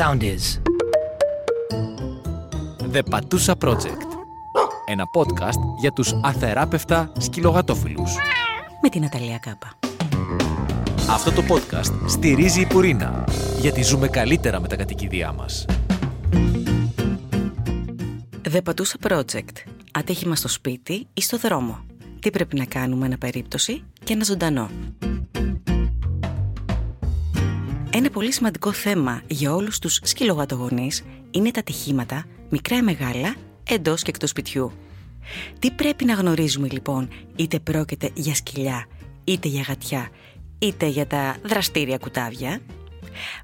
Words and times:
sound 0.00 0.22
is. 0.22 0.44
The 2.92 3.02
Patusa 3.10 3.54
Project. 3.64 4.06
Ένα 4.86 5.04
podcast 5.16 5.78
για 5.80 5.92
τους 5.92 6.12
αθεράπευτα 6.22 7.12
σκυλογατόφιλους. 7.18 8.14
Με 8.82 8.88
την 8.88 9.04
Αταλία 9.04 9.38
Κάπα. 9.38 9.78
Αυτό 11.10 11.32
το 11.32 11.42
podcast 11.48 12.08
στηρίζει 12.08 12.60
η 12.60 12.66
Πουρίνα, 12.66 13.24
γιατί 13.60 13.82
ζούμε 13.82 14.08
καλύτερα 14.08 14.60
με 14.60 14.68
τα 14.68 14.76
κατοικίδια 14.76 15.32
μας. 15.32 15.64
The 18.52 18.60
Patusa 18.64 19.08
Project. 19.08 19.54
Ατύχημα 19.92 20.36
στο 20.36 20.48
σπίτι 20.48 21.06
ή 21.14 21.22
στο 21.22 21.38
δρόμο. 21.38 21.78
Τι 22.20 22.30
πρέπει 22.30 22.56
να 22.56 22.64
κάνουμε 22.64 23.06
ένα 23.06 23.18
περίπτωση 23.18 23.84
και 24.04 24.12
ένα 24.12 24.24
ζωντανό. 24.24 24.70
Ένα 27.92 28.10
πολύ 28.10 28.32
σημαντικό 28.32 28.72
θέμα 28.72 29.22
για 29.26 29.54
όλους 29.54 29.78
τους 29.78 30.00
σκυλογατογονείς 30.02 31.04
είναι 31.30 31.50
τα 31.50 31.60
ατυχήματα, 31.60 32.24
μικρά 32.50 32.76
ή 32.76 32.82
μεγάλα, 32.82 33.34
εντός 33.68 34.02
και 34.02 34.10
εκτός 34.10 34.30
σπιτιού. 34.30 34.72
Τι 35.58 35.70
πρέπει 35.70 36.04
να 36.04 36.14
γνωρίζουμε 36.14 36.68
λοιπόν, 36.70 37.08
είτε 37.36 37.58
πρόκειται 37.58 38.10
για 38.14 38.34
σκυλιά, 38.34 38.86
είτε 39.24 39.48
για 39.48 39.64
γατιά, 39.68 40.08
είτε 40.58 40.86
για 40.86 41.06
τα 41.06 41.36
δραστήρια 41.44 41.98
κουτάβια; 41.98 42.60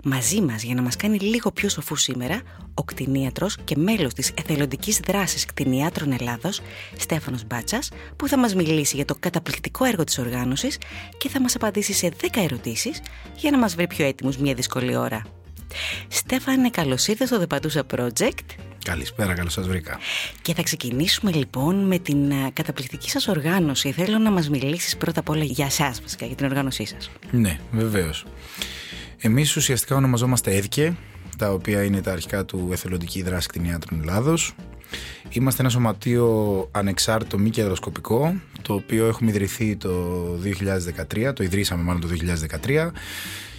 Μαζί 0.03 0.41
μας 0.41 0.63
για 0.63 0.75
να 0.75 0.83
μας 0.83 0.97
κάνει 0.97 1.19
λίγο 1.19 1.53
πιο 1.53 1.69
σοφούς 1.69 2.03
σήμερα, 2.03 2.41
ο 2.75 2.85
κτηνίατρος 2.85 3.57
και 3.65 3.77
μέλος 3.77 4.15
της 4.15 4.33
εθελοντικής 4.35 5.01
δράσης 5.07 5.45
κτηνιάτρων 5.45 6.13
Ελλάδος, 6.13 6.61
Στέφανος 6.97 7.45
Μπάτσας, 7.47 7.91
που 8.17 8.29
θα 8.29 8.39
μας 8.39 8.55
μιλήσει 8.55 8.97
για 8.97 9.05
το 9.05 9.17
καταπληκτικό 9.21 9.85
έργο 9.85 10.05
της 10.05 10.19
οργάνωσης 10.19 10.79
και 11.19 11.29
θα 11.29 11.41
μας 11.41 11.55
απαντήσει 11.55 11.93
σε 11.93 12.09
10 12.09 12.41
ερωτήσεις 12.41 13.01
για 13.37 13.51
να 13.51 13.59
μας 13.59 13.75
βρει 13.75 13.87
πιο 13.87 14.07
έτοιμους 14.07 14.37
μια 14.37 14.55
δύσκολη 14.55 14.97
ώρα. 14.97 15.23
Στέφανε, 16.09 16.71
καλώς 16.71 17.07
ήρθες 17.07 17.29
στο 17.29 17.47
The 17.49 17.55
Patusa 17.55 17.83
Project. 17.97 18.45
Καλησπέρα, 18.85 19.35
καλώς 19.35 19.53
σας 19.53 19.67
βρήκα. 19.69 19.99
Και 20.43 20.55
θα 20.55 20.63
ξεκινήσουμε 20.63 21.33
λοιπόν 21.33 21.87
με 21.87 21.99
την 21.99 22.33
α, 22.33 22.51
καταπληκτική 22.53 23.11
σας 23.11 23.29
οργάνωση. 23.29 23.93
Θέλω 23.93 24.19
να 24.19 24.31
μας 24.31 24.49
μιλήσεις 24.49 24.97
πρώτα 24.97 25.21
απ' 25.21 25.29
όλα 25.29 25.45
για 25.45 25.67
εσάς 25.67 26.01
βασικά, 26.01 26.27
για 26.27 26.37
την 26.37 26.47
οργάνωσή 26.47 26.87
σας. 26.87 27.11
Ναι, 27.31 27.59
βεβαίως. 27.71 28.25
Εμείς 29.27 29.57
ουσιαστικά 29.57 29.97
ονομαζόμαστε 29.97 30.55
ΕΔΚΕ, 30.57 30.97
τα 31.39 31.53
οποία 31.53 31.85
είναι 31.85 32.01
τα 32.01 32.13
αρχικά 32.13 32.45
του 32.45 32.69
Εθελοντική 32.73 33.23
Δράση 33.23 33.49
Κτηνιάτρων 33.49 34.01
Ελλάδος. 34.01 34.55
Είμαστε 35.29 35.63
ένα 35.63 35.71
σωματείο 35.71 36.69
ανεξάρτητο 36.73 37.39
μη 37.39 37.51
κερδοσκοπικό, 37.51 38.35
το 38.63 38.75
οποίο 38.75 39.07
έχουμε 39.07 39.31
ιδρυθεί 39.31 39.77
το 39.77 39.91
2013, 40.43 41.33
το 41.35 41.43
ιδρύσαμε 41.43 41.83
μάλλον 41.83 42.01
το 42.01 42.09
2013 42.67 42.93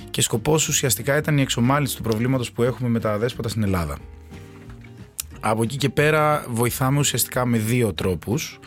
και 0.10 0.22
σκοπός 0.22 0.68
ουσιαστικά 0.68 1.18
ήταν 1.18 1.38
η 1.38 1.42
εξομάλυνση 1.42 1.96
του 1.96 2.02
προβλήματος 2.02 2.52
που 2.52 2.64
έχουμε 2.64 2.90
με 2.90 3.00
τα 3.00 3.18
δέσποτα 3.18 3.50
στην 3.50 3.64
Ελλάδα. 3.64 3.98
Από 5.40 5.64
εκεί 5.64 5.78
και 5.78 5.90
πέρα 5.90 6.46
βοηθάμε 6.50 7.00
ουσιαστικά 7.00 7.46
με 7.46 7.58
δύο 7.58 7.94
τρόπους. 7.94 8.60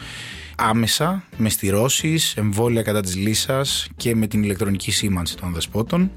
Άμεσα, 0.57 1.25
με 1.37 1.49
στηρώσεις, 1.49 2.37
εμβόλια 2.37 2.83
κατά 2.83 3.01
της 3.01 3.17
λύσας 3.17 3.89
και 3.97 4.15
με 4.15 4.27
την 4.27 4.43
ηλεκτρονική 4.43 4.91
σήμανση 4.91 5.37
των 5.37 5.53
δεσπότων 5.53 6.11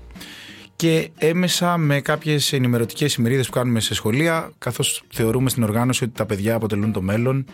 και 0.76 1.10
έμεσα 1.18 1.78
με 1.78 2.02
κάποιες 2.02 2.54
ενημερωτικές 2.54 3.16
ημερίδες 3.16 3.46
που 3.46 3.52
κάνουμε 3.52 3.80
σε 3.80 3.94
σχολεία 3.94 4.52
καθώς 4.58 5.04
θεωρούμε 5.10 5.50
στην 5.50 5.64
οργάνωση 5.64 6.04
ότι 6.04 6.14
τα 6.14 6.26
παιδιά 6.26 6.56
αποτελούν 6.56 6.92
το 6.92 7.02
μέλλον 7.02 7.46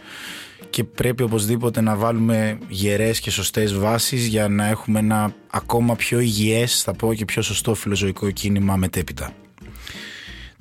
και 0.70 0.84
πρέπει 0.84 1.23
οπωσδήποτε 1.23 1.81
να 1.81 1.95
βάλουμε 1.95 2.58
γερές 2.67 3.20
και 3.20 3.31
σωστές 3.31 3.78
βάσεις 3.78 4.28
για 4.28 4.47
να 4.47 4.67
έχουμε 4.67 5.00
ένα 5.00 5.34
ακόμα 5.50 5.95
πιο 5.95 6.20
υγιές 6.20 6.81
θα 6.81 6.94
πω 6.94 7.14
και 7.14 7.25
πιο 7.25 7.42
σωστό 7.42 7.73
φιλοζωικό 7.73 8.31
κίνημα 8.31 8.75
μετέπειτα. 8.75 9.34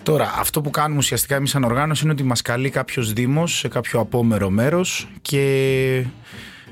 Τώρα, 0.03 0.35
αυτό 0.39 0.61
που 0.61 0.71
κάνουμε 0.71 0.99
ουσιαστικά 0.99 1.35
εμείς 1.35 1.51
σαν 1.51 1.65
οργάνωση 1.65 2.03
είναι 2.05 2.13
ότι 2.13 2.23
μας 2.23 2.43
καλεί 2.43 2.71
κάποιος 2.71 3.13
Δήμος 3.13 3.59
σε 3.59 3.69
κάποιο 3.69 4.01
απόμερο 4.01 4.51
μέρος 4.51 5.09
και 5.23 6.05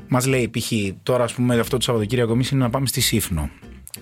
μας 0.09 0.27
λέει, 0.27 0.51
π.χ. 0.59 0.73
τώρα, 1.03 1.24
ας 1.24 1.33
πούμε, 1.33 1.58
αυτό 1.58 1.77
το 1.77 1.83
Σαββατοκύριακο 1.83 2.33
εμείς 2.33 2.51
είναι 2.51 2.63
να 2.63 2.70
πάμε 2.70 2.86
στη 2.86 3.01
Σύφνο. 3.01 3.51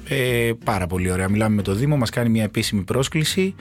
Ε, 0.09 0.53
πάρα 0.65 0.87
πολύ 0.87 1.11
ωραία. 1.11 1.29
Μιλάμε 1.29 1.55
με 1.55 1.63
το 1.63 1.75
Δήμο, 1.75 1.97
μας 1.97 2.11
κάνει 2.11 2.29
μια 2.29 2.43
επίσημη 2.43 2.83
πρόσκληση. 2.83 3.55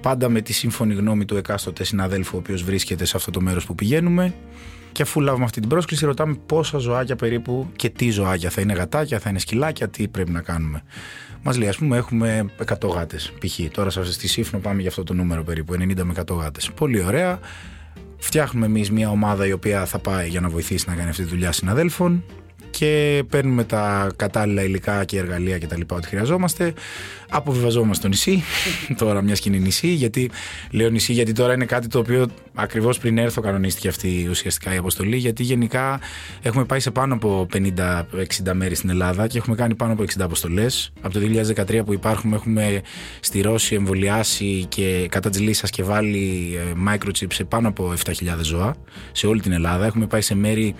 Πάντα 0.00 0.28
με 0.28 0.40
τη 0.40 0.52
σύμφωνη 0.52 0.94
γνώμη 0.94 1.24
του 1.24 1.36
εκάστοτε 1.36 1.84
συναδέλφου, 1.84 2.36
ο 2.36 2.38
οποίος 2.38 2.62
βρίσκεται 2.62 3.04
σε 3.04 3.16
αυτό 3.16 3.30
το 3.30 3.40
μέρος 3.40 3.66
που 3.66 3.74
πηγαίνουμε. 3.74 4.34
Και 4.92 5.02
αφού 5.02 5.20
λάβουμε 5.20 5.44
αυτή 5.44 5.60
την 5.60 5.68
πρόσκληση, 5.68 6.04
ρωτάμε 6.04 6.36
πόσα 6.46 6.78
ζωάκια 6.78 7.16
περίπου 7.16 7.68
και 7.76 7.88
τι 7.88 8.10
ζωάκια. 8.10 8.50
Θα 8.50 8.60
είναι 8.60 8.72
γατάκια, 8.72 9.18
θα 9.18 9.30
είναι 9.30 9.38
σκυλάκια, 9.38 9.88
τι 9.88 10.08
πρέπει 10.08 10.30
να 10.30 10.40
κάνουμε. 10.40 10.82
Μας 11.42 11.58
λέει, 11.58 11.68
ας 11.68 11.76
πούμε, 11.76 11.96
έχουμε 11.96 12.50
100 12.66 12.88
γάτες. 12.88 13.32
Π.χ. 13.40 13.60
τώρα 13.70 13.90
στη 13.90 14.28
Σύφνο 14.28 14.58
πάμε 14.58 14.80
για 14.80 14.90
αυτό 14.90 15.02
το 15.02 15.14
νούμερο 15.14 15.42
περίπου, 15.42 15.74
90 15.74 16.02
με 16.02 16.12
100 16.26 16.36
γάτες. 16.36 16.70
Πολύ 16.70 17.02
ωραία. 17.04 17.38
Φτιάχνουμε 18.18 18.66
εμείς 18.66 18.90
μια 18.90 19.10
ομάδα 19.10 19.46
η 19.46 19.52
οποία 19.52 19.86
θα 19.86 19.98
πάει 19.98 20.28
για 20.28 20.40
να 20.40 20.48
βοηθήσει 20.48 20.84
να 20.88 20.94
κάνει 20.94 21.08
αυτή 21.08 21.22
τη 21.22 21.28
δουλειά 21.28 21.52
συναδέλφων 21.52 22.24
και 22.72 23.22
παίρνουμε 23.30 23.64
τα 23.64 24.10
κατάλληλα 24.16 24.62
υλικά 24.62 25.04
και 25.04 25.18
εργαλεία 25.18 25.58
και 25.58 25.66
τα 25.66 25.76
λοιπά 25.76 25.96
ό,τι 25.96 26.06
χρειαζόμαστε. 26.06 26.72
Αποβιβαζόμαστε 27.30 27.94
στο 27.94 28.08
νησί, 28.08 28.42
τώρα 29.00 29.22
μιας 29.22 29.38
σκηνή 29.38 29.58
νησί, 29.58 29.88
γιατί 29.88 30.30
λέω 30.70 30.90
νησί 30.90 31.12
γιατί 31.12 31.32
τώρα 31.32 31.54
είναι 31.54 31.64
κάτι 31.64 31.88
το 31.88 31.98
οποίο 31.98 32.26
ακριβώς 32.54 32.98
πριν 32.98 33.18
έρθω 33.18 33.40
κανονίστηκε 33.40 33.88
αυτή 33.88 34.26
ουσιαστικά 34.30 34.74
η 34.74 34.76
αποστολή, 34.76 35.16
γιατί 35.16 35.42
γενικά 35.42 36.00
έχουμε 36.42 36.64
πάει 36.64 36.80
σε 36.80 36.90
πάνω 36.90 37.14
από 37.14 37.46
50-60 37.52 38.52
μέρη 38.52 38.74
στην 38.74 38.90
Ελλάδα 38.90 39.26
και 39.26 39.38
έχουμε 39.38 39.56
κάνει 39.56 39.74
πάνω 39.74 39.92
από 39.92 40.02
60 40.02 40.06
αποστολές. 40.20 40.92
Από 41.00 41.14
το 41.14 41.20
2013 41.56 41.82
που 41.84 41.92
υπάρχουμε 41.92 42.36
έχουμε 42.36 42.80
στηρώσει, 43.20 43.74
εμβολιάσει 43.74 44.64
και 44.68 45.06
κατά 45.10 45.30
της 45.30 45.40
λύσας 45.40 45.70
και 45.70 45.82
βάλει 45.82 46.54
ε, 46.56 46.72
microchip 46.88 47.32
σε 47.32 47.44
πάνω 47.44 47.68
από 47.68 47.92
7.000 48.04 48.12
ζώα 48.42 48.74
σε 49.12 49.26
όλη 49.26 49.40
την 49.40 49.52
Ελλάδα. 49.52 49.86
Έχουμε 49.86 50.06
πάει 50.06 50.20
σε 50.20 50.34
μέρη 50.34 50.74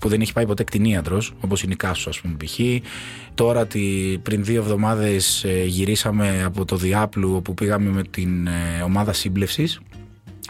που 0.00 0.08
δεν 0.08 0.20
έχει 0.20 0.32
πάει 0.32 0.46
ποτέ 0.46 0.64
κτηνίατρο, 0.64 1.22
όπως 1.40 1.62
είναι 1.62 1.72
η 1.72 1.76
Κάσο, 1.76 2.08
ας 2.08 2.20
πούμε, 2.20 2.36
π.χ. 2.44 2.58
Τώρα, 3.34 3.66
τη, 3.66 3.80
πριν 4.22 4.44
δύο 4.44 4.60
εβδομάδες, 4.60 5.46
γυρίσαμε 5.66 6.42
από 6.44 6.64
το 6.64 6.76
Διάπλου, 6.76 7.34
όπου 7.34 7.54
πήγαμε 7.54 7.90
με 7.90 8.02
την 8.02 8.46
ε, 8.46 8.82
ομάδα 8.84 9.12
σύμπλευσης. 9.12 9.80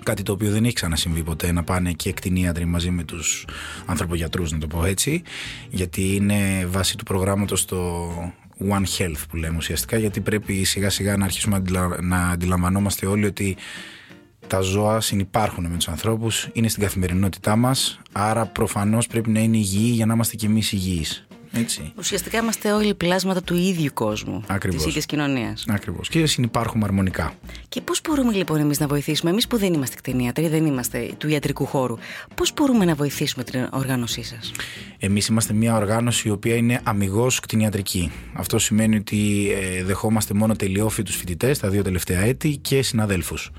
Κάτι 0.02 0.22
το 0.22 0.32
οποίο 0.32 0.50
δεν 0.50 0.64
έχει 0.64 0.74
ξανασυμβεί 0.74 1.22
ποτέ 1.22 1.52
να 1.52 1.62
πάνε 1.62 1.92
και 1.92 2.12
κτηνίατροι 2.12 2.64
μαζί 2.64 2.90
με 2.90 3.04
τους 3.04 3.46
ανθρωπογιατρούς, 3.86 4.52
να 4.52 4.58
το 4.58 4.66
πω 4.66 4.84
έτσι. 4.84 5.22
Γιατί 5.70 6.14
είναι 6.14 6.66
βάση 6.70 6.96
του 6.96 7.04
προγράμματος 7.04 7.64
το 7.64 8.08
One 8.68 8.84
Health 8.98 9.22
που 9.28 9.36
λέμε 9.36 9.56
ουσιαστικά. 9.56 9.96
Γιατί 9.96 10.20
πρέπει 10.20 10.64
σιγά 10.64 10.90
σιγά 10.90 11.16
να 11.16 11.24
αρχίσουμε 11.24 11.62
να 12.00 12.28
αντιλαμβανόμαστε 12.28 13.06
όλοι 13.06 13.26
ότι 13.26 13.56
τα 14.46 14.60
ζώα 14.60 15.00
συνυπάρχουν 15.00 15.66
με 15.66 15.76
τους 15.76 15.88
ανθρώπους, 15.88 16.48
είναι 16.52 16.68
στην 16.68 16.82
καθημερινότητά 16.82 17.56
μας, 17.56 17.98
άρα 18.12 18.46
προφανώς 18.46 19.06
πρέπει 19.06 19.30
να 19.30 19.40
είναι 19.40 19.56
υγιεί 19.56 19.90
για 19.94 20.06
να 20.06 20.14
είμαστε 20.14 20.36
κι 20.36 20.46
εμείς 20.46 20.72
υγιείς. 20.72 21.26
Έτσι. 21.52 21.92
Ουσιαστικά 21.98 22.38
είμαστε 22.38 22.72
όλοι 22.72 22.94
πλάσματα 22.94 23.42
του 23.42 23.54
ίδιου 23.54 23.90
κόσμου, 23.94 24.42
Ακριβώς. 24.46 24.76
της 24.78 24.86
ίδιας 24.86 25.06
κοινωνίας. 25.06 25.64
Ακριβώς. 25.68 26.08
Και 26.08 26.26
συνυπάρχουμε 26.26 26.84
αρμονικά. 26.84 27.32
Και 27.68 27.80
πώς 27.80 28.00
μπορούμε 28.08 28.32
λοιπόν 28.32 28.60
εμείς 28.60 28.80
να 28.80 28.86
βοηθήσουμε, 28.86 29.30
εμείς 29.30 29.46
που 29.46 29.56
δεν 29.58 29.72
είμαστε 29.74 29.96
κτηνίατροι, 29.96 30.48
δεν 30.48 30.66
είμαστε 30.66 31.10
του 31.18 31.28
ιατρικού 31.28 31.66
χώρου, 31.66 31.96
πώς 32.34 32.52
μπορούμε 32.54 32.84
να 32.84 32.94
βοηθήσουμε 32.94 33.44
την 33.44 33.68
οργάνωσή 33.72 34.22
σας; 34.22 34.52
Εμείς 34.98 35.26
είμαστε 35.26 35.52
μια 35.52 35.76
οργάνωση 35.76 36.28
η 36.28 36.30
οποία 36.30 36.54
είναι 36.54 36.80
αμυγός 36.82 37.40
κτηνιατρική. 37.40 38.12
Αυτό 38.34 38.58
σημαίνει 38.58 38.96
ότι 38.96 39.50
ε, 39.50 39.84
δεχόμαστε 39.84 40.34
μόνο 40.34 40.56
τελειόφοιτους 40.56 41.16
φοιτητές 41.16 41.58
τα 41.58 41.68
δύο 41.68 41.82
τελευταία 41.82 42.20
έτη 42.20 42.56
και 42.56 42.82
συναδέλφους. 42.82 43.50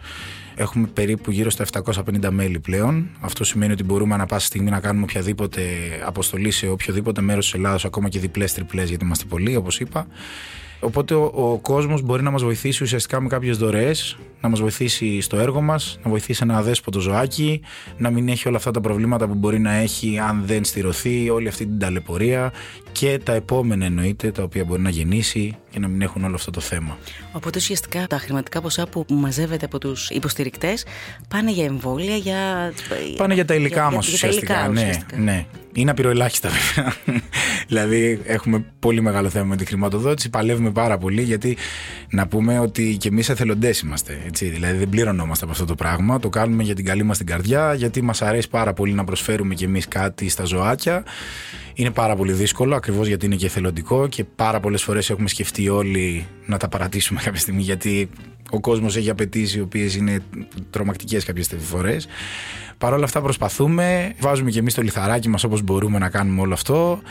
Έχουμε 0.60 0.88
περίπου 0.88 1.32
γύρω 1.32 1.50
στα 1.50 1.66
750 1.84 2.30
μέλη 2.30 2.60
πλέον. 2.60 3.10
Αυτό 3.20 3.44
σημαίνει 3.44 3.72
ότι 3.72 3.84
μπορούμε 3.84 4.14
ανα 4.14 4.26
πάσα 4.26 4.46
στιγμή 4.46 4.70
να 4.70 4.80
κάνουμε 4.80 5.04
οποιαδήποτε 5.04 5.62
αποστολή 6.06 6.52
σε 6.52 6.68
οποιοδήποτε 6.68 7.22
μέρος 7.22 7.46
της 7.46 7.54
Ελλάδα, 7.54 7.80
ακόμα 7.84 8.10
και 8.10 8.20
διπλές 8.20 8.54
τριπλές, 8.54 8.90
γιατί 8.90 9.06
είμαστε 9.06 9.26
πολλοί, 9.26 9.56
όπως 9.56 9.80
είπα. 9.80 10.08
Οπότε 10.80 11.14
ο, 11.14 11.32
ο 11.34 11.58
κόσμος 11.62 12.02
μπορεί 12.02 12.24
να 12.24 12.32
μας 12.32 12.44
βοηθήσει 12.44 12.84
ουσιαστικά 12.84 13.22
με 13.22 13.28
κάποιες 13.28 13.58
δωρεές, 13.58 14.18
να 14.42 14.50
μας 14.50 14.60
βοηθήσει 14.60 15.22
στο 15.22 15.38
έργο 15.38 15.62
μας, 15.62 16.00
να 16.04 16.10
βοηθήσει 16.10 16.40
ένα 16.44 16.58
αδέσποτο 16.58 17.00
ζωάκι, 17.00 17.62
να 17.98 18.10
μην 18.10 18.30
έχει 18.30 18.48
όλα 18.48 18.58
αυτά 18.58 18.72
τα 18.72 18.82
προβλήματα 18.82 19.28
που 19.28 19.34
μπορεί 19.34 19.60
να 19.60 19.74
έχει 19.74 20.20
αν 20.20 20.44
δεν 20.46 20.66
στηρωθεί, 20.66 21.30
όλη 21.30 21.48
αυτή 21.48 21.66
την 21.66 21.80
ταλαιπωρία 21.80 22.54
και 22.92 23.20
τα 23.24 23.34
επόμενα 23.34 23.86
εννοείται 23.86 24.32
τα 24.32 24.44
οποία 24.44 24.64
μπορεί 24.64 24.82
να 24.82 24.90
γεννήσει 24.90 25.58
και 25.70 25.80
να 25.80 25.88
μην 25.88 26.02
έχουν 26.02 26.24
όλο 26.24 26.36
αυτό 26.36 26.52
το 26.52 26.60
θέμα. 26.60 26.98
Οπότε 27.32 27.58
ουσιαστικά 27.60 28.08
τα 28.08 28.18
χρηματικά 28.18 28.62
ποσά 28.62 28.88
που 28.88 29.06
μαζεύεται 29.10 29.66
από 29.66 29.78
τους 29.78 30.10
υποστηρικτές 30.10 30.86
πάνε 31.28 31.52
για 31.52 31.66
εμβόλια, 31.66 32.16
για. 32.16 32.74
Πάνε 33.18 33.34
για 33.34 33.46
τα 33.46 33.54
υλικά 33.54 33.92
μας 33.92 34.08
ουσιαστικά. 34.08 34.68
ναι, 34.68 34.82
ουσιαστικά. 34.82 35.18
ναι. 35.18 35.46
Είναι 35.78 35.92
απειροελάχιστα 35.92 36.50
βέβαια. 36.50 36.94
δηλαδή 37.68 38.22
έχουμε 38.24 38.66
πολύ 38.80 39.02
μεγάλο 39.02 39.30
θέμα 39.30 39.46
με 39.46 39.56
τη 39.56 39.66
χρηματοδότηση. 39.66 40.30
Παλεύουμε 40.30 40.72
πάρα 40.72 40.98
πολύ 40.98 41.22
γιατί 41.22 41.58
να 42.10 42.28
πούμε 42.28 42.60
ότι 42.60 42.98
και 43.00 43.08
εμείς 43.08 43.30
εθελοντές 43.30 43.80
είμαστε. 43.80 44.22
Έτσι. 44.26 44.46
Δηλαδή 44.46 44.78
δεν 44.78 44.90
πληρωνόμαστε 44.90 45.44
από 45.44 45.54
αυτό 45.54 45.66
το 45.66 45.76
πράγμα. 45.76 46.20
Το 46.20 46.30
κάνουμε 46.30 46.64
για 46.64 46.76
την 46.76 46.86
καλή 46.86 47.04
μας 47.04 47.18
την 47.18 47.26
καρδιά, 47.26 47.74
γιατί 47.74 48.02
μας 48.02 48.22
αρέσει 48.22 48.50
πάρα 48.50 48.74
πολύ 48.74 48.94
να 48.94 49.04
προσφέρουμε 49.04 49.54
κι 49.54 49.64
εμείς 49.64 49.88
κάτι 49.88 50.30
στα 50.30 50.44
ζωάκια. 50.44 51.04
Είναι 51.74 51.92
πάρα 51.92 52.16
πολύ 52.16 52.32
δύσκολο, 52.34 52.76
ακριβώς 52.76 53.08
γιατί 53.08 53.26
είναι 53.26 53.36
και 53.36 53.46
εθελοντικό 53.46 54.08
και 54.08 54.24
πάρα 54.24 54.60
πολλές 54.60 54.84
φορές 54.84 55.10
έχουμε 55.10 55.28
σκεφτεί 55.28 55.70
όλοι 55.70 56.28
να 56.46 56.58
τα 56.58 56.68
παρατήσουμε 56.68 57.22
κάποια 57.24 57.40
στιγμή 57.40 57.62
γιατί 57.62 58.10
ο 58.50 58.60
κόσμος 58.60 58.96
έχει 58.96 59.10
απαιτήσει 59.10 59.58
οι 59.58 59.62
οποίες 59.62 59.96
είναι 59.96 60.20
τρομακτικές 60.70 61.26
κάποιες 61.26 61.50
φορές. 61.60 62.08
Παρ' 62.78 62.94
όλα 62.94 63.04
αυτά 63.04 63.22
προσπαθούμε, 63.22 64.14
βάζουμε 64.20 64.50
και 64.50 64.60
εμείς 64.60 64.74
το 64.74 64.82
λιθαράκι 64.82 65.30
μας 65.30 65.44
όπως 65.44 65.62
μπορούμε 65.62 65.98
να 66.00 66.10
κάνουμε 66.10 66.42
όλο 66.42 66.54
αυτό 66.54 67.02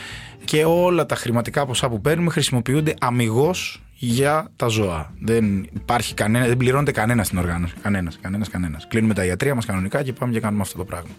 και 0.45 0.65
όλα 0.65 1.05
τα 1.05 1.15
χρηματικά 1.15 1.65
ποσά 1.65 1.89
που 1.89 2.01
παίρνουμε 2.01 2.29
χρησιμοποιούνται 2.29 2.93
αμυγός 2.99 3.81
για 3.95 4.51
τα 4.55 4.67
ζώα. 4.67 5.13
Δεν 5.19 5.63
υπάρχει 5.63 6.13
κανένα, 6.13 6.47
δεν 6.47 6.57
πληρώνεται 6.57 6.91
κανένας 6.91 7.25
στην 7.25 7.37
οργάνωση. 7.37 7.73
Κανένας, 7.81 8.17
κανένας, 8.21 8.49
κανένας. 8.49 8.87
Κλείνουμε 8.87 9.13
τα 9.13 9.25
ιατρία 9.25 9.55
μας 9.55 9.65
κανονικά 9.65 10.03
και 10.03 10.13
πάμε 10.13 10.33
και 10.33 10.39
κάνουμε 10.39 10.61
αυτό 10.61 10.77
το 10.77 10.85
πράγμα 10.85 11.11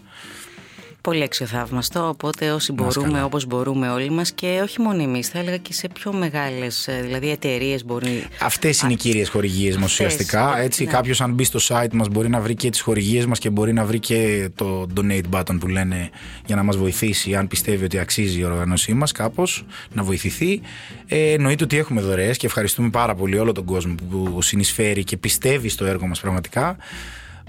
πολύ 1.08 1.22
αξιοθαύμαστο. 1.22 2.08
Οπότε 2.08 2.50
όσοι 2.50 2.72
μπορούμε, 2.72 3.22
όπως 3.22 3.46
μπορούμε 3.46 3.88
όλοι 3.88 4.10
μας 4.10 4.32
και 4.32 4.60
όχι 4.62 4.81
μόνο 4.81 5.02
εμείς, 5.02 5.28
θα 5.28 5.38
έλεγα 5.38 5.56
και 5.56 5.72
σε 5.72 5.88
πιο 5.88 6.12
μεγάλες 6.12 6.88
δηλαδή 7.02 7.31
εταιρείες 7.31 7.84
μπορεί. 7.84 8.26
Αυτές 8.40 8.81
είναι 8.81 8.93
οι 8.93 8.96
κύριες 8.96 9.28
χορηγίες 9.28 9.76
μας 9.76 9.93
ουσιαστικά. 9.93 10.58
Έτσι, 10.58 10.84
ναι. 10.84 10.90
κάποιος 10.90 11.20
αν 11.20 11.32
μπει 11.32 11.44
στο 11.44 11.58
site 11.69 11.93
μας 11.93 12.08
μπορεί 12.08 12.28
να 12.28 12.40
βρει 12.40 12.55
και 12.55 12.70
τις 12.70 12.81
χορηγίες 12.81 13.26
μας 13.26 13.38
και 13.38 13.50
μπορεί 13.50 13.72
να 13.72 13.84
βρει 13.84 13.99
και 13.99 14.49
το 14.55 14.87
donate 14.96 15.31
button 15.31 15.56
που 15.60 15.69
λένε 15.69 16.10
για 16.46 16.56
να 16.56 16.62
μας 16.62 16.76
βοηθήσει, 16.76 17.34
αν 17.34 17.49
πιστεύει 17.49 17.84
ότι 17.84 17.99
αξίζει 17.99 18.38
η 18.38 18.44
οργανωσή 18.44 18.94
μας 18.94 19.12
κάπως 19.12 19.64
να 19.93 20.02
βοηθηθεί. 20.02 20.61
Ε, 21.06 21.32
εννοείται 21.32 21.64
ότι 21.64 21.78
έχουμε 21.78 22.00
δωρεές 22.00 22.37
και 22.37 22.46
ευχαριστούμε 22.46 22.90
πάρα 22.90 23.14
πολύ 23.14 23.38
όλο 23.38 23.52
τον 23.52 23.64
κόσμο 23.64 23.94
που 24.11 24.43
συνεισφέρει 24.43 25.04
και 25.04 25.16
πιστεύει 25.16 25.69
στο 25.69 25.84
έργο 25.84 26.06
μας 26.06 26.20
πραγματικά. 26.20 26.76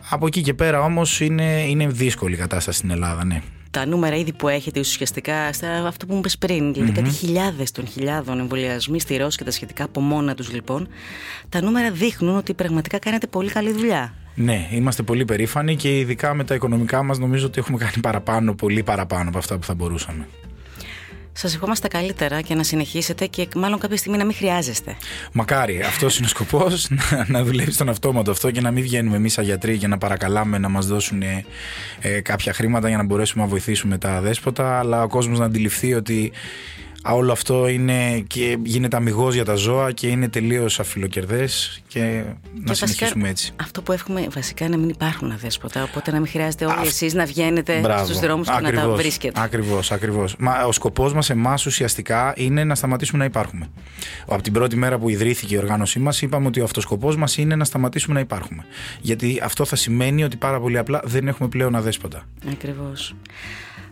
Από 0.10 0.28
εκεί 0.28 0.42
και 0.42 0.54
πέρα 0.54 0.82
όμως 0.82 1.20
είναι, 1.20 1.66
είναι 1.68 1.88
δύσκολη 1.88 2.34
η 2.34 2.38
κατάσταση 2.38 2.78
στην 2.78 2.90
Ελλάδα, 2.90 3.26
ναι. 3.26 3.42
Τα 3.72 3.86
νούμερα 3.86 4.16
ήδη 4.16 4.34
που 4.34 4.48
έχετε 4.48 4.80
ουσιαστικά, 4.80 5.54
στα, 5.54 5.88
αυτό 5.88 6.06
που 6.06 6.14
μου 6.14 6.20
είπε 6.20 6.30
πριν, 6.40 6.74
δηλαδή 6.74 6.92
κάτι 6.92 7.10
χιλιάδες 7.10 7.72
των 7.72 7.88
χιλιάδων 7.88 8.40
εμβολιασμοί 8.40 9.00
στη 9.00 9.18
Ρώση 9.18 9.38
και 9.38 9.44
τα 9.44 9.52
σχετικά 9.52 9.84
από 9.84 10.02
μόνα 10.02 10.36
τους 10.36 10.52
λοιπόν, 10.52 10.88
τα 11.50 11.62
νούμερα 11.62 11.92
δείχνουν 11.92 12.38
ότι 12.38 12.54
πραγματικά 12.54 13.00
κάνετε 13.00 13.28
πολύ 13.28 13.50
καλή 13.50 13.72
δουλειά. 13.72 14.14
Ναι, 14.36 14.68
είμαστε 14.72 15.04
πολύ 15.04 15.26
περήφανοι 15.26 15.76
και 15.76 16.00
ειδικά 16.00 16.34
με 16.34 16.44
τα 16.44 16.56
οικονομικά 16.56 17.04
μας 17.04 17.20
νομίζω 17.20 17.46
ότι 17.46 17.60
έχουμε 17.60 17.78
κάνει 17.78 18.00
παραπάνω, 18.02 18.54
πολύ 18.54 18.84
παραπάνω 18.84 19.30
από 19.30 19.38
αυτά 19.38 19.58
που 19.58 19.66
θα 19.66 19.74
μπορούσαμε. 19.74 20.28
Σας 21.42 21.56
ευχόμαστε 21.56 21.88
καλύτερα 21.88 22.42
και 22.42 22.56
να 22.56 22.64
συνεχίσετε 22.64 23.26
και 23.26 23.48
μάλλον 23.56 23.80
κάποια 23.80 23.98
στιγμή 23.98 24.18
να 24.18 24.26
μην 24.26 24.36
χρειάζεστε. 24.36 24.96
Μακάρι. 25.34 25.82
Αυτός 25.82 26.18
είναι 26.18 26.26
ο 26.26 26.30
σκοπός, 26.30 26.90
να, 27.10 27.26
να 27.28 27.44
δουλεύει 27.44 27.72
στον 27.72 27.90
αυτόματο 27.90 28.32
αυτό 28.32 28.52
και 28.52 28.62
να 28.62 28.72
μην 28.72 28.84
βγαίνουμε 28.84 29.16
εμείς 29.16 29.34
σαν 29.34 29.44
γιατροί 29.44 29.78
και 29.78 29.88
να 29.88 29.98
παρακαλάμε 29.98 30.58
να 30.58 30.70
μας 30.70 30.88
δώσουν 30.88 31.22
ε, 31.22 31.46
ε, 32.00 32.22
κάποια 32.22 32.54
χρήματα 32.54 32.88
για 32.88 32.98
να 32.98 33.04
μπορέσουμε 33.04 33.44
να 33.44 33.50
βοηθήσουμε 33.50 33.98
τα 33.98 34.22
δέσποτα. 34.22 34.80
Αλλά 34.80 35.04
ο 35.04 35.08
κόσμος 35.08 35.40
να 35.40 35.46
αντιληφθεί 35.46 35.94
ότι 35.94 36.32
όλο 37.04 37.31
αυτό 37.31 37.68
είναι 37.68 38.19
και 38.19 38.57
γίνεται 38.63 38.96
αμυγός 38.98 39.34
για 39.34 39.46
τα 39.46 39.56
ζώα 39.56 39.92
και 39.92 40.07
είναι 40.07 40.30
τελείως 40.30 40.80
αφιλοκερδές 40.80 41.81
και, 41.88 42.24
να 42.63 42.74
συνεχίσουμε 42.74 43.30
έτσι. 43.30 43.54
Αυτό 43.62 43.81
που 43.81 43.92
εύχομαι 43.92 44.28
βασικά 44.34 44.66
είναι 44.66 44.75
να 44.75 44.81
μην 44.81 44.90
υπάρχουν 44.90 45.31
αδέσποτα. 45.31 45.84
Οπότε 45.84 46.12
να 46.12 46.18
μην 46.18 46.28
χρειάζεται 46.28 46.66
όλοι 46.66 46.88
εσείς 46.88 47.13
να 47.13 47.25
βγαίνετε 47.25 47.81
στους 48.04 48.19
δρόμους 48.19 48.48
και 48.48 48.62
να 48.62 48.72
τα 48.72 48.90
βρίσκετε. 48.90 49.42
Ακριβώς, 49.42 49.92
ακριβώς. 49.92 50.36
Ο 50.68 50.72
σκοπός 50.72 51.13
μας 51.13 51.30
εμάς 51.30 51.66
ουσιαστικά 51.66 52.34
είναι 52.36 52.63
να 52.63 52.75
σταματήσουμε 52.75 53.19
να 53.19 53.25
υπάρχουμε. 53.25 53.69
Από 54.28 54.42
την 54.42 54.54
πρώτη 54.54 54.75
μέρα 54.75 54.98
που 54.98 55.10
ιδρύθηκε 55.10 55.56
η 55.56 55.57
οργάνωσή 55.57 56.00
μας, 56.00 56.22
είπαμε 56.22 56.48
ότι 56.48 56.60
ο 56.60 56.63
αυτοσκοπός 56.63 57.16
μας 57.16 57.38
είναι 57.38 57.56
να 57.56 57.63
σταματήσουμε 57.63 58.13
να 58.13 58.19
υπάρχουμε. 58.19 58.66
Γιατί 59.02 59.40
αυτό 59.44 59.66
θα 59.66 59.75
σημαίνει 59.75 60.24
ότι 60.24 60.38
πάρα 60.38 60.60
πολύ 60.60 60.78
απλά 60.78 61.02
δεν 61.04 61.28
έχουμε 61.28 61.50
πλέον 61.50 61.75
αδέσποτα. 61.75 62.24
Ακριβώς. 62.52 63.16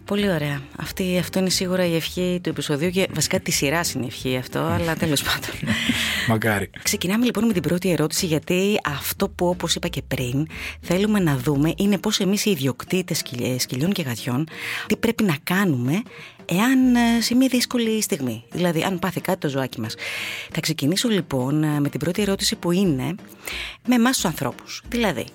Πολύ 0.07 0.31
ωραία. 0.31 0.61
Αυτή, 0.77 1.17
αυτό 1.17 1.39
είναι 1.39 1.49
σίγουρα 1.49 1.85
η 1.85 1.95
ευχή 1.95 2.39
του 2.43 2.49
επεισοδίου 2.49 2.89
και 2.89 3.07
βασικά 3.13 3.39
τη 3.39 3.51
σειρά 3.51 3.81
είναι 3.95 4.03
η 4.03 4.07
ευχή 4.07 4.37
αυτό, 4.37 4.59
αλλά 4.59 4.95
τέλος 4.95 5.23
πάντων. 5.23 5.73
Μακάρι. 6.29 6.69
Ξεκινάμε 6.83 7.25
λοιπόν 7.25 7.45
με 7.45 7.53
την 7.53 7.61
πρώτη 7.61 7.91
ερώτηση, 7.91 8.25
γιατί 8.25 8.79
αυτό 8.85 9.29
που 9.29 9.47
όπως 9.47 9.75
είπα 9.75 9.87
και 9.87 10.01
πριν 10.01 10.47
θέλουμε 10.81 11.19
να 11.19 11.37
δούμε 11.37 11.73
είναι 11.77 11.97
πώς 11.97 12.19
εμείς 12.19 12.45
οι 12.45 12.49
ιδιοκτήτες 12.51 13.23
σκυλιών 13.57 13.91
και 13.91 14.01
γατιών 14.01 14.47
τι 14.87 14.97
πρέπει 14.97 15.23
να 15.23 15.35
κάνουμε 15.43 16.01
εάν 16.45 16.95
ε, 16.95 17.21
σε 17.21 17.35
μια 17.35 17.47
δύσκολη 17.47 18.01
στιγμή. 18.01 18.43
Δηλαδή, 18.51 18.83
αν 18.83 18.99
πάθει 18.99 19.21
κάτι 19.21 19.39
το 19.39 19.49
ζωάκι 19.49 19.81
μας. 19.81 19.95
Θα 20.51 20.59
ξεκινήσω 20.59 21.09
λοιπόν 21.09 21.63
ε, 21.63 21.79
με 21.79 21.89
την 21.89 21.99
πρώτη 21.99 22.21
ερώτηση 22.21 22.55
που 22.55 22.71
είναι 22.71 23.15
με 23.87 23.95
εμάς 23.95 24.15
τους 24.15 24.25
ανθρώπους. 24.25 24.83
Δηλαδή, 24.89 25.25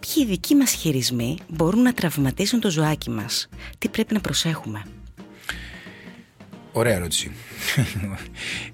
ποιοι 0.00 0.26
δικοί 0.26 0.54
μας 0.54 0.72
χειρισμοί 0.72 1.36
μπορούν 1.48 1.82
να 1.82 1.92
τραυματίσουν 1.92 2.60
το 2.60 2.70
ζωάκι 2.70 3.10
μας; 3.10 3.48
Τι 3.78 3.88
πρέπει 3.88 4.14
να 4.14 4.20
προσέχουμε; 4.20 4.82
Ωραία 6.72 6.94
ερώτηση. 6.94 7.30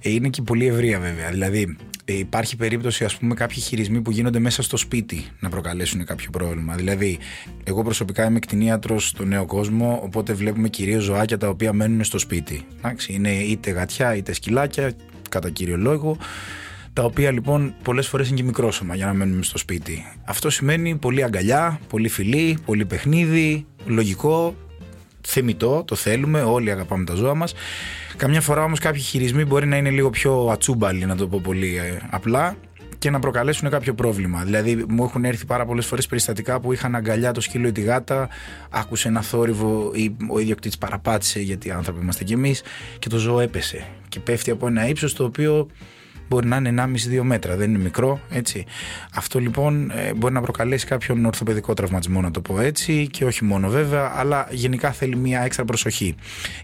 Ε, 0.03 0.11
είναι 0.11 0.29
και 0.29 0.43
πολύ 0.43 0.67
ευρεία 0.67 0.99
βέβαια. 0.99 1.31
Δηλαδή 1.31 1.77
ε, 2.05 2.19
υπάρχει 2.19 2.57
περίπτωση 2.57 3.05
ας 3.05 3.17
πούμε 3.17 3.35
κάποιοι 3.35 3.63
χειρισμοί 3.63 4.01
που 4.01 4.11
γίνονται 4.11 4.39
μέσα 4.39 4.63
στο 4.63 4.77
σπίτι 4.77 5.27
να 5.41 5.49
προκαλέσουν 5.49 6.05
κάποιο 6.05 6.31
πρόβλημα. 6.31 6.75
Δηλαδή 6.75 7.19
εγώ 7.65 7.83
προσωπικά 7.83 8.25
είμαι 8.25 8.39
κτηνίατρος 8.39 9.09
στο 9.09 9.25
νέο 9.25 9.47
κόσμο 9.47 10.01
οπότε 10.05 10.33
βλέπουμε 10.33 10.69
κυρίως 10.69 11.03
ζωάκια 11.03 11.39
τα 11.39 11.49
οποία 11.49 11.73
μένουν 11.73 12.05
στο 12.05 12.19
σπίτι. 12.19 12.67
είναι 13.09 13.31
είτε 13.31 13.71
γατιά 13.71 14.17
είτε 14.17 14.33
σκυλάκια 14.33 14.93
κατά 15.29 15.51
κύριο 15.51 15.77
λόγο 15.77 16.17
τα 16.95 17.05
οποία 17.05 17.31
λοιπόν 17.31 17.75
πολλές 17.83 18.09
φορές 18.09 18.29
είναι 18.29 18.37
και 18.37 18.43
μικρόσωμα 18.43 18.95
για 18.95 19.07
να 19.07 19.15
μένουμε 19.15 19.43
στο 19.43 19.59
σπίτι. 19.59 20.05
Αυτό 20.25 20.51
σημαίνει 20.51 20.97
πολύ 20.97 21.25
αγκαλιά, 21.25 21.81
πολύ 21.89 22.09
φιλή, 22.09 22.59
πολύ 22.65 22.85
παιχνίδι, 22.85 23.67
λογικό, 23.87 24.55
θεμητό, 25.21 25.85
το 25.87 25.95
θέλουμε, 25.95 26.43
όλοι 26.43 26.71
αγαπάμε 26.71 27.05
τα 27.05 27.15
ζώα 27.15 27.35
μας. 27.35 27.55
Καμιά 28.17 28.41
φορά 28.41 28.65
όμως 28.65 28.79
κάποιοι 28.79 29.01
χειρισμοί 29.01 29.45
μπορεί 29.45 29.67
να 29.67 29.77
είναι 29.77 29.91
λίγο 29.91 30.11
πιο 30.11 30.47
ατσούμπαλοι, 30.47 31.05
να 31.05 31.17
το 31.17 31.29
πω 31.29 31.41
πολύ 31.43 31.77
ε, 31.77 31.99
απλά, 32.11 32.57
και 32.99 33.11
να 33.11 33.19
προκαλέσουν 33.19 33.71
κάποιο 33.71 33.95
πρόβλημα. 33.95 34.45
Δηλαδή, 34.45 34.85
μου 34.89 35.05
έχουν 35.05 35.25
έρθει 35.25 35.47
πάρα 35.47 35.67
πολλές 35.67 35.87
φορές 35.87 36.07
περιστατικά 36.07 36.61
που 36.61 36.73
είχαν 36.73 36.95
αγκαλιά 36.95 37.33
το 37.33 37.41
σκύλο 37.41 37.69
ή 37.69 37.73
τη 37.73 37.81
γάτα, 37.81 38.29
άκουσε 38.71 39.09
ένα 39.09 39.23
θόρυβο 39.23 39.91
ή 39.95 40.17
ο 40.29 40.39
ιδιοκτήτης 40.39 40.79
παραπάτησε, 40.79 41.41
γιατί 41.41 41.71
άνθρωποι 41.71 42.01
είμαστε 42.01 42.25
κι 42.25 42.33
εμείς, 42.33 42.63
και 42.99 43.09
το 43.09 43.17
ζώο 43.17 43.41
έπεσε. 43.41 43.87
Και 44.09 44.21
πέφτει 44.21 44.51
από 44.51 44.67
ένα 44.67 44.89
ύψος 44.89 45.15
το 45.15 45.25
οποίο 45.25 45.69
μπορεί 46.29 46.47
να 46.47 46.57
είναι 46.57 46.75
1,5-2 47.19 47.21
μέτρα, 47.23 47.57
δεν 47.57 47.71
είναι 47.71 47.83
μικρό. 47.83 48.21
Έτσι. 48.31 48.65
Αυτό 49.15 49.39
λοιπόν 49.39 49.91
ε, 49.91 50.15
μπορεί 50.15 50.35
να 50.35 50.41
προκαλέσει 50.41 50.87
κάποιον 50.87 51.25
ορθοπαιδικό 51.25 51.75
τραυματισμό, 51.75 52.21
να 52.21 52.31
το 52.31 52.41
πω 52.41 52.61
έτσι, 52.61 53.09
και 53.11 53.25
όχι 53.25 53.45
μόνο 53.45 53.69
βέβαια, 53.69 54.13
αλλά 54.17 54.49
γενικά 54.51 54.93
θέλει 54.93 55.17
μια 55.17 55.41
έξτρα 55.41 55.65
προσοχή. 55.65 56.15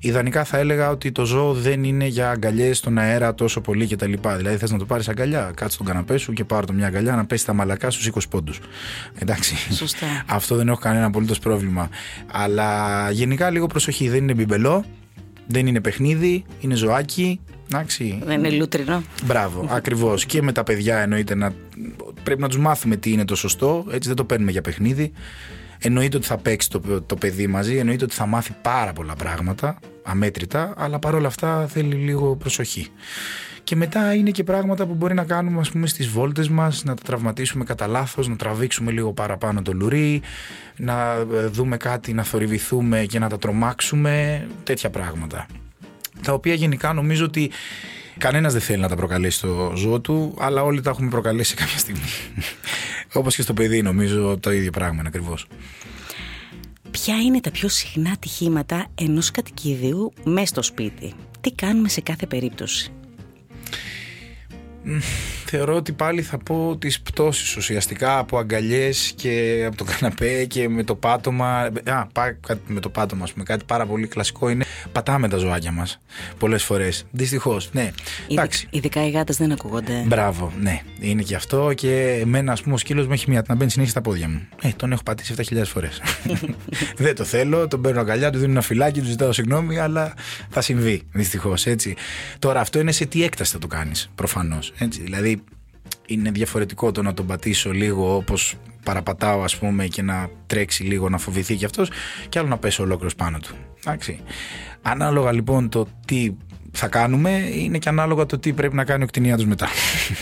Ιδανικά 0.00 0.44
θα 0.44 0.58
έλεγα 0.58 0.90
ότι 0.90 1.12
το 1.12 1.24
ζώο 1.24 1.54
δεν 1.54 1.84
είναι 1.84 2.06
για 2.06 2.30
αγκαλιές 2.30 2.78
στον 2.78 2.98
αέρα 2.98 3.34
τόσο 3.34 3.60
πολύ 3.60 3.86
κτλ. 3.86 4.12
Δηλαδή 4.36 4.56
θες 4.56 4.70
να 4.70 4.78
το 4.78 4.84
πάρεις 4.84 5.08
αγκαλιά, 5.08 5.52
κάτσε 5.54 5.76
τον 5.76 5.86
καναπέ 5.86 6.16
σου 6.16 6.32
και 6.32 6.44
πάρω 6.44 6.66
το 6.66 6.72
μια 6.72 6.86
αγκαλιά 6.86 7.16
να 7.16 7.26
πέσει 7.26 7.46
τα 7.46 7.52
μαλακά 7.52 7.90
στου 7.90 8.12
20 8.12 8.20
πόντους. 8.30 8.60
Εντάξει. 9.18 9.72
Σωστά. 9.72 10.06
Αυτό 10.26 10.56
δεν 10.56 10.68
έχω 10.68 10.78
κανένα 10.78 11.04
απολύτως 11.06 11.38
πρόβλημα. 11.38 11.88
Αλλά 12.32 13.10
γενικά 13.10 13.50
λίγο 13.50 13.66
προσοχή. 13.66 14.08
Δεν 14.08 14.22
είναι 14.22 14.34
μπιμπελό, 14.34 14.84
δεν 15.46 15.66
είναι 15.66 15.80
παιχνίδι, 15.80 16.44
είναι 16.60 16.74
ζωάκι, 16.74 17.40
Εντάξει. 17.72 18.22
Δεν 18.24 18.38
είναι 18.38 18.50
λούτρινο. 18.50 19.02
Μπράβο, 19.24 19.66
ακριβώς. 19.70 20.26
Και 20.26 20.42
με 20.42 20.52
τα 20.52 20.62
παιδιά 20.62 20.98
εννοείται 20.98 21.34
να. 21.34 21.52
Πρέπει 22.22 22.40
να 22.40 22.48
τους 22.48 22.58
μάθουμε 22.58 22.96
τι 22.96 23.12
είναι 23.12 23.24
το 23.24 23.34
σωστό. 23.34 23.84
Έτσι 23.90 24.08
δεν 24.08 24.16
το 24.16 24.24
παίρνουμε 24.24 24.50
για 24.50 24.60
παιχνίδι. 24.60 25.12
Εννοείται 25.82 26.16
ότι 26.16 26.26
θα 26.26 26.36
παίξει 26.36 26.70
το, 26.70 27.02
το 27.02 27.16
παιδί 27.16 27.46
μαζί, 27.46 27.76
εννοείται 27.76 28.04
ότι 28.04 28.14
θα 28.14 28.26
μάθει 28.26 28.54
πάρα 28.62 28.92
πολλά 28.92 29.14
πράγματα, 29.14 29.78
αμέτρητα, 30.02 30.74
αλλά 30.76 30.98
παρόλα 30.98 31.26
αυτά 31.26 31.66
θέλει 31.66 31.94
λίγο 31.94 32.36
προσοχή. 32.36 32.86
Και 33.64 33.76
μετά 33.76 34.14
είναι 34.14 34.30
και 34.30 34.44
πράγματα 34.44 34.86
που 34.86 34.94
μπορεί 34.94 35.14
να 35.14 35.24
κάνουμε 35.24 35.60
ας 35.60 35.70
πούμε 35.70 35.86
στις 35.86 36.08
βόλτες 36.08 36.48
μας, 36.48 36.84
να 36.84 36.94
τα 36.94 37.02
τραυματίσουμε 37.04 37.64
κατά 37.64 37.86
λάθος, 37.86 38.28
να 38.28 38.36
τραβήξουμε 38.36 38.90
λίγο 38.90 39.12
παραπάνω 39.12 39.62
το 39.62 39.72
λουρί, 39.72 40.22
να 40.76 41.12
ε, 41.12 41.46
δούμε 41.46 41.76
κάτι, 41.76 42.12
να 42.12 42.22
θορυβηθούμε 42.22 43.04
και 43.04 43.18
να 43.18 43.28
τα 43.28 43.38
τρομάξουμε, 43.38 44.46
τέτοια 44.64 44.90
πράγματα 44.90 45.46
τα 46.22 46.32
οποία 46.32 46.54
γενικά 46.54 46.92
νομίζω 46.92 47.24
ότι 47.24 47.50
κανένας 48.18 48.52
δεν 48.52 48.62
θέλει 48.62 48.80
να 48.80 48.88
τα 48.88 48.96
προκαλέσει 48.96 49.36
στο 49.36 49.72
ζώο 49.76 50.00
του, 50.00 50.34
αλλά 50.38 50.62
όλοι 50.62 50.80
τα 50.80 50.90
έχουμε 50.90 51.10
προκαλέσει 51.10 51.54
κάποια 51.54 51.78
στιγμή. 51.78 52.00
Όπως 53.12 53.34
και 53.36 53.42
στο 53.42 53.54
παιδί 53.54 53.82
νομίζω 53.82 54.38
το 54.38 54.52
ίδιο 54.52 54.70
πράγμα 54.70 54.98
είναι 54.98 55.08
ακριβώς. 55.08 55.46
Ποια 56.90 57.16
είναι 57.16 57.40
τα 57.40 57.50
πιο 57.50 57.68
συχνά 57.68 58.10
ατυχήματα 58.10 58.86
ενός 58.94 59.30
κατοικιδίου 59.30 60.12
μέσα 60.24 60.46
στο 60.46 60.62
σπίτι; 60.62 61.14
Τι 61.40 61.52
κάνουμε 61.52 61.88
σε 61.88 62.00
κάθε 62.00 62.26
περίπτωση; 62.26 62.92
Θεωρώ 65.44 65.74
ότι 65.74 65.92
πάλι 65.92 66.22
θα 66.22 66.38
πω 66.38 66.76
τις 66.78 67.00
πτώσεις 67.00 67.56
ουσιαστικά 67.56 68.18
από 68.18 68.38
αγκαλιές 68.38 69.12
και 69.16 69.64
από 69.66 69.76
το 69.76 69.84
καναπέ 69.84 70.44
και 70.44 70.68
με 70.68 70.84
το 70.84 70.94
πάτωμα. 70.94 71.70
Α, 71.84 72.06
κάτι 72.40 72.60
με 72.66 72.80
το 72.80 72.88
πάτωμα, 72.88 73.24
ας 73.24 73.32
πούμε, 73.32 73.44
κάτι 73.44 73.64
πάρα 73.64 73.86
πολύ 73.86 74.06
κλασικό 74.06 74.48
είναι 74.48 74.64
πατάμε 74.92 75.28
τα 75.28 75.36
ζωάκια 75.36 75.72
μας 75.72 76.00
πολλές 76.38 76.64
φορές. 76.64 77.06
Δυστυχώς, 77.10 77.68
ναι. 77.72 77.90
Εντάξει. 78.30 78.66
Ειδικά 78.70 79.06
οι 79.06 79.10
γάτες 79.10 79.36
δεν 79.36 79.52
ακούγονται. 79.52 80.04
Μπράβο, 80.06 80.52
ναι. 80.60 80.80
Είναι 81.00 81.22
και 81.22 81.34
αυτό 81.34 81.72
και 81.74 82.18
εμένα, 82.22 82.52
ας 82.52 82.62
πούμε, 82.62 82.74
ο 82.74 82.78
σκύλος 82.78 83.06
μου 83.06 83.12
έχει 83.12 83.30
μια 83.30 83.44
να 83.48 83.54
μπαίνει 83.54 83.70
συνέχεια 83.70 83.92
στα 83.92 84.00
πόδια 84.00 84.28
μου. 84.28 84.40
Ε, 84.62 84.68
τον 84.76 84.92
έχω 84.92 85.02
πατήσει 85.02 85.34
7.000 85.36 85.62
φορές. 85.64 86.00
δεν 86.96 87.14
το 87.14 87.24
θέλω, 87.24 87.68
τον 87.68 87.80
παίρνω 87.80 88.00
αγκαλιά, 88.00 88.30
του 88.30 88.38
δίνω 88.38 88.50
ένα 88.50 88.60
φυλάκι, 88.60 89.00
του 89.00 89.06
ζητάω 89.06 89.32
συγγνώμη, 89.32 89.78
αλλά 89.78 90.14
θα 90.48 90.60
συμβεί, 90.60 91.02
δυστυχώς, 91.12 91.66
έτσι. 91.66 91.96
Τώρα 92.38 92.60
αυτό 92.60 92.80
είναι 92.80 92.92
σε 92.92 93.04
τι 93.04 93.24
έκταση 93.24 93.52
θα 93.52 93.58
το 93.58 93.66
κάνεις, 93.66 94.10
προφανώς. 94.14 94.72
Έτσι. 94.78 95.02
Δηλαδή 95.02 95.42
είναι 96.10 96.30
διαφορετικό 96.30 96.92
το 96.92 97.02
να 97.02 97.14
τον 97.14 97.26
πατήσω 97.26 97.70
λίγο 97.70 98.14
όπως 98.14 98.56
παραπατάω 98.84 99.42
ας 99.42 99.56
πούμε 99.56 99.86
και 99.86 100.02
να 100.02 100.30
τρέξει 100.46 100.82
λίγο 100.82 101.08
να 101.08 101.18
φοβηθεί 101.18 101.54
κι 101.54 101.64
αυτός 101.64 101.90
και 102.28 102.38
άλλο 102.38 102.48
να 102.48 102.58
πέσω 102.58 102.82
ολόκληρος 102.82 103.14
πάνω 103.14 103.38
του. 103.38 103.54
Εντάξει. 103.78 104.20
Ανάλογα 104.82 105.32
λοιπόν 105.32 105.68
το 105.68 105.86
τι 106.06 106.32
θα 106.72 106.88
κάνουμε 106.88 107.30
είναι 107.54 107.78
και 107.78 107.88
ανάλογα 107.88 108.26
το 108.26 108.38
τι 108.38 108.52
πρέπει 108.52 108.74
να 108.74 108.84
κάνει 108.84 109.02
ο 109.02 109.06
κτηνίατος 109.06 109.46
μετά. 109.46 109.68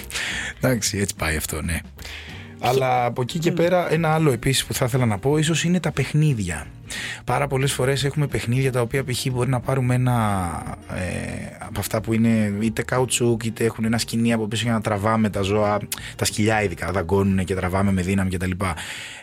Εντάξει, 0.61 0.99
έτσι 0.99 1.15
πάει 1.15 1.37
αυτό, 1.37 1.63
ναι. 1.63 1.81
Αλλά 2.61 3.05
από 3.05 3.23
εκεί 3.23 3.39
και 3.39 3.53
πέρα 3.53 3.93
ένα 3.93 4.15
άλλο 4.15 4.33
επίσης 4.33 4.65
που 4.65 4.75
θα 4.75 4.85
ήθελα 4.85 5.07
να 5.07 5.19
πω 5.19 5.39
ίσως 5.39 5.65
είναι 5.65 5.81
τα 5.81 5.93
παιχνίδια. 5.93 6.67
Πάρα 7.25 7.47
πολλές 7.47 7.73
φορές 7.73 8.05
έχουμε 8.05 8.27
παιχνίδια 8.27 8.73
τα 8.73 8.81
οποία 8.81 9.05
π.χ. 9.05 9.27
μπορεί 9.31 9.51
να 9.51 9.61
πάρουμε 9.61 9.95
ένα 9.95 10.77
ε, 10.95 11.57
από 11.59 11.81
αυτά 11.81 12.01
που 12.01 12.13
είναι 12.13 12.53
είτε 12.61 12.83
καουτσούκ 12.83 13.45
είτε 13.45 13.65
έχουν 13.65 13.85
ένα 13.85 13.99
σκηνή 13.99 14.33
από 14.33 14.47
πίσω 14.47 14.63
για 14.65 14.73
να 14.73 14.81
τραβάμε 14.81 15.31
τα 15.31 15.41
ζώα, 15.41 15.79
τα 16.17 16.25
σκυλιά 16.25 16.63
ειδικά 16.63 16.91
δαγκώνουν 16.91 17.45
και 17.45 17.55
τραβάμε 17.55 17.93
με 17.93 18.03
δύναμη 18.03 18.31
κτλ. 18.31 18.51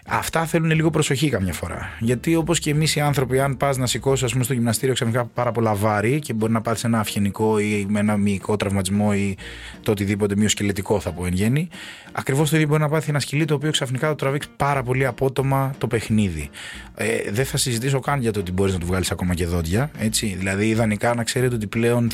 Αυτά 0.08 0.46
θέλουν 0.46 0.72
λίγο 0.72 0.90
προσοχή 0.90 1.30
καμιά 1.30 1.54
φορά. 1.54 1.90
Γιατί 2.00 2.36
όπως 2.36 2.60
και 2.60 2.70
εμείς 2.70 2.96
οι 2.96 3.00
άνθρωποι, 3.00 3.40
αν 3.40 3.58
πας 3.58 3.78
να 3.78 3.88
σηκώσεις, 3.88 4.24
ας 4.24 4.32
πούμε, 4.32 4.44
στο 4.44 4.54
γυμναστήριο 4.54 4.94
ξαφνικά 4.94 5.26
πάρα 5.26 5.52
πολλά 5.52 5.76
βάρη 5.76 6.20
και 6.20 6.34
μπορεί 6.34 6.52
να 6.52 6.62
πάρεις 6.62 6.84
ένα 6.84 7.00
αυγενικό 7.00 7.60
ή 7.60 7.86
με 7.90 8.00
ένα 8.00 8.18
μυϊκό 8.18 8.56
τραυματισμό 8.56 9.12
ή 9.16 9.36
το 9.84 9.92
οτιδήποτε 9.92 10.36
μειοσκελετικό 10.36 11.00
θα 11.00 11.12
πω 11.12 11.26
εν 11.26 11.34
γέννη, 11.34 11.68
ακριβώς 12.12 12.50
το 12.50 12.56
ίδιο 12.56 12.68
μπορεί 12.68 12.82
να 12.82 12.90
πάθει 12.90 13.10
ένα 13.10 13.20
σκυλί 13.20 13.46
το 13.46 13.54
οποίο 13.54 13.72
ξαφνικά 13.72 14.08
το 14.08 14.16
τραβήξει 14.16 14.50
πάρα 14.56 14.84
πολύ 14.84 15.06
απότομα 15.06 15.74
το 15.78 15.88
παιχνίδι. 15.88 16.50
Ε, 16.96 17.32
δεν 17.32 17.46
θα 17.46 17.55
συζητήσω 17.58 18.00
καν 18.00 18.22
για 18.22 18.32
το 18.32 18.40
ότι 18.40 18.52
μπορείς 18.52 18.74
να 18.74 18.80
του 18.80 18.86
βγάλεις 18.86 19.12
ακόμα 19.12 19.34
και 19.34 19.46
δόντια. 19.46 19.92
Έτσι. 19.98 20.36
Δηλαδή, 20.38 20.68
ιδανικά 20.68 21.14
να 21.14 21.24
ξέρετε 21.24 21.56
ότι 21.56 21.68
πλέον 21.68 22.12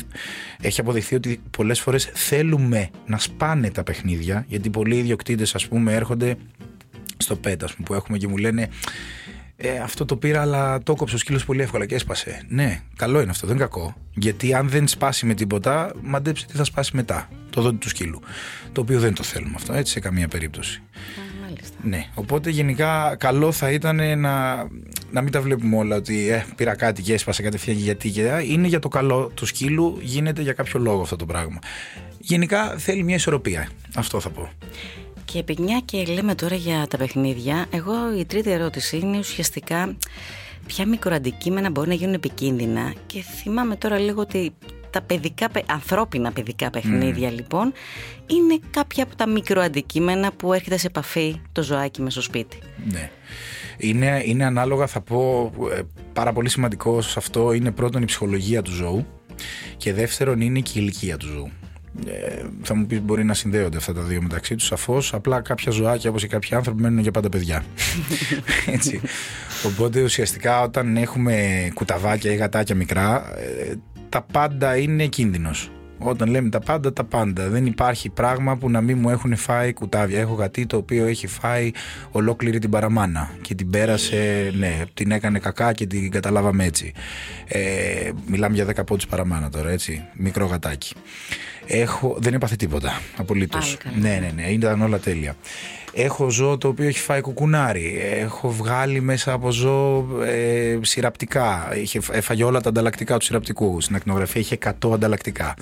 έχει 0.60 0.80
αποδειχθεί 0.80 1.14
ότι 1.14 1.40
πολλές 1.50 1.80
φορές 1.80 2.10
θέλουμε 2.14 2.90
να 3.06 3.18
σπάνε 3.18 3.70
τα 3.70 3.82
παιχνίδια, 3.82 4.44
γιατί 4.48 4.70
πολλοί 4.70 4.96
ιδιοκτήτες, 4.96 5.54
ας 5.54 5.68
πούμε, 5.68 5.94
έρχονται 5.94 6.36
στο 7.16 7.36
πέτα 7.36 7.68
που 7.84 7.94
έχουμε 7.94 8.18
και 8.18 8.28
μου 8.28 8.36
λένε 8.36 8.68
ε, 9.56 9.78
αυτό 9.78 10.04
το 10.04 10.16
πήρα, 10.16 10.40
αλλά 10.40 10.82
το 10.82 10.94
κόψε 10.94 11.14
ο 11.14 11.18
σκύλος 11.18 11.44
πολύ 11.44 11.62
εύκολα 11.62 11.86
και 11.86 11.94
έσπασε. 11.94 12.42
Ναι, 12.48 12.80
καλό 12.96 13.20
είναι 13.20 13.30
αυτό, 13.30 13.46
δεν 13.46 13.56
είναι 13.56 13.64
κακό. 13.64 13.94
Γιατί 14.14 14.54
αν 14.54 14.68
δεν 14.68 14.88
σπάσει 14.88 15.26
με 15.26 15.34
τίποτα, 15.34 15.92
μαντέψτε 16.02 16.46
τι 16.50 16.56
θα 16.56 16.64
σπάσει 16.64 16.96
μετά. 16.96 17.28
Το 17.50 17.60
δόντι 17.60 17.76
του 17.76 17.88
σκύλου. 17.88 18.20
Το 18.72 18.80
οποίο 18.80 19.00
δεν 19.00 19.14
το 19.14 19.22
θέλουμε 19.22 19.54
αυτό, 19.56 19.72
έτσι 19.72 19.92
σε 19.92 20.00
καμία 20.00 20.28
περίπτωση. 20.28 20.82
Μάλιστα. 21.82 21.88
Ναι, 21.88 22.06
οπότε 22.14 22.50
γενικά 22.50 23.16
καλό 23.18 23.52
θα 23.52 23.70
ήταν 23.70 24.18
να, 24.18 24.54
να 25.10 25.22
μην 25.22 25.32
τα 25.32 25.40
βλέπουμε 25.40 25.76
όλα 25.76 25.96
ότι 25.96 26.28
ε, 26.28 26.44
πήρα 26.56 26.74
κάτι 26.74 27.02
και 27.02 27.12
έσπασε 27.12 27.42
κατευθείαν 27.42 27.76
γιατί 27.76 28.10
και 28.10 28.42
είναι 28.46 28.66
για 28.66 28.78
το 28.78 28.88
καλό 28.88 29.30
του 29.34 29.46
σκύλου, 29.46 29.98
γίνεται 30.00 30.42
για 30.42 30.52
κάποιο 30.52 30.80
λόγο 30.80 31.02
αυτό 31.02 31.16
το 31.16 31.26
πράγμα. 31.26 31.58
Γενικά 32.18 32.74
θέλει 32.78 33.02
μια 33.02 33.14
ισορροπία. 33.14 33.68
Αυτό 33.94 34.20
θα 34.20 34.30
πω. 34.30 34.50
Και 35.24 35.38
επειδή 35.38 35.62
μια 35.62 35.82
και 35.84 36.04
λέμε 36.04 36.34
τώρα 36.34 36.54
για 36.54 36.86
τα 36.90 36.96
παιχνίδια, 36.96 37.66
εγώ 37.70 38.18
η 38.18 38.24
τρίτη 38.24 38.50
ερώτηση 38.50 38.96
είναι 38.98 39.18
ουσιαστικά 39.18 39.96
ποια 40.66 40.86
μικροαντικείμενα 40.86 41.70
μπορεί 41.70 41.88
να 41.88 41.94
γίνουν 41.94 42.14
επικίνδυνα. 42.14 42.94
Και 43.06 43.22
θυμάμαι 43.22 43.76
τώρα 43.76 43.98
λίγο 43.98 44.20
ότι 44.20 44.52
τα 44.92 45.02
παιδικά, 45.02 45.48
ανθρώπινα 45.66 46.32
παιδικά 46.32 46.70
παιχνίδια 46.70 47.30
λοιπόν 47.30 47.72
είναι 48.26 48.58
κάποια 48.70 49.04
από 49.04 49.16
τα 49.16 49.28
μικροαντικείμενα 49.28 50.32
που 50.32 50.52
έρχεται 50.52 50.76
σε 50.76 50.86
επαφή 50.86 51.40
το 51.52 51.62
ζωάκι 51.62 52.02
με 52.02 52.10
στο 52.10 52.20
σπίτι. 52.20 52.58
Ναι. 52.92 53.10
Είναι, 53.76 54.22
είναι 54.24 54.44
ανάλογα 54.44 54.86
θα 54.86 55.00
πω 55.00 55.52
ε, 55.76 55.80
πάρα 56.12 56.32
πολύ 56.32 56.48
σημαντικό 56.48 57.00
σε 57.00 57.18
αυτό 57.18 57.52
είναι 57.52 57.70
πρώτον 57.70 58.02
η 58.02 58.04
ψυχολογία 58.04 58.62
του 58.62 58.72
ζώου 58.72 59.06
και 59.76 59.92
δεύτερον 59.92 60.40
είναι 60.40 60.60
και 60.60 60.70
η 60.74 60.80
ηλικία 60.82 61.16
του 61.16 61.26
ζώου. 61.26 61.50
Ε, 62.06 62.42
θα 62.62 62.74
μου 62.74 62.86
πεις 62.86 63.00
μπορεί 63.00 63.24
να 63.24 63.34
συνδέονται 63.34 63.76
αυτά 63.76 63.92
τα 63.92 64.02
δύο 64.02 64.22
μεταξύ 64.22 64.54
τους 64.54 64.66
σαφώς. 64.66 65.14
Απλά 65.14 65.40
κάποια 65.40 65.72
ζωάκια 65.72 66.10
όπως 66.10 66.22
και 66.22 66.28
κάποιοι 66.28 66.54
άνθρωποι 66.54 66.82
μένουν 66.82 66.98
για 66.98 67.10
πάντα 67.10 67.28
παιδιά. 67.28 67.64
Έτσι. 68.74 69.00
Οπότε 69.66 70.02
ουσιαστικά 70.02 70.62
όταν 70.62 70.96
έχουμε 70.96 71.68
κουταβάκια 71.74 72.32
ή 72.32 72.36
γατάκια 72.36 72.74
μικρά, 72.74 73.38
ε, 73.38 73.74
τα 74.12 74.22
πάντα 74.32 74.76
είναι 74.76 75.06
κίνδυνος. 75.06 75.70
Όταν 75.98 76.28
λέμε 76.28 76.48
τα 76.48 76.58
πάντα, 76.58 76.92
τα 76.92 77.04
πάντα. 77.04 77.48
Δεν 77.48 77.66
υπάρχει 77.66 78.08
πράγμα 78.10 78.56
που 78.56 78.70
να 78.70 78.80
μην 78.80 78.98
μου 78.98 79.10
έχουν 79.10 79.36
φάει 79.36 79.72
κουτάβια. 79.72 80.20
Έχω 80.20 80.34
γατί 80.34 80.66
το 80.66 80.76
οποίο 80.76 81.06
έχει 81.06 81.26
φάει 81.26 81.70
ολόκληρη 82.10 82.58
την 82.58 82.70
παραμάνα 82.70 83.30
και 83.40 83.54
την 83.54 83.70
πέρασε, 83.70 84.52
ναι, 84.58 84.82
την 84.94 85.10
έκανε 85.10 85.38
κακά 85.38 85.72
και 85.72 85.86
την 85.86 86.10
καταλάβαμε 86.10 86.64
έτσι. 86.64 86.92
Ε, 87.46 88.10
μιλάμε 88.26 88.54
για 88.54 88.66
10 88.66 88.86
πόντους 88.86 89.06
παραμάνα 89.06 89.48
τώρα, 89.48 89.70
έτσι. 89.70 90.04
Μικρό 90.12 90.46
γατάκι. 90.46 90.94
Έχω, 91.66 92.16
δεν 92.20 92.34
έπαθε 92.34 92.56
τίποτα. 92.56 93.00
Απολύτως. 93.16 93.76
Ναι, 94.00 94.18
ναι, 94.20 94.32
ναι. 94.34 94.50
Ήταν 94.50 94.82
όλα 94.82 94.98
τέλεια. 94.98 95.36
Έχω 95.94 96.30
ζώο 96.30 96.58
το 96.58 96.68
οποίο 96.68 96.86
έχει 96.86 96.98
φάει 96.98 97.20
κουκουνάρι. 97.20 98.00
Έχω 98.12 98.50
βγάλει 98.50 99.00
μέσα 99.00 99.32
από 99.32 99.50
ζώο 99.50 100.06
ε, 100.22 100.78
σειραπτικά. 100.82 101.72
Είχε, 101.76 102.00
έφαγε 102.10 102.44
όλα 102.44 102.60
τα 102.60 102.68
ανταλλακτικά 102.68 103.16
του 103.16 103.24
σειραπτικού. 103.24 103.80
Στην 103.80 103.96
ακτινογραφία 103.96 104.40
είχε 104.40 104.58
100 104.82 104.92
ανταλλακτικά. 104.92 105.54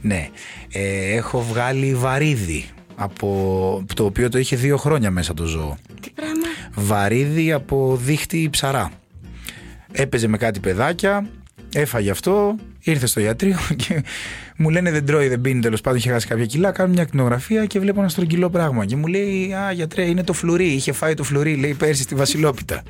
Ναι. 0.00 0.28
Ε, 0.72 1.14
έχω 1.14 1.42
βγάλει 1.42 1.94
βαρύδι. 1.94 2.64
Από 2.98 3.84
το 3.94 4.04
οποίο 4.04 4.28
το 4.28 4.38
είχε 4.38 4.56
δύο 4.56 4.76
χρόνια 4.76 5.10
μέσα 5.10 5.34
το 5.34 5.44
ζώο. 5.44 5.76
Τι 6.00 6.10
πράγμα; 6.10 6.46
Βαρύδι 6.74 7.52
από 7.52 7.98
δίχτυ 8.02 8.48
ψαρά. 8.50 8.90
Έπαιζε 9.92 10.26
με 10.26 10.36
κάτι 10.36 10.60
παιδάκια, 10.60 11.28
έφαγε 11.74 12.10
αυτό, 12.10 12.56
ήρθε 12.90 13.06
στο 13.06 13.20
ιατρείο 13.20 13.58
και 13.86 14.02
μου 14.56 14.70
λένε 14.70 14.90
δεν 14.90 15.06
τρώει, 15.06 15.28
δεν 15.28 15.40
πίνει 15.40 15.60
τέλος 15.60 15.80
πάντων, 15.80 15.98
είχε 15.98 16.10
χάσει 16.10 16.26
κάποια 16.26 16.46
κιλά. 16.46 16.70
Κάνω 16.70 16.92
μια 16.92 17.02
ακτινογραφία 17.02 17.66
και 17.66 17.80
βλέπω 17.80 18.00
ένα 18.00 18.08
στρογγυλό 18.08 18.50
πράγμα. 18.50 18.84
Και 18.84 18.96
μου 18.96 19.06
λέει, 19.06 19.52
Α, 19.52 19.72
γιατρέ, 19.72 20.02
είναι 20.02 20.22
το 20.22 20.32
φλουρί. 20.32 20.66
Είχε 20.66 20.92
φάει 20.92 21.14
το 21.14 21.22
φλουρί, 21.22 21.56
λέει 21.56 21.74
πέρσι 21.74 22.02
στη 22.02 22.14
Βασιλόπιτα. 22.14 22.82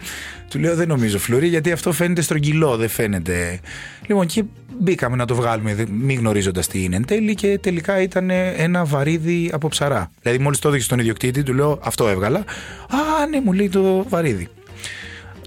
Του 0.51 0.59
λέω, 0.59 0.75
Δεν 0.75 0.89
νομίζω 0.89 1.19
φλουρί, 1.19 1.49
γιατί 1.49 1.73
αυτό 1.73 1.93
φαίνεται 1.93 2.21
στρογγυλό, 2.23 2.77
δεν 2.77 2.89
φαίνεται. 2.89 3.61
Λοιπόν, 4.07 4.27
και 4.27 4.45
μπήκαμε 4.79 5.17
να 5.17 5.25
το 5.25 5.35
βγάλουμε, 5.35 5.87
μη 5.91 6.15
γνωρίζοντας 6.15 6.67
τι 6.67 6.83
είναι 6.83 6.97
εν 6.97 7.05
τέλει, 7.07 7.35
και 7.35 7.59
τελικά 7.59 8.01
ήταν 8.01 8.31
ένα 8.57 8.85
βαρύδι 8.85 9.51
από 9.53 9.69
ψαρά. 9.69 10.11
Δηλαδή, 10.23 10.43
μόλις 10.43 10.59
το 10.59 10.69
έδειξε 10.69 10.87
στον 10.87 10.99
ιδιοκτήτη, 10.99 11.43
του 11.43 11.55
λέω, 11.55 11.81
Αυτό 11.83 12.09
έβγαλα. 12.09 12.39
Α, 12.89 13.27
ναι, 13.31 13.41
μου 13.41 13.53
λέει 13.53 13.69
το 13.69 14.05
βαρύδι. 14.09 14.49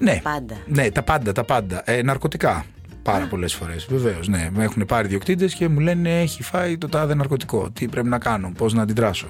Ναι, 0.02 0.20
Πάντα. 0.24 0.56
ναι, 0.68 0.92
τα 0.92 1.02
πάντα, 1.04 1.32
τα 1.32 1.44
πάντα. 1.44 1.82
Ε, 1.86 2.02
ναρκωτικά. 2.02 2.66
Πάρα 3.12 3.26
πολλές 3.26 3.54
φορές. 3.54 3.86
Βεβαίως, 3.90 4.28
ναι. 4.28 4.50
Με 4.54 4.64
έχουν 4.64 4.86
πάρει 4.86 5.08
διοκτήτες 5.08 5.54
και 5.54 5.68
μου 5.68 5.80
λένε 5.80 6.22
έχει 6.22 6.44
φάει 6.44 6.78
το 6.78 6.90
τάδε 6.90 7.16
ναρκωτικό. 7.16 7.70
Τι 7.74 7.88
πρέπει 7.88 8.08
να 8.08 8.18
κάνω, 8.20 8.52
πώς 8.58 8.74
να 8.74 8.82
αντιδράσω. 8.82 9.28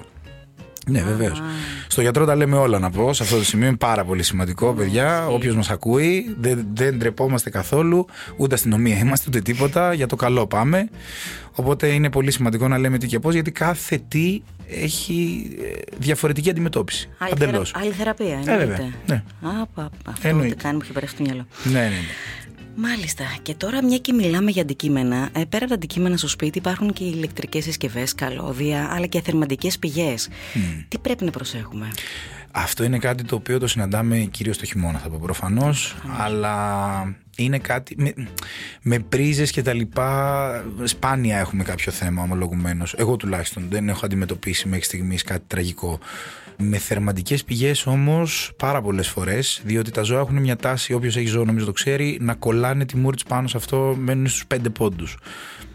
Ναι, 0.86 1.02
βεβαίως. 1.02 1.42
Στο 1.88 2.00
γιατρό 2.00 2.24
τα 2.26 2.34
λέμε 2.36 2.56
όλα 2.56 2.78
να 2.78 2.90
πω. 2.90 3.12
Σε 3.12 3.22
αυτό 3.22 3.36
το 3.36 3.44
σημείο 3.44 3.66
είναι 3.68 3.76
πάρα 3.76 4.04
πολύ 4.04 4.22
σημαντικό, 4.22 4.72
παιδιά. 4.72 5.26
Όποιος 5.28 5.54
μας 5.56 5.70
ακούει, 5.70 6.36
δεν, 6.40 6.66
δεν 6.74 6.96
ντρεπόμαστε 6.98 7.50
καθόλου. 7.50 8.06
Ούτε 8.36 8.54
αστυνομία 8.54 8.98
είμαστε, 8.98 9.24
ούτε 9.28 9.40
τίποτα. 9.40 9.92
Για 9.94 10.06
το 10.06 10.16
καλό 10.16 10.46
πάμε. 10.46 10.88
Οπότε 11.52 11.86
είναι 11.86 12.10
πολύ 12.10 12.30
σημαντικό 12.30 12.68
να 12.68 12.78
λέμε 12.78 12.98
τι 12.98 13.06
και 13.06 13.18
πώς, 13.18 13.34
γιατί 13.34 13.50
κάθε 13.50 14.00
τι 14.08 14.42
έχει 14.66 15.50
ε, 15.62 15.80
διαφορετική 15.98 16.50
αντιμετώπιση. 16.50 17.08
Άλλη, 17.18 17.30
Παντελώς. 17.30 17.70
θερα... 17.70 17.84
άλλη 17.84 17.92
θεραπεία, 17.94 18.34
Ε, 18.34 18.36
βέβαια. 18.36 18.60
εννοείται. 18.62 18.92
Ναι. 19.06 19.14
Α, 19.40 19.50
πα, 19.74 19.90
πα, 20.04 20.10
αυτό 20.10 20.28
Εννοείται. 20.28 20.52
ούτε 20.52 20.62
καν 20.62 20.74
μου 20.74 20.80
είχε 20.82 20.92
περάσει 20.92 21.16
το 21.16 21.22
μυαλό. 21.22 21.46
Ναι, 21.64 21.72
ναι, 21.72 21.78
ναι. 21.88 21.94
Μάλιστα. 22.74 23.24
Και 23.42 23.54
τώρα, 23.54 23.84
μια 23.84 23.98
και 23.98 24.12
μιλάμε 24.12 24.50
για 24.50 24.62
αντικείμενα, 24.62 25.28
ε, 25.32 25.44
πέρα 25.44 25.64
από 25.64 25.68
τα 25.68 25.74
αντικείμενα 25.74 26.16
στο 26.16 26.28
σπίτι 26.28 26.58
υπάρχουν 26.58 26.92
και 26.92 27.04
ηλεκτρικές 27.04 27.64
συσκευές, 27.64 28.14
καλώδια, 28.14 28.88
αλλά 28.92 29.06
και 29.06 29.20
θερμαντικές 29.20 29.78
πηγές. 29.78 30.28
Τι 30.88 30.98
πρέπει 30.98 31.24
να 31.24 31.30
προσέχουμε; 31.30 31.88
Αυτό 32.50 32.84
είναι 32.84 32.98
κάτι 32.98 33.24
το 33.24 33.34
οποίο 33.34 33.58
το 33.58 33.66
συναντάμε 33.66 34.16
κυρίως 34.16 34.58
το 34.58 34.64
χειμώνα 34.64 34.98
θα 34.98 35.08
πω 35.08 35.18
προφανώς, 35.22 35.96
αλλά 36.18 37.16
είναι 37.36 37.58
κάτι 37.58 37.94
με, 37.98 38.14
με 38.82 38.98
πρίζες 38.98 39.50
και 39.50 39.62
τα 39.62 39.72
λοιπά 39.72 40.64
σπάνια 40.84 41.38
έχουμε 41.38 41.62
κάποιο 41.62 41.92
θέμα 41.92 42.22
ομολογουμένως. 42.22 42.94
Εγώ 42.94 43.16
τουλάχιστον 43.16 43.66
δεν 43.70 43.88
έχω 43.88 44.06
αντιμετωπίσει 44.06 44.68
μέχρι 44.68 44.84
στιγμής 44.84 45.22
κάτι 45.22 45.44
τραγικό. 45.46 45.98
Με 46.62 46.78
θερμαντικές 46.78 47.44
πηγές 47.44 47.86
όμως 47.86 48.52
πάρα 48.56 48.82
πολλές 48.82 49.08
φορές, 49.08 49.62
διότι 49.64 49.90
τα 49.90 50.02
ζώα 50.02 50.20
έχουν 50.20 50.36
μια 50.36 50.56
τάση, 50.56 50.92
όποιος 50.92 51.16
έχει 51.16 51.26
ζώο 51.26 51.44
νομίζω 51.44 51.64
το 51.64 51.72
ξέρει, 51.72 52.18
να 52.20 52.34
κολλάνε 52.34 52.84
τη 52.84 52.96
μούρη 52.96 53.16
τους 53.16 53.24
πάνω 53.24 53.48
σε 53.48 53.56
αυτό, 53.56 53.96
μένουν 53.98 54.26
στους 54.26 54.46
πέντε 54.46 54.68
πόντους. 54.68 55.16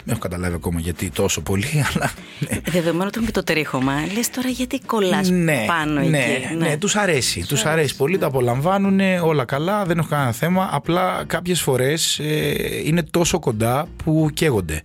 Δεν 0.06 0.14
έχω 0.14 0.20
καταλάβει 0.20 0.56
ακόμα 0.56 0.80
γιατί 0.80 1.10
τόσο 1.10 1.42
πολύ, 1.42 1.84
αλλά 1.94 2.12
ναι. 2.40 2.60
Δεδομένου 2.72 3.06
ότι 3.08 3.18
είναι 3.18 3.28
και 3.28 3.32
το 3.32 3.44
τρίχωμα, 3.44 3.94
λες 4.16 4.30
τώρα 4.30 4.50
γιατί 4.50 4.80
κολλάς 4.86 5.32
πάνω 5.68 6.02
ναι, 6.02 6.18
εκεί. 6.18 6.56
Ναι, 6.56 6.78
τους 6.78 6.96
αρέσει. 6.96 7.46
Τους 7.48 7.66
αρέσει 7.66 7.96
πολύ, 7.96 8.18
το 8.18 8.26
απολαμβάνουν, 8.26 9.00
όλα 9.24 9.46
καλά, 9.46 9.86
δεν 9.86 9.98
έχω 9.98 10.08
κανένα 10.08 10.32
θέμα. 10.32 10.70
Απλά 10.72 11.24
κάποιες 11.28 11.62
φορές 11.62 12.20
ε, 12.20 12.54
είναι 12.84 13.04
τόσο 13.04 13.40
κοντά 13.40 13.88
που 14.04 14.30
καίγονται 14.34 14.82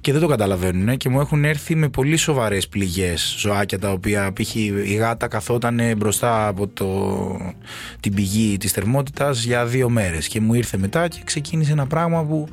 και 0.00 0.12
δεν 0.12 0.20
το 0.20 0.26
καταλαβαίνουν 0.26 0.96
και 0.96 1.08
μου 1.08 1.20
έχουν 1.20 1.44
έρθει 1.44 1.74
με 1.74 1.88
πολύ 1.88 2.16
σοβαρές 2.16 2.68
πληγές 2.68 3.34
ζωάκια 3.38 3.78
τα 3.78 3.90
οποία 3.90 4.32
π.χ. 4.32 4.54
η 4.54 4.94
γάτα 4.98 5.28
καθόταν 5.28 5.80
μπροστά 5.96 6.46
από 6.46 6.68
το, 6.68 7.54
την 8.00 8.14
πηγή 8.14 8.56
της 8.56 8.72
θερμότητας 8.72 9.42
για 9.42 9.66
δύο 9.66 9.88
μέρες 9.88 10.28
και 10.28 10.40
μου 10.40 10.54
ήρθε 10.54 10.76
μετά 10.76 11.08
και 11.08 11.20
ξεκίνησε 11.24 11.72
ένα 11.72 11.86
πράγμα 11.86 12.24
που 12.24 12.48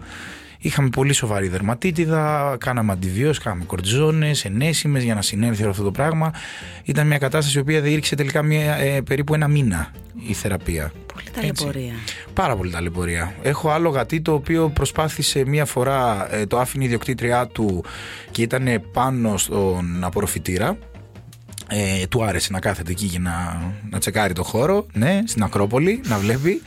Είχαμε 0.65 0.89
πολύ 0.89 1.13
σοβαρή 1.13 1.47
δερματίτιδα, 1.47 2.55
κάναμε 2.59 2.91
αντιβίωση, 2.91 3.41
κάναμε 3.41 3.63
κορτιζόνε, 3.63 4.31
ενέσιμες 4.43 5.03
για 5.03 5.15
να 5.15 5.21
συνέλθει 5.21 5.61
όλο 5.61 5.71
αυτό 5.71 5.83
το 5.83 5.91
πράγμα. 5.91 6.33
Ήταν 6.83 7.07
μια 7.07 7.17
κατάσταση 7.17 7.57
η 7.57 7.61
οποία 7.61 7.81
διήρξε 7.81 8.15
τελικά 8.15 8.43
μια, 8.43 8.75
ε, 8.75 9.01
περίπου 9.01 9.33
ένα 9.33 9.47
μήνα 9.47 9.91
η 10.27 10.33
θεραπεία. 10.33 10.91
Πολύ 11.13 11.25
ταλαιπωρία. 11.33 11.93
Πάρα 12.33 12.55
πολύ 12.55 12.71
ταλαιπωρία. 12.71 13.33
Έχω 13.41 13.69
άλλο 13.69 13.89
γατί 13.89 14.21
το 14.21 14.33
οποίο 14.33 14.69
προσπάθησε 14.69 15.45
μία 15.45 15.65
φορά, 15.65 16.27
ε, 16.35 16.45
το 16.45 16.59
άφηνε 16.59 16.83
η 16.83 16.85
ιδιοκτήτριά 16.85 17.47
του 17.47 17.83
και 18.31 18.41
ήταν 18.41 18.83
πάνω 18.93 19.37
στον 19.37 20.03
απορροφητήρα. 20.03 20.77
Ε, 21.67 22.07
του 22.07 22.23
άρεσε 22.23 22.51
να 22.51 22.59
κάθεται 22.59 22.91
εκεί 22.91 23.07
και 23.07 23.19
να, 23.19 23.61
να 23.89 23.99
τσεκάρει 23.99 24.33
το 24.33 24.43
χώρο, 24.43 24.85
ναι, 24.93 25.21
στην 25.25 25.43
Ακρόπολη, 25.43 26.01
να 26.05 26.17
βλέπει. 26.17 26.61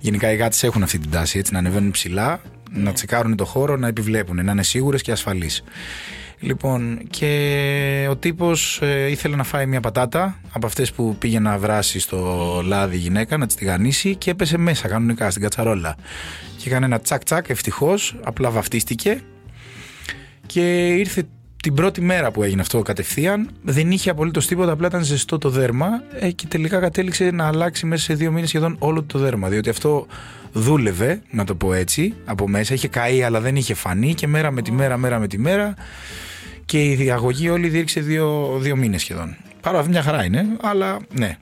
Γενικά 0.00 0.32
οι 0.32 0.36
γάτες 0.36 0.62
έχουν 0.62 0.82
αυτή 0.82 0.98
την 0.98 1.10
τάση, 1.10 1.38
έτσι, 1.38 1.52
να 1.52 1.58
ανεβαίνουν 1.58 1.90
ψηλά, 1.90 2.40
να 2.70 2.92
τσεκάρουν 2.92 3.36
το 3.36 3.44
χώρο, 3.44 3.76
να 3.76 3.88
επιβλέπουν, 3.88 4.44
να 4.44 4.52
είναι 4.52 4.62
σίγουρες 4.62 5.02
και 5.02 5.12
ασφαλείς. 5.12 5.62
Λοιπόν, 6.38 6.98
και 7.10 8.06
ο 8.10 8.16
τύπος 8.16 8.80
ε, 8.82 9.10
ήθελε 9.10 9.36
να 9.36 9.44
φάει 9.44 9.66
μια 9.66 9.80
πατάτα 9.80 10.40
από 10.52 10.66
αυτές 10.66 10.92
που 10.92 11.16
πήγε 11.18 11.38
να 11.38 11.58
βράσει 11.58 11.98
στο 11.98 12.60
λάδι 12.64 12.96
η 12.96 12.98
γυναίκα, 12.98 13.36
να 13.36 13.46
της 13.46 13.56
τηγανίσει 13.56 14.16
και 14.16 14.30
έπεσε 14.30 14.58
μέσα 14.58 14.88
κανονικά 14.88 15.30
στην 15.30 15.42
κατσαρόλα. 15.42 15.96
Και 16.56 16.68
έκανε 16.68 16.86
ένα 16.86 17.00
τσακ 17.00 17.24
τσακ, 17.24 17.48
ευτυχώς, 17.48 18.16
απλά 18.24 18.50
βαφτίστηκε 18.50 19.20
και 20.46 20.94
ήρθε 20.94 21.26
την 21.66 21.74
πρώτη 21.74 22.00
μέρα 22.00 22.30
που 22.30 22.42
έγινε 22.42 22.60
αυτό 22.60 22.82
κατευθείαν, 22.82 23.50
δεν 23.62 23.90
είχε 23.90 24.10
απολύτως 24.10 24.46
τίποτα, 24.46 24.72
απλά 24.72 24.86
ήταν 24.86 25.02
ζεστό 25.02 25.38
το 25.38 25.50
δέρμα 25.50 26.02
ε, 26.20 26.30
και 26.30 26.46
τελικά 26.46 26.80
κατέληξε 26.80 27.30
να 27.30 27.46
αλλάξει 27.46 27.86
μέσα 27.86 28.02
σε 28.02 28.14
δύο 28.14 28.32
μήνες 28.32 28.48
σχεδόν 28.48 28.76
όλο 28.78 29.02
το 29.02 29.18
δέρμα. 29.18 29.48
Διότι 29.48 29.68
αυτό 29.68 30.06
δούλευε, 30.52 31.22
να 31.30 31.44
το 31.44 31.54
πω 31.54 31.72
έτσι, 31.72 32.14
από 32.24 32.48
μέσα. 32.48 32.74
Είχε 32.74 32.88
καεί, 32.88 33.22
αλλά 33.22 33.40
δεν 33.40 33.56
είχε 33.56 33.74
φανεί 33.74 34.14
και 34.14 34.26
μέρα 34.26 34.50
με 34.50 34.62
τη 34.62 34.72
μέρα, 34.72 34.96
μέρα 34.96 35.18
με 35.18 35.26
τη 35.26 35.38
μέρα. 35.38 35.74
Και 36.64 36.84
η 36.84 36.94
διαγωγή 36.94 37.48
όλη 37.48 37.68
διήρξε 37.68 38.00
δύο, 38.00 38.56
δύο 38.58 38.76
μήνες 38.76 39.00
σχεδόν. 39.00 39.36
Πάρα 39.60 39.86
μια 39.88 40.02
χαρά 40.02 40.24
είναι, 40.24 40.46
αλλά 40.62 40.98
ναι. 41.12 41.36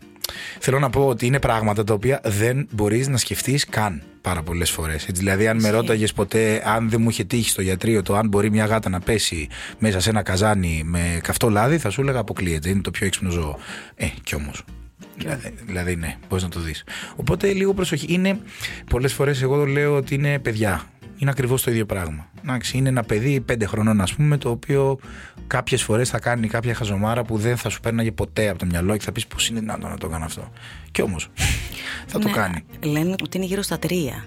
Θέλω 0.58 0.78
να 0.78 0.90
πω 0.90 1.06
ότι 1.06 1.26
είναι 1.26 1.38
πράγματα 1.38 1.84
τα 1.84 1.94
οποία 1.94 2.20
δεν 2.24 2.68
μπορείς 2.70 3.08
να 3.08 3.16
σκεφτείς 3.16 3.66
καν 3.66 4.02
πάρα 4.20 4.42
πολλές 4.42 4.70
φορές. 4.70 5.06
Δηλαδή, 5.12 5.48
αν 5.48 5.60
με 5.60 5.70
ρώταγες 5.70 6.12
ποτέ, 6.12 6.62
αν 6.66 6.90
δεν 6.90 7.00
μου 7.00 7.08
είχε 7.08 7.24
τύχει 7.24 7.48
στο 7.48 7.62
γιατρείο 7.62 8.02
το 8.02 8.16
αν 8.16 8.28
μπορεί 8.28 8.50
μια 8.50 8.64
γάτα 8.64 8.88
να 8.88 9.00
πέσει 9.00 9.48
μέσα 9.78 10.00
σε 10.00 10.10
ένα 10.10 10.22
καζάνι 10.22 10.82
με 10.84 11.20
καυτό 11.22 11.48
λάδι, 11.48 11.78
θα 11.78 11.90
σου 11.90 12.00
έλεγα 12.00 12.18
αποκλείεται. 12.18 12.68
Είναι 12.68 12.80
το 12.80 12.90
πιο 12.90 13.06
έξυπνο 13.06 13.30
ζώο. 13.30 13.58
Ε, 13.94 14.06
κι 14.22 14.34
όμως. 14.34 14.64
Δηλαδή, 15.16 15.54
δηλαδή, 15.66 15.96
ναι, 15.96 16.16
μπορείς 16.28 16.44
να 16.44 16.50
το 16.50 16.60
δεις. 16.60 16.84
Οπότε 17.16 17.52
λίγο 17.52 17.74
προσοχή. 17.74 18.06
Είναι 18.08 18.40
πολλές 18.90 19.12
φορές 19.12 19.42
εγώ 19.42 19.66
λέω 19.66 19.96
ότι 19.96 20.14
είναι 20.14 20.38
παιδιά. 20.38 20.82
Είναι 21.16 21.30
ακριβώς 21.30 21.62
το 21.62 21.70
ίδιο 21.70 21.86
πράγμα. 21.86 22.30
Εντάξει, 22.42 22.76
είναι 22.76 22.88
ένα 22.88 23.02
παιδί 23.02 23.40
πέντε 23.40 23.66
χρονών, 23.66 24.00
ας 24.00 24.14
πούμε, 24.14 24.38
το 24.38 24.50
οποίο 24.50 24.98
κάποιες 25.46 25.82
φορές 25.82 26.08
θα 26.08 26.18
κάνει 26.18 26.48
κάποια 26.48 26.74
χαζομάρα 26.74 27.22
που 27.24 27.36
δεν 27.38 27.56
θα 27.56 27.68
σου 27.68 27.80
πέρναγε 27.80 28.12
ποτέ 28.12 28.48
από 28.48 28.58
το 28.58 28.66
μυαλό 28.66 28.96
και 28.96 29.04
θα 29.04 29.12
πεις 29.12 29.26
πώς 29.26 29.48
είναι 29.48 29.60
δυνατόν 29.60 29.90
να 29.90 29.98
το 29.98 30.08
κάνω 30.08 30.24
αυτό. 30.24 30.52
Κι 30.92 31.02
όμως 31.02 31.28
θα 32.06 32.18
το 32.18 32.28
Ναι, 32.28 32.34
κάνει. 32.34 32.64
Λένε 32.82 33.14
ότι 33.22 33.36
είναι 33.36 33.46
γύρω 33.46 33.62
στα 33.62 33.78
τρία. 33.78 34.24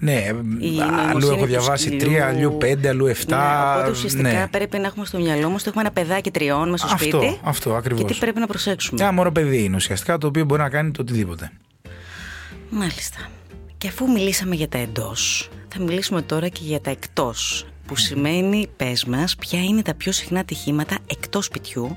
Ναι, 0.00 0.12
Η 0.58 0.80
αλλού 0.80 1.18
νοημοσύνη 1.18 1.24
έχω 1.32 1.40
του 1.40 1.46
διαβάσει 1.46 1.82
σκυλιού. 1.86 1.98
τρία, 2.06 2.26
αλλού 2.26 2.56
πέντε, 2.58 2.88
αλλού 2.88 3.06
εφτά. 3.06 3.36
Ναι, 3.66 3.74
οπότε 3.76 3.90
ουσιαστικά 3.90 4.22
ναι. 4.28 4.46
πρέπει 4.50 4.78
να 4.78 4.86
έχουμε 4.86 5.04
στο 5.06 5.18
μυαλό 5.18 5.48
μας 5.50 5.60
ότι 5.60 5.68
έχουμε 5.68 5.82
ένα 5.82 5.92
παιδάκι 5.92 6.30
τριών 6.30 6.70
μέσα 6.70 6.86
στο 6.86 6.94
Αυτό, 6.94 7.18
σπίτι. 7.22 7.38
αυτό 7.42 7.74
ακριβώς. 7.74 8.02
Και 8.04 8.12
τι 8.12 8.18
πρέπει 8.18 8.38
να 8.38 8.46
προσέξουμε. 8.46 9.02
Ένα 9.02 9.12
μωρό 9.12 9.32
παιδί 9.32 9.64
είναι 9.64 9.76
ουσιαστικά 9.76 10.18
το 10.18 10.26
οποίο 10.26 10.44
μπορεί 10.44 10.60
να 10.60 10.68
κάνει 10.68 10.90
το 10.90 11.02
οτιδήποτε. 11.02 11.50
Μάλιστα. 12.70 13.18
Και 13.78 13.88
αφού 13.88 14.10
μιλήσαμε 14.10 14.54
για 14.54 14.68
τα 14.68 14.78
εντός, 14.78 15.48
θα 15.68 15.82
μιλήσουμε 15.82 16.22
τώρα 16.22 16.48
και 16.48 16.60
για 16.62 16.80
τα 16.80 16.90
εκτός. 16.90 17.66
Που 17.88 17.96
σημαίνει, 17.96 18.68
πες 18.76 19.04
μας, 19.04 19.36
ποια 19.36 19.64
είναι 19.64 19.82
τα 19.82 19.94
πιο 19.94 20.12
συχνά 20.12 20.40
ατυχήματα 20.40 20.98
εκτός 21.06 21.44
σπιτιού 21.44 21.96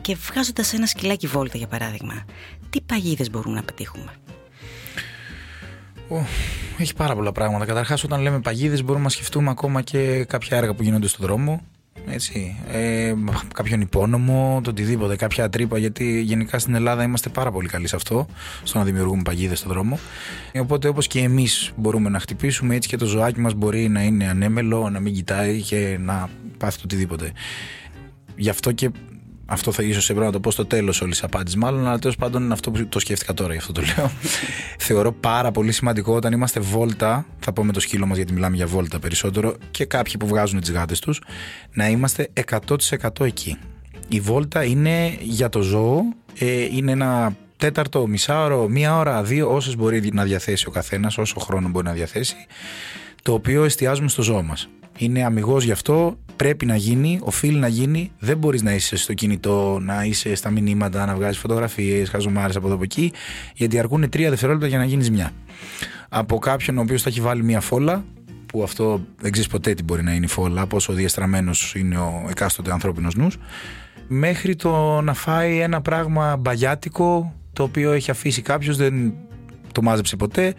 και 0.00 0.14
βγάζοντας 0.14 0.72
ένα 0.72 0.86
σκυλάκι 0.86 1.26
βόλτα, 1.26 1.58
για 1.58 1.66
παράδειγμα. 1.66 2.24
Τι 2.70 2.80
παγίδες 2.80 3.30
μπορούμε 3.30 3.54
να 3.54 3.62
πετύχουμε; 3.62 4.12
Ω, 6.08 6.16
έχει 6.78 6.94
πάρα 6.94 7.14
πολλά 7.14 7.32
πράγματα. 7.32 7.64
Καταρχάς, 7.64 8.04
όταν 8.04 8.20
λέμε 8.20 8.40
παγίδες, 8.40 8.84
μπορούμε 8.84 9.04
να 9.04 9.10
σκεφτούμε 9.10 9.50
ακόμα 9.50 9.82
και 9.82 10.24
κάποια 10.24 10.56
έργα 10.56 10.74
που 10.74 10.82
γίνονται 10.82 11.06
στον 11.06 11.26
δρόμο. 11.26 11.62
Έτσι. 12.06 12.56
Ε, 12.70 13.14
κάποιον 13.54 13.80
υπόνομο, 13.80 14.60
το 14.64 14.70
οτιδήποτε, 14.70 15.16
κάποια 15.16 15.48
τρύπα. 15.48 15.78
Γιατί 15.78 16.20
γενικά 16.20 16.58
στην 16.58 16.74
Ελλάδα 16.74 17.02
είμαστε 17.02 17.28
πάρα 17.28 17.50
πολύ 17.50 17.68
καλοί 17.68 17.88
σε 17.88 17.96
αυτό, 17.96 18.26
στο 18.62 18.78
να 18.78 18.84
δημιουργούμε 18.84 19.22
παγίδες 19.22 19.58
στον 19.58 19.72
δρόμο. 19.72 19.98
Ε, 20.52 20.60
Οπότε, 20.60 20.88
όπως 20.88 21.06
και 21.06 21.20
εμείς 21.20 21.72
μπορούμε 21.76 22.08
να 22.08 22.18
χτυπήσουμε, 22.18 22.74
έτσι 22.74 22.88
και 22.88 22.96
το 22.96 23.06
ζωάκι 23.06 23.40
μας 23.40 23.54
μπορεί 23.54 23.88
να 23.88 24.02
είναι 24.02 24.28
ανέμελο, 24.28 24.90
να 24.90 25.00
μην 25.00 25.14
κοιτάει 25.14 25.60
και 25.60 25.98
να 26.00 26.28
πάθει 26.58 26.76
το 26.76 26.82
οτιδήποτε. 26.84 27.32
Γι' 28.36 28.48
αυτό 28.48 28.72
και 28.72 28.90
αυτό 29.52 29.72
θα 29.72 29.82
ίσως 29.82 30.10
έπρεπε 30.10 30.26
να 30.26 30.32
το 30.32 30.40
πω 30.40 30.50
στο 30.50 30.66
τέλος 30.66 31.00
όλης 31.00 31.14
της 31.14 31.24
απάντησης, 31.24 31.58
μάλλον, 31.58 31.86
αλλά 31.86 31.98
τέλος 31.98 32.16
πάντων 32.16 32.42
είναι 32.42 32.52
αυτό 32.52 32.70
που 32.70 32.86
το 32.86 32.98
σκέφτηκα 32.98 33.34
τώρα, 33.34 33.52
γι' 33.52 33.58
αυτό 33.58 33.72
το 33.72 33.82
λέω. 33.96 34.10
Θεωρώ 34.78 35.12
πάρα 35.12 35.50
πολύ 35.50 35.72
σημαντικό 35.72 36.14
όταν 36.14 36.32
είμαστε 36.32 36.60
βόλτα, 36.60 37.26
θα 37.38 37.52
πω 37.52 37.64
με 37.64 37.72
το 37.72 37.80
σκύλο 37.80 38.06
μας 38.06 38.16
γιατί 38.16 38.32
μιλάμε 38.32 38.56
για 38.56 38.66
βόλτα 38.66 38.98
περισσότερο, 38.98 39.54
και 39.70 39.84
κάποιοι 39.84 40.16
που 40.16 40.26
βγάζουν 40.26 40.60
τις 40.60 40.72
γάτες 40.72 40.98
τους, 40.98 41.20
να 41.72 41.88
είμαστε 41.88 42.28
100% 42.66 43.08
εκεί. 43.20 43.56
Η 44.08 44.20
βόλτα 44.20 44.64
είναι 44.64 45.16
για 45.20 45.48
το 45.48 45.60
ζώο, 45.60 46.02
ε, 46.38 46.62
είναι 46.62 46.92
ένα 46.92 47.36
τέταρτο, 47.56 48.06
μισάωρο, 48.06 48.68
μία 48.68 48.96
ώρα, 48.96 49.22
δύο, 49.22 49.54
όσες 49.54 49.76
μπορεί 49.76 50.10
να 50.12 50.24
διαθέσει 50.24 50.66
ο 50.66 50.70
καθένας, 50.70 51.18
όσο 51.18 51.40
χρόνο 51.40 51.68
μπορεί 51.68 51.86
να 51.86 51.92
διαθέσει, 51.92 52.36
το 53.22 53.32
οποίο 53.32 53.64
εστιάζουμε 53.64 54.08
στο 54.08 54.22
ζώο 54.22 54.42
μας. 54.42 54.68
Είναι 54.98 55.24
αμυγός 55.24 55.64
γι' 55.64 55.72
αυτό, 55.72 56.18
πρέπει 56.36 56.66
να 56.66 56.76
γίνει, 56.76 57.18
οφείλει 57.22 57.58
να 57.58 57.68
γίνει. 57.68 58.10
Δεν 58.18 58.38
μπορείς 58.38 58.62
να 58.62 58.74
είσαι 58.74 58.96
στο 58.96 59.14
κινητό, 59.14 59.78
να 59.82 60.04
είσαι 60.04 60.34
στα 60.34 60.50
μηνύματα, 60.50 61.06
να 61.06 61.14
βγάζεις 61.14 61.38
φωτογραφίες, 61.38 62.08
χαζομάρες 62.08 62.56
από 62.56 62.66
εδώ 62.66 62.74
από 62.74 62.84
εκεί, 62.84 63.12
γιατί 63.54 63.78
αρκούν 63.78 64.08
τρία 64.08 64.30
δευτερόλεπτα 64.30 64.66
για 64.66 64.78
να 64.78 64.84
γίνεις 64.84 65.10
μια. 65.10 65.30
Από 66.08 66.38
κάποιον 66.38 66.78
ο 66.78 66.80
οποίος 66.80 67.02
θα 67.02 67.08
έχει 67.08 67.20
βάλει 67.20 67.42
μια 67.42 67.60
φόλα, 67.60 68.04
που 68.46 68.62
αυτό 68.62 69.00
δεν 69.20 69.32
ξέρεις 69.32 69.50
ποτέ 69.50 69.74
τι 69.74 69.82
μπορεί 69.82 70.02
να 70.02 70.12
είναι 70.12 70.24
η 70.24 70.28
φόλα, 70.28 70.66
πόσο 70.66 70.92
διαστραμμένος 70.92 71.74
είναι 71.74 71.98
ο 71.98 72.26
εκάστοτε 72.30 72.72
ανθρώπινος 72.72 73.14
νους, 73.14 73.38
μέχρι 74.08 74.56
το 74.56 75.00
να 75.00 75.14
φάει 75.14 75.58
ένα 75.58 75.80
πράγμα 75.80 76.36
μπαγιάτικο 76.36 77.34
το 77.52 77.62
οποίο 77.62 77.92
έχει 77.92 78.10
αφήσει 78.10 78.42
κάποιος, 78.42 78.76
δεν 78.76 79.14
το 79.72 79.82
μάζεψε 79.82 80.16
ποτέ 80.16 80.54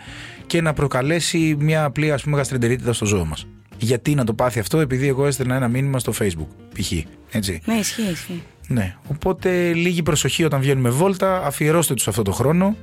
και 0.47 0.61
να 0.61 0.73
προκαλέσει 0.73 1.55
μια 1.59 1.83
απλή 1.83 2.11
ας 2.11 2.23
πούμε 2.23 2.37
γαστρεντερίτιδα 2.37 2.93
στο 2.93 3.05
ζώο 3.05 3.25
μας. 3.25 3.47
Γιατί 3.77 4.15
να 4.15 4.23
το 4.23 4.33
πάθει 4.33 4.59
αυτό, 4.59 4.79
επειδή 4.79 5.07
εγώ 5.07 5.25
έστελνα 5.25 5.55
ένα 5.55 5.67
μήνυμα 5.67 5.99
στο 5.99 6.13
facebook, 6.19 6.47
π.χ. 6.79 6.91
Έτσι. 7.31 7.61
Ναι, 7.65 7.73
ισχύει, 7.73 8.11
ισχύει. 8.11 8.43
Ναι. 8.67 8.95
Οπότε 9.07 9.73
λίγη 9.73 10.03
προσοχή 10.03 10.43
όταν 10.43 10.61
βγαίνουμε 10.61 10.89
βόλτα, 10.89 11.45
αφιερώστε 11.45 11.93
τους 11.93 12.07
αυτό 12.07 12.21
το 12.21 12.31
χρόνο 12.31 12.75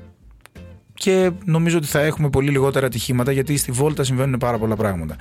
και 0.95 1.31
νομίζω 1.45 1.77
ότι 1.77 1.87
θα 1.87 2.01
έχουμε 2.01 2.31
πολύ 2.31 2.51
λιγότερα 2.51 2.87
ατυχήματα 2.87 3.33
γιατί 3.33 3.57
στη 3.57 3.73
βόλτα 3.73 4.05
συμβαίνουν 4.05 4.39
πάρα 4.39 4.59
πολλά 4.59 4.77
πράγματα. 4.77 5.17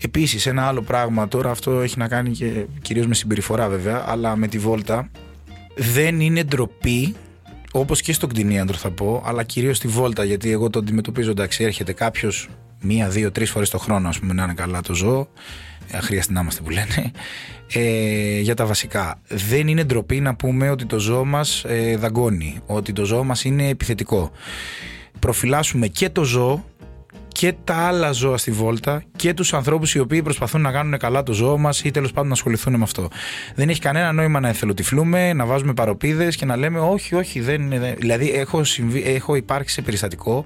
Επίσης 0.00 0.46
ένα 0.46 0.66
άλλο 0.66 0.82
πράγμα 0.82 1.28
τώρα 1.28 1.50
αυτό 1.50 1.80
έχει 1.80 1.98
να 1.98 2.08
κάνει 2.08 2.30
και 2.30 2.66
κυρίως 2.82 3.06
με 3.06 3.14
συμπεριφορά 3.14 3.68
βέβαια 3.68 4.04
αλλά 4.08 4.36
με 4.36 4.46
τη 4.48 4.58
βόλτα 4.58 5.10
δεν 5.76 6.20
είναι 6.20 6.42
ντροπή 6.42 7.14
όπως 7.72 8.00
και 8.00 8.12
στον 8.12 8.28
κτηνίαντρο 8.28 8.76
θα 8.76 8.90
πω 8.90 9.22
αλλά 9.26 9.42
κυρίως 9.42 9.76
στη 9.76 9.88
βόλτα 9.88 10.24
γιατί 10.24 10.50
εγώ 10.50 10.70
το 10.70 10.78
αντιμετωπίζω 10.78 11.30
εντάξει 11.30 11.64
έρχεται 11.64 11.92
κάποιος 11.92 12.48
μία, 12.86 13.08
δύο, 13.08 13.32
τρεις 13.32 13.50
φορές 13.50 13.70
το 13.70 13.78
χρόνο 13.78 14.08
ας 14.08 14.18
πούμε 14.18 14.32
να 14.32 14.42
είναι 14.42 14.54
καλά 14.54 14.80
το 14.80 14.94
ζώο 14.94 15.28
χρειαστεί 16.00 16.32
να 16.32 16.40
είμαστε 16.40 16.62
που 16.62 16.70
λένε 16.70 17.10
ε, 17.72 18.40
για 18.40 18.54
τα 18.54 18.66
βασικά 18.66 19.20
δεν 19.28 19.68
είναι 19.68 19.84
ντροπή 19.84 20.20
να 20.20 20.34
πούμε 20.34 20.70
ότι 20.70 20.86
το 20.86 20.98
ζώο 20.98 21.24
μας 21.24 21.64
ε, 21.64 21.96
δαγκώνει 21.96 22.58
ότι 22.66 22.92
το 22.92 23.04
ζώο 23.04 23.24
μας 23.24 23.44
είναι 23.44 23.68
επιθετικό 23.68 24.32
προφυλάσσουμε 25.18 25.86
και 25.86 26.10
το 26.10 26.24
ζώο 26.24 26.64
και 27.38 27.54
τα 27.64 27.74
άλλα 27.74 28.12
ζώα 28.12 28.36
στη 28.36 28.50
βόλτα 28.50 29.02
και 29.16 29.34
τους 29.34 29.54
ανθρώπους 29.54 29.94
οι 29.94 29.98
οποίοι 29.98 30.22
προσπαθούν 30.22 30.60
να 30.60 30.72
κάνουν 30.72 30.98
καλά 30.98 31.22
το 31.22 31.32
ζώο 31.32 31.58
μας 31.58 31.82
ή 31.84 31.90
τέλος 31.90 32.12
πάντων 32.12 32.28
να 32.28 32.34
ασχοληθούν 32.34 32.76
με 32.76 32.82
αυτό. 32.82 33.08
Δεν 33.54 33.68
έχει 33.68 33.80
κανένα 33.80 34.12
νόημα 34.12 34.40
να 34.40 34.48
εθελοτυφλούμε, 34.48 35.32
να 35.32 35.46
βάζουμε 35.46 35.74
παροπίδες 35.74 36.36
και 36.36 36.44
να 36.44 36.56
λέμε 36.56 36.78
όχι, 36.78 37.14
όχι, 37.14 37.40
δεν 37.40 37.62
είναι. 37.62 37.78
δεν-». 37.78 37.94
Δηλαδή 37.98 38.30
έχω, 38.30 38.64
συμβεί, 38.64 39.02
έχω 39.06 39.34
υπάρξει 39.34 39.74
σε 39.74 39.82
περιστατικό 39.82 40.44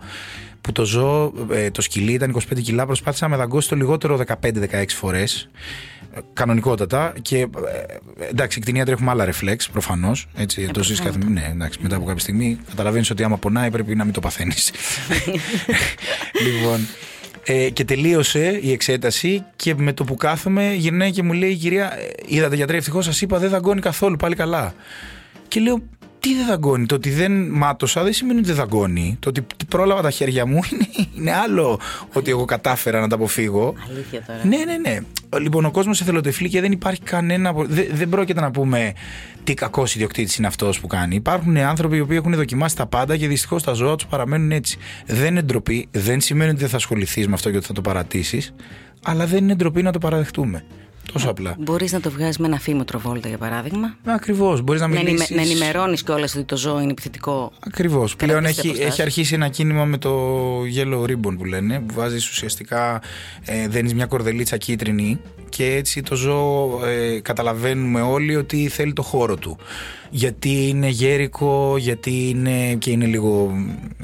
που 0.60 0.72
το 0.72 0.84
ζώο, 0.84 1.32
ε, 1.50 1.70
το 1.70 1.80
σκυλί 1.80 2.12
ήταν 2.12 2.30
25 2.30 2.60
κιλά, 2.62 2.86
προσπάθησα 2.86 3.24
να 3.24 3.30
με 3.30 3.36
δαγκώσει 3.36 3.68
το 3.68 3.76
λιγότερο 3.76 4.16
15-16 4.16 4.84
φορές 4.86 5.50
κανονικότατα 6.32 7.12
και 7.22 7.38
ε, 7.38 7.46
εντάξει, 8.30 8.58
η 8.58 8.62
κτηνίατροι 8.62 8.92
έχουμε 8.92 9.10
άλλα 9.10 9.24
ρεφλέξ 9.24 9.70
προφανώς. 9.70 10.26
Έτσι, 10.34 10.66
το 10.66 10.82
ζεις 10.82 11.00
κάθε 11.00 11.18
Ναι, 11.28 11.50
εντάξει, 11.52 11.78
μετά 11.82 11.96
από 11.96 12.04
κάποια 12.04 12.20
στιγμή 12.20 12.58
καταλαβαίνεις 12.68 13.10
ότι 13.10 13.22
άμα 13.22 13.36
πονάει 13.36 13.70
πρέπει 13.70 13.94
να 13.94 14.04
μην 14.04 14.12
το 14.12 14.20
παθαίνεις. 14.20 14.72
λοιπόν. 16.46 16.86
Ε, 17.44 17.70
και 17.70 17.84
τελείωσε 17.84 18.58
η 18.62 18.72
εξέταση 18.72 19.44
και 19.56 19.74
με 19.74 19.92
το 19.92 20.04
που 20.04 20.14
κάθομαι 20.14 20.74
γυρνάει 20.74 21.10
και 21.10 21.22
μου 21.22 21.32
λέει 21.32 21.50
η 21.50 21.56
κυρία, 21.56 21.98
«Ε, 21.98 22.10
είδατε 22.26 22.56
γιατρέ, 22.56 22.76
ευτυχώς 22.76 23.04
σας 23.04 23.20
είπα 23.20 23.38
δεν 23.38 23.50
δαγκώνει 23.50 23.80
καθόλου, 23.80 24.16
πάλι 24.16 24.34
καλά. 24.34 24.74
Και 25.48 25.60
λέω, 25.60 25.82
Τι 26.20 26.34
δεν 26.34 26.46
δαγκώνει. 26.46 26.86
Το 26.86 26.94
ότι 26.94 27.10
δεν 27.10 27.48
μάτωσα 27.48 28.02
δεν 28.02 28.12
σημαίνει 28.12 28.38
ότι 28.38 28.48
δεν 28.48 28.56
δαγκώνει. 28.56 29.16
Το 29.20 29.28
ότι 29.28 29.46
πρόλαβα 29.68 30.02
τα 30.02 30.10
χέρια 30.10 30.46
μου 30.46 30.60
είναι, 30.72 31.08
είναι 31.16 31.32
άλλο 31.32 31.80
ότι 32.12 32.30
εγώ 32.30 32.44
κατάφερα 32.44 33.00
να 33.00 33.08
τα 33.08 33.14
αποφύγω. 33.14 33.74
Αλήθεια 33.90 34.22
τώρα. 34.26 34.44
Ναι, 34.44 34.56
ναι, 34.56 34.76
ναι. 34.76 34.98
Λοιπόν, 35.40 35.64
ο 35.64 35.70
κόσμος 35.70 36.00
εθελοτεφλεί 36.00 36.48
και 36.48 36.60
δεν 36.60 36.72
υπάρχει 36.72 37.00
κανένα. 37.00 37.52
Δεν, 37.52 37.86
δεν 37.92 38.08
πρόκειται 38.08 38.40
να 38.40 38.50
πούμε 38.50 38.92
τι 39.44 39.54
κακός 39.54 39.94
ιδιοκτήτης 39.94 40.36
είναι 40.36 40.46
αυτός 40.46 40.80
που 40.80 40.86
κάνει. 40.86 41.14
Υπάρχουν 41.14 41.56
άνθρωποι 41.56 41.96
οι 41.96 42.00
οποίοι 42.00 42.16
έχουν 42.20 42.34
δοκιμάσει 42.34 42.76
τα 42.76 42.86
πάντα 42.86 43.16
και 43.16 43.28
δυστυχώς 43.28 43.62
τα 43.62 43.72
ζώα 43.72 43.96
τους 43.96 44.06
παραμένουν 44.06 44.50
έτσι. 44.50 44.78
Δεν 45.06 45.26
είναι 45.26 45.42
ντροπή, 45.42 45.88
δεν 45.90 46.20
σημαίνει 46.20 46.50
ότι 46.50 46.60
δεν 46.60 46.68
θα 46.68 46.76
ασχοληθείς 46.76 47.28
με 47.28 47.34
αυτό 47.34 47.50
και 47.50 47.56
ότι 47.56 47.66
θα 47.66 47.72
το 47.72 47.80
παρατήσεις, 47.80 48.54
αλλά 49.02 49.26
δεν 49.26 49.42
είναι 49.42 49.54
ντροπή 49.54 49.82
να 49.82 49.92
το 49.92 49.98
παραδεχτούμε. 49.98 50.64
Τόσο 51.12 51.30
απλά. 51.30 51.54
Μπορείς 51.58 51.92
να 51.92 52.00
το 52.00 52.10
βγάζεις 52.10 52.38
με 52.38 52.46
ένα 52.46 52.58
φήμοτρο 52.58 52.98
βόλτα, 52.98 53.28
για 53.28 53.38
παράδειγμα. 53.38 53.96
Ακριβώς. 54.04 54.62
Μπορείς 54.62 54.80
να 54.80 54.86
Να, 54.88 54.94
ενημε, 54.94 55.10
μιλήσεις. 55.10 55.36
να 55.36 55.42
ενημερώνεις 55.42 56.02
κιόλας 56.02 56.34
ότι 56.34 56.44
το 56.44 56.56
ζώο 56.56 56.80
είναι 56.80 56.90
επιθετικό. 56.90 57.52
Ακριβώς. 57.66 58.16
Πλέον 58.16 58.38
Κρατήστε 58.40 58.60
έχει, 58.60 58.68
αποστάσεις. 58.68 58.92
έχει 58.92 59.02
αρχίσει 59.02 59.34
ένα 59.34 59.48
κίνημα 59.48 59.84
με 59.84 59.98
το 59.98 60.10
yellow 60.76 61.02
ribbon 61.10 61.36
που 61.38 61.44
λένε, 61.44 61.80
που 61.80 61.94
βάζεις 61.94 62.28
ουσιαστικά, 62.30 63.02
ε, 63.44 63.68
δένεις 63.68 63.94
μια 63.94 64.06
κορδελίτσα 64.06 64.56
κίτρινη 64.56 65.20
και 65.50 65.74
έτσι 65.74 66.02
το 66.02 66.14
ζώο 66.14 66.80
ε, 66.86 67.20
καταλαβαίνουμε 67.20 68.00
όλοι 68.00 68.36
ότι 68.36 68.68
θέλει 68.68 68.92
το 68.92 69.02
χώρο 69.02 69.36
του. 69.36 69.58
Γιατί 70.12 70.68
είναι 70.68 70.88
γέρικο, 70.88 71.76
γιατί 71.78 72.28
είναι 72.28 72.74
και 72.74 72.90
είναι 72.90 73.06
λίγο 73.06 73.52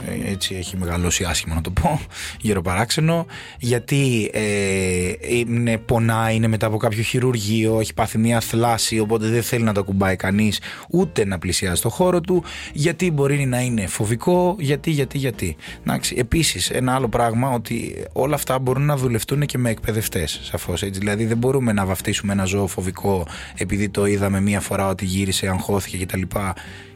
ε, 0.06 0.30
έτσι 0.30 0.54
έχει 0.54 0.76
μεγαλώσει 0.76 1.24
άσχημα 1.24 1.54
να 1.54 1.61
το 1.61 1.70
πω, 1.70 2.00
γεροπαράξενο, 2.40 3.26
γιατί 3.59 4.30
ε, 4.32 5.12
είναι 5.28 5.78
πονά, 5.78 6.30
είναι 6.30 6.46
μετά 6.46 6.66
από 6.66 6.76
κάποιο 6.76 7.02
χειρουργείο, 7.02 7.80
έχει 7.80 7.94
πάθει 7.94 8.18
μια 8.18 8.40
θλάση, 8.40 8.98
οπότε 8.98 9.28
δεν 9.28 9.42
θέλει 9.42 9.62
να 9.64 9.72
το 9.72 9.85
κουμπάει 9.85 10.16
κανείς 10.16 10.61
ούτε 10.90 11.24
να 11.24 11.38
πλησιάζει 11.38 11.80
το 11.80 11.88
χώρο 11.88 12.20
του, 12.20 12.44
γιατί 12.72 13.11
μπορεί 13.11 13.46
να 13.46 13.61
είναι 13.61 13.87
φοβικό, 13.87 14.56
γιατί, 14.59 14.90
γιατί, 14.90 15.18
γιατί. 15.18 15.56
Εντάξει, 15.87 16.14
επίσης 16.18 16.70
ένα 16.70 16.94
άλλο 16.94 17.09
πράγμα 17.09 17.50
ότι 17.50 18.04
όλα 18.12 18.35
αυτά 18.35 18.59
μπορούν 18.59 18.85
να 18.85 18.96
δουλευτούν 18.96 19.46
και 19.46 19.59
με 19.59 19.70
εκπαιδευτές, 19.70 20.40
σαφώς 20.42 20.82
έτσι. 20.82 20.98
Δηλαδή 20.98 21.24
δεν 21.37 21.49
μπορούμε 21.49 21.72
να 21.72 21.87
βαφτίσουμε 21.87 22.33
ένα 22.33 22.44
ζώο 22.44 22.66
φοβικό 22.66 23.27
επειδή 23.57 23.88
το 23.88 24.07
είδαμε 24.07 24.40
μία 24.40 24.61
φορά 24.61 24.88
ότι 24.88 25.05
γύρισε, 25.05 25.49
αγχώθηκε 25.49 26.05
κτλ. 26.05 26.22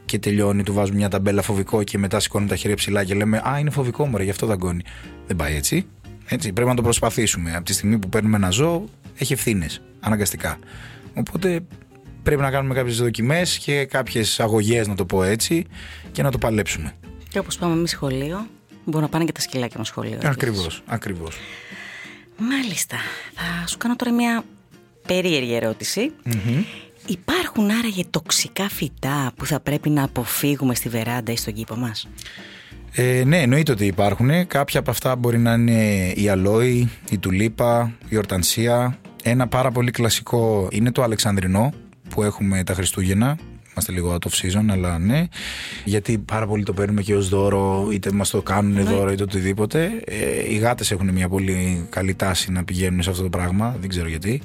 Και 0.05 0.19
τελειώνει, 0.19 0.63
του 0.63 0.73
βάζουμε 0.73 0.97
μια 0.97 1.09
ταμπέλα 1.09 1.41
φοβικό 1.41 1.83
και 1.83 1.97
μετά 1.97 2.19
σηκώνουμε 2.19 2.49
τα 2.49 2.55
χέρια 2.55 2.75
ψηλά 2.75 3.03
και 3.03 3.13
λέμε 3.13 3.37
Α, 3.37 3.59
είναι 3.59 3.69
φοβικό 3.69 4.05
μωρέ, 4.05 4.23
γι' 4.23 4.29
αυτό 4.29 4.45
δαγκώνει. 4.45 4.83
Δεν 5.27 5.35
πάει 5.35 5.55
έτσι. 5.55 5.85
έτσι. 6.27 6.53
Πρέπει 6.53 6.69
να 6.69 6.75
το 6.75 6.81
προσπαθήσουμε. 6.81 7.55
Από 7.55 7.65
τη 7.65 7.73
στιγμή 7.73 7.99
που 7.99 8.09
παίρνουμε 8.09 8.35
ένα 8.35 8.49
ζώο, 8.49 8.85
έχει 9.17 9.33
ευθύνες. 9.33 9.81
Αναγκαστικά. 9.99 10.57
Οπότε 11.13 11.59
πρέπει 12.23 12.41
να 12.41 12.51
κάνουμε 12.51 12.73
κάποιες 12.73 12.97
δοκιμές 12.97 13.57
και 13.57 13.85
κάποιες 13.85 14.39
αγωγές, 14.39 14.87
να 14.87 14.95
το 14.95 15.05
πω 15.05 15.23
έτσι, 15.23 15.65
και 16.11 16.23
να 16.23 16.31
το 16.31 16.37
παλέψουμε. 16.37 16.93
Και 17.29 17.39
όπως 17.39 17.57
πάμε 17.57 17.73
εμείς 17.73 17.91
σχολείο, 17.91 18.47
μπορούν 18.85 19.01
να 19.01 19.09
πάνε 19.09 19.25
και 19.25 19.31
τα 19.31 19.41
σκυλάκια 19.41 19.77
μας 19.77 19.87
σχολείο. 19.87 20.17
Ακριβώς, 20.23 20.83
ακριβώς. 20.85 21.37
Μάλιστα. 22.49 22.95
Θα 23.33 23.67
σου 23.67 23.77
κάνω 23.77 23.95
τώρα 23.95 24.11
μια 24.11 24.43
περίεργη 25.07 25.53
ερώτηση. 25.53 26.11
Υπάρχουν 27.05 27.69
άραγε 27.69 28.03
τοξικά 28.09 28.69
φυτά 28.69 29.31
που 29.35 29.45
θα 29.45 29.59
πρέπει 29.59 29.89
να 29.89 30.03
αποφύγουμε 30.03 30.75
στη 30.75 30.89
βεράντα 30.89 31.31
ή 31.31 31.35
στον 31.35 31.53
κήπο 31.53 31.75
μας; 31.75 32.09
Ε, 32.91 33.23
ναι, 33.25 33.41
εννοείται 33.41 33.71
ότι 33.71 33.85
υπάρχουν. 33.85 34.47
Κάποια 34.47 34.79
από 34.79 34.91
αυτά 34.91 35.15
μπορεί 35.15 35.37
να 35.37 35.53
είναι 35.53 36.11
η 36.15 36.29
αλόη, 36.29 36.89
η 37.09 37.17
τουλίπα, 37.17 37.91
η 38.09 38.17
ορτανσία. 38.17 38.97
Ένα 39.23 39.47
πάρα 39.47 39.71
πολύ 39.71 39.91
κλασικό 39.91 40.67
είναι 40.71 40.91
το 40.91 41.03
αλεξανδρινό 41.03 41.73
που 42.09 42.23
έχουμε 42.23 42.63
τα 42.63 42.73
Χριστούγεννα. 42.73 43.37
Είμαστε 43.71 43.91
λίγο 43.91 44.17
out 44.17 44.27
of 44.29 44.31
season, 44.31 44.65
αλλά 44.69 44.99
ναι. 44.99 45.27
Γιατί 45.85 46.17
πάρα 46.17 46.47
πολύ 46.47 46.63
το 46.63 46.73
παίρνουμε 46.73 47.01
και 47.01 47.15
ως 47.15 47.29
δώρο, 47.29 47.87
είτε 47.91 48.11
μας 48.11 48.29
το 48.29 48.41
κάνουν 48.41 48.85
δώρο, 48.85 49.11
είτε 49.11 49.23
οτιδήποτε. 49.23 49.91
Ε, 50.05 50.53
οι 50.53 50.55
γάτες 50.55 50.91
έχουν 50.91 51.09
μια 51.09 51.29
πολύ 51.29 51.85
καλή 51.89 52.13
τάση 52.13 52.51
να 52.51 52.63
πηγαίνουν 52.63 53.01
σε 53.01 53.09
αυτό 53.09 53.23
το 53.23 53.29
πράγμα, 53.29 53.75
δεν 53.79 53.89
ξέρω 53.89 54.07
γιατί. 54.07 54.41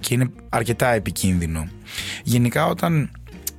Και 0.00 0.14
είναι 0.14 0.30
αρκετά 0.48 0.88
επικίνδυνο. 0.88 1.68
Γενικά, 2.24 2.66
όταν 2.66 3.10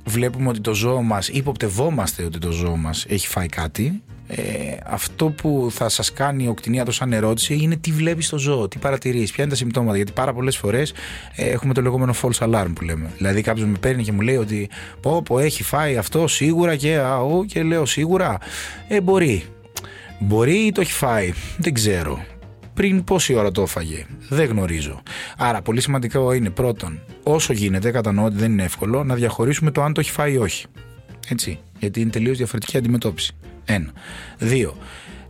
βλέπουμε 0.04 0.48
ότι 0.48 0.60
το 0.60 0.74
ζώο 0.74 1.02
μας 1.02 1.28
υποπτευόμαστε 1.28 2.24
ότι 2.24 2.38
το 2.38 2.50
ζώο 2.50 2.76
μας 2.76 3.04
έχει 3.08 3.26
φάει 3.26 3.46
κάτι 3.46 4.02
ε, 4.26 4.76
αυτό 4.86 5.26
που 5.30 5.68
θα 5.70 5.88
σας 5.88 6.12
κάνει 6.12 6.48
ο 6.48 6.54
κτηνίατρος 6.54 6.94
σαν 6.94 7.12
ερώτηση 7.12 7.58
είναι 7.62 7.76
τι 7.76 7.92
βλέπεις 7.92 8.26
στο 8.26 8.38
ζώο, 8.38 8.68
τι 8.68 8.78
παρατηρείς, 8.78 9.32
ποια 9.32 9.44
είναι 9.44 9.52
τα 9.52 9.58
συμπτώματα 9.58 9.96
γιατί 9.96 10.12
πάρα 10.12 10.32
πολλές 10.32 10.56
φορές 10.56 10.92
ε, 11.34 11.44
έχουμε 11.44 11.74
το 11.74 11.82
λεγόμενο 11.82 12.14
false 12.22 12.48
alarm 12.50 12.72
που 12.74 12.84
λέμε 12.84 13.10
δηλαδή 13.16 13.42
κάποιος 13.42 13.66
με 13.66 13.78
παίρνει 13.80 14.02
και 14.02 14.12
μου 14.12 14.20
λέει 14.20 14.36
ότι 14.36 14.68
πω 15.00 15.22
πω 15.22 15.38
έχει 15.38 15.62
φάει 15.62 15.96
αυτό 15.96 16.28
σίγουρα 16.28 16.76
και 16.76 16.96
αού 16.96 17.44
και 17.44 17.62
λέω 17.62 17.86
σίγουρα 17.86 18.38
ε 18.88 19.00
μπορεί 19.00 19.44
μπορεί 20.18 20.54
ή 20.54 20.72
το 20.72 20.80
έχει 20.80 20.92
φάει 20.92 21.32
δεν 21.58 21.74
ξέρω 21.74 22.24
πριν 22.76 23.04
πόση 23.04 23.34
ώρα 23.34 23.50
το 23.50 23.62
έφαγε. 23.62 24.06
Δεν 24.28 24.46
γνωρίζω. 24.46 25.02
Άρα, 25.36 25.62
πολύ 25.62 25.80
σημαντικό 25.80 26.32
είναι 26.32 26.50
πρώτον, 26.50 27.00
όσο 27.22 27.52
γίνεται, 27.52 27.90
κατανοώ 27.90 28.24
ότι 28.24 28.36
δεν 28.36 28.52
είναι 28.52 28.62
εύκολο, 28.62 29.04
να 29.04 29.14
διαχωρίσουμε 29.14 29.70
το 29.70 29.82
αν 29.82 29.92
το 29.92 30.00
έχει 30.00 30.10
φάει 30.10 30.32
ή 30.32 30.36
όχι. 30.36 30.66
Έτσι. 31.28 31.58
Γιατί 31.78 32.00
είναι 32.00 32.10
τελείως 32.10 32.36
διαφορετική 32.36 32.76
αντιμετώπιση. 32.76 33.36
Ένα. 33.66 33.92
Δύο. 34.38 34.76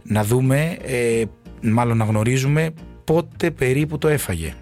Να 0.02 0.24
δούμε, 0.24 0.76
ε, 0.82 1.22
μάλλον 1.60 1.96
να 1.96 2.04
γνωρίζουμε 2.04 2.70
πότε 3.04 3.50
περίπου 3.50 3.98
το 3.98 4.08
έφαγε. 4.08 4.54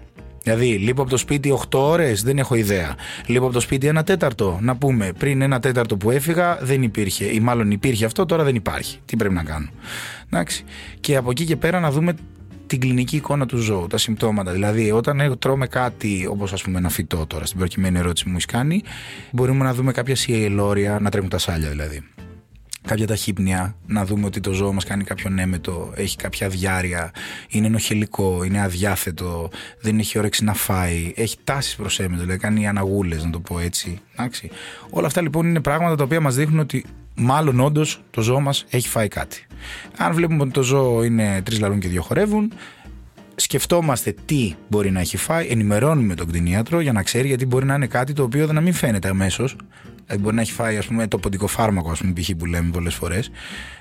Δηλαδή, 0.43 0.67
λείπω 0.67 1.01
από 1.01 1.09
το 1.09 1.17
σπίτι 1.17 1.51
8 1.51 1.79
ώρες, 1.79 2.23
δεν 2.23 2.37
έχω 2.37 2.55
ιδέα. 2.55 2.95
Λείπω 3.25 3.45
από 3.45 3.53
το 3.53 3.59
σπίτι 3.59 3.87
ένα 3.87 4.03
τέταρτο. 4.03 4.59
Να 4.61 4.75
πούμε, 4.75 5.11
πριν 5.17 5.41
ένα 5.41 5.59
τέταρτο 5.59 5.97
που 5.97 6.11
έφυγα, 6.11 6.57
δεν 6.61 6.83
υπήρχε. 6.83 7.25
Ή 7.25 7.39
μάλλον 7.39 7.71
υπήρχε 7.71 8.05
αυτό, 8.05 8.25
τώρα 8.25 8.43
δεν 8.43 8.55
υπάρχει. 8.55 8.99
Τι 9.05 9.15
πρέπει 9.15 9.33
να 9.33 9.43
κάνω. 9.43 9.69
Εντάξει. 10.25 10.63
Και 10.99 11.15
από 11.15 11.29
εκεί 11.29 11.45
και 11.45 11.55
πέρα 11.55 11.79
να 11.79 11.91
δούμε 11.91 12.15
την 12.67 12.79
κλινική 12.79 13.15
εικόνα 13.15 13.45
του 13.45 13.57
ζώου, 13.57 13.87
τα 13.87 13.97
συμπτώματα. 13.97 14.51
Δηλαδή, 14.51 14.91
όταν 14.91 15.19
εγώ 15.19 15.37
τρώμε 15.37 15.67
κάτι, 15.67 16.27
όπως 16.29 16.53
ας 16.53 16.61
πούμε 16.61 16.77
ένα 16.77 16.89
φυτό 16.89 17.25
τώρα, 17.27 17.45
στην 17.45 17.59
προκειμένη 17.59 17.97
ερώτηση 17.97 18.23
που 18.23 18.29
μου 18.29 18.35
έχεις 18.35 18.51
κάνει, 18.51 18.83
μπορούμε 19.31 19.63
να 19.63 19.73
δούμε 19.73 19.91
κάποια 19.91 20.15
σιελόρια, 20.15 20.99
να 21.01 21.09
τρέχουν 21.09 21.29
τα 21.29 21.37
σάλια 21.37 21.69
δηλαδή. 21.69 22.03
Κάποια 22.85 23.07
ταχύπνια, 23.07 23.75
να 23.87 24.05
δούμε 24.05 24.25
ότι 24.25 24.39
το 24.39 24.51
ζώο 24.51 24.73
μας 24.73 24.83
κάνει 24.83 25.03
κάποιον 25.03 25.39
έμετο, 25.39 25.93
έχει 25.95 26.17
κάποια 26.17 26.49
διάρκεια, 26.49 27.11
είναι 27.49 27.67
ενοχελικό, 27.67 28.43
είναι 28.43 28.61
αδιάθετο, 28.61 29.49
δεν 29.81 29.99
έχει 29.99 30.17
όρεξη 30.17 30.43
να 30.43 30.53
φάει, 30.53 31.13
έχει 31.15 31.37
τάσεις 31.43 31.75
προς 31.75 31.99
έμετο, 31.99 32.21
δηλαδή 32.21 32.39
κάνει 32.39 32.67
αναγούλες, 32.67 33.23
να 33.23 33.29
το 33.29 33.39
πω 33.39 33.59
έτσι. 33.59 33.99
Εντάξει. 34.13 34.49
Όλα 34.89 35.07
αυτά 35.07 35.21
λοιπόν 35.21 35.47
είναι 35.47 35.59
πράγματα 35.61 35.95
τα 35.95 36.03
οποία 36.03 36.21
μας 36.21 36.35
δείχνουν 36.35 36.59
ότι 36.59 36.85
μάλλον 37.15 37.59
όντως 37.59 38.01
το 38.11 38.21
ζώο 38.21 38.39
μας 38.39 38.65
έχει 38.69 38.87
φάει 38.87 39.07
κάτι. 39.07 39.45
Αν 39.97 40.13
βλέπουμε 40.13 40.41
ότι 40.41 40.51
το 40.51 40.61
ζώο 40.61 41.03
είναι 41.03 41.41
τρεις 41.41 41.59
λαρούν 41.59 41.79
και 41.79 41.87
δύο 41.87 42.01
χορεύουν, 42.01 42.51
σκεφτόμαστε 43.35 44.15
τι 44.25 44.55
μπορεί 44.67 44.91
να 44.91 44.99
έχει 44.99 45.17
φάει, 45.17 45.47
ενημερώνουμε 45.49 46.15
τον 46.15 46.27
κτηνίατρο 46.27 46.79
για 46.79 46.91
να 46.91 47.03
ξέρει 47.03 47.27
γιατί 47.27 47.45
μπορεί 47.45 47.65
να 47.65 47.75
είναι 47.75 47.87
κάτι 47.87 48.13
το 48.13 48.23
οποίο 48.23 48.45
δεν 48.45 48.55
να 48.55 48.61
μην 48.61 48.73
φαίνεται 48.73 49.07
αμέσως. 49.07 49.55
Δηλαδή 50.05 50.23
μπορεί 50.23 50.35
να 50.35 50.41
έχει 50.41 50.51
φάει 50.51 50.77
ας 50.77 50.85
πούμε, 50.85 51.07
το 51.07 51.17
ποντικοφάρμακο, 51.17 51.91
ας 51.91 51.99
πούμε, 51.99 52.13
π.χ. 52.13 52.29
που 52.37 52.45
λέμε 52.45 52.69
πολλές 52.69 52.95
φορές. 52.95 53.31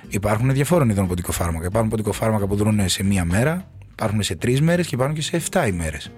Υπάρχουν 0.09 0.53
διαφόρων 0.53 0.89
ειδών 0.89 1.07
ποντικοφάρμακα. 1.07 1.67
Υπάρχουν 1.67 1.91
ποντικοφάρμακα 1.91 2.47
που 2.47 2.55
δρούν 2.55 2.89
σε 2.89 3.05
μία 3.05 3.25
μέρα, 3.25 3.69
υπάρχουν 3.93 4.23
σε 4.23 4.35
τρεις 4.35 4.61
μέρες 4.61 4.87
και 4.87 4.95
υπάρχουν 4.95 5.17
και 5.17 5.23
σε 5.23 5.43
7 5.51 5.69
ημέρες. 5.69 6.11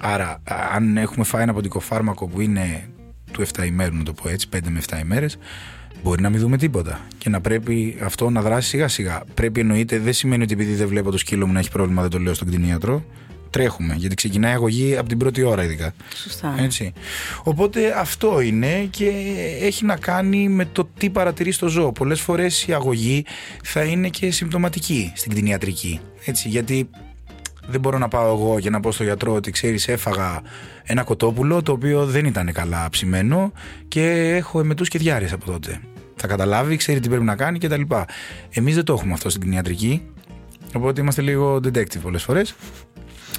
Άρα, 0.00 0.42
αν 0.74 0.96
έχουμε 0.96 1.24
φάει 1.24 1.42
ένα 1.42 1.52
ποντικοφάρμακο 1.52 2.26
που 2.26 2.40
είναι 2.40 2.88
του 3.32 3.46
7 3.46 3.66
ημέρου, 3.66 3.96
να 3.96 4.02
το 4.02 4.12
πω 4.12 4.28
έτσι, 4.28 4.48
5 4.52 4.58
με 4.68 4.80
7 4.88 5.00
ημέρες, 5.00 5.38
μπορεί 6.02 6.22
να 6.22 6.30
μην 6.30 6.40
δούμε 6.40 6.56
τίποτα. 6.56 7.00
Και 7.18 7.28
να 7.28 7.40
πρέπει 7.40 7.98
αυτό 8.02 8.30
να 8.30 8.42
δράσει 8.42 8.68
σιγά 8.68 8.88
σιγά. 8.88 9.22
Πρέπει 9.34 9.60
εννοείται, 9.60 9.98
δεν 9.98 10.12
σημαίνει 10.12 10.42
ότι 10.42 10.52
επειδή 10.52 10.74
δεν 10.74 10.88
βλέπω 10.88 11.10
το 11.10 11.18
σκύλο 11.18 11.46
μου 11.46 11.52
να 11.52 11.58
έχει 11.58 11.70
πρόβλημα, 11.70 12.02
δεν 12.02 12.10
το 12.10 12.18
λέω 12.18 12.34
στον 12.34 12.48
κτηνίατρο. 12.48 13.04
Τρέχουμε, 13.50 13.94
γιατί 13.94 14.14
ξεκινάει 14.14 14.52
η 14.52 14.54
αγωγή 14.54 14.96
από 14.96 15.08
την 15.08 15.18
πρώτη 15.18 15.42
ώρα, 15.42 15.64
ειδικά. 15.64 15.92
Σωστά. 16.14 16.54
Έτσι. 16.58 16.92
Οπότε 17.42 17.98
αυτό 17.98 18.40
είναι 18.40 18.88
και 18.90 19.12
έχει 19.60 19.84
να 19.84 19.96
κάνει 19.96 20.48
με 20.48 20.64
το 20.72 20.88
τι 20.98 21.10
παρατηρεί 21.10 21.52
στο 21.52 21.68
ζώο. 21.68 21.92
Πολλές 21.92 22.20
φορές 22.20 22.66
η 22.66 22.72
αγωγή 22.72 23.24
θα 23.62 23.82
είναι 23.82 24.08
και 24.08 24.30
συμπτωματική 24.30 25.12
στην 25.14 25.30
κτηνιατρική. 25.30 26.00
Έτσι, 26.24 26.48
γιατί 26.48 26.88
δεν 27.66 27.80
μπορώ 27.80 27.98
να 27.98 28.08
πάω 28.08 28.34
εγώ 28.34 28.60
και 28.60 28.70
να 28.70 28.80
πω 28.80 28.92
στο 28.92 29.04
γιατρό 29.04 29.34
ότι 29.34 29.50
ξέρεις, 29.50 29.88
έφαγα 29.88 30.42
ένα 30.82 31.02
κοτόπουλο 31.02 31.62
το 31.62 31.72
οποίο 31.72 32.06
δεν 32.06 32.24
ήταν 32.24 32.52
καλά 32.52 32.88
ψημένο 32.90 33.52
και 33.88 34.34
έχω 34.36 34.60
εμετούς 34.60 34.88
και 34.88 34.98
διάρκειες 34.98 35.32
από 35.32 35.44
τότε. 35.44 35.80
Θα 36.16 36.26
καταλάβει, 36.26 36.76
ξέρει 36.76 37.00
τι 37.00 37.08
πρέπει 37.08 37.24
να 37.24 37.36
κάνει 37.36 37.58
κτλ. 37.58 37.82
Εμείς 38.50 38.74
δεν 38.74 38.84
το 38.84 38.92
έχουμε 38.92 39.12
αυτό 39.12 39.28
στην 39.28 39.40
κτηνιατρική. 39.40 40.02
Οπότε 40.74 41.00
είμαστε 41.00 41.22
λίγο 41.22 41.54
detective 41.54 42.00
πολλές 42.02 42.22
φορές. 42.22 42.54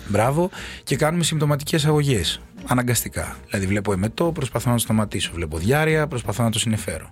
Μπράβο. 0.10 0.50
Και 0.84 0.95
κάνουμε 0.95 1.24
συμπτωματικές 1.24 1.86
αγωγές. 1.86 2.41
Αναγκαστικά. 2.65 3.38
Δηλαδή, 3.50 3.67
βλέπω 3.67 3.93
εμετό, 3.93 4.32
προσπαθώ 4.32 4.69
να 4.69 4.76
το 4.76 4.82
σταματήσω. 4.82 5.32
Βλέπω 5.34 5.58
διάρκεια, 5.58 6.08
προσπαθώ 6.08 6.43
να 6.43 6.52
το 6.52 6.60
συνεφέρω. 6.60 7.08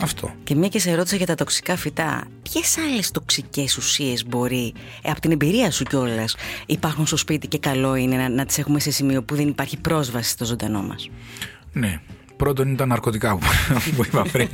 Αυτό. 0.00 0.34
Και 0.44 0.54
μια 0.54 0.68
και 0.68 0.78
σε 0.78 0.94
ρώτησα 0.94 1.16
για 1.16 1.26
τα 1.26 1.34
τοξικά 1.34 1.76
φυτά, 1.76 2.26
ποιες 2.42 2.78
άλλες 2.78 3.10
τοξικές 3.10 3.76
ουσίες 3.76 4.26
μπορεί, 4.26 4.74
ε, 5.02 5.10
από 5.10 5.20
την 5.20 5.30
εμπειρία 5.30 5.70
σου 5.70 5.84
κιόλας, 5.84 6.36
υπάρχουν 6.66 7.06
στο 7.06 7.16
σπίτι 7.16 7.46
και 7.46 7.58
καλό 7.58 7.94
είναι 7.94 8.16
να, 8.16 8.28
να 8.28 8.44
τις 8.44 8.58
έχουμε 8.58 8.80
σε 8.80 8.90
σημείο 8.90 9.22
που 9.22 9.34
δεν 9.34 9.48
υπάρχει 9.48 9.76
πρόσβαση 9.76 10.30
στο 10.30 10.44
ζωντανό 10.44 10.82
μας; 10.82 11.10
Ναι. 11.72 12.00
Πρώτον 12.38 12.68
είναι 12.68 12.76
τα 12.76 12.86
ναρκωτικά 12.86 13.36
που, 13.36 13.46
που 13.96 14.04
είπα 14.04 14.24
πριν. 14.32 14.48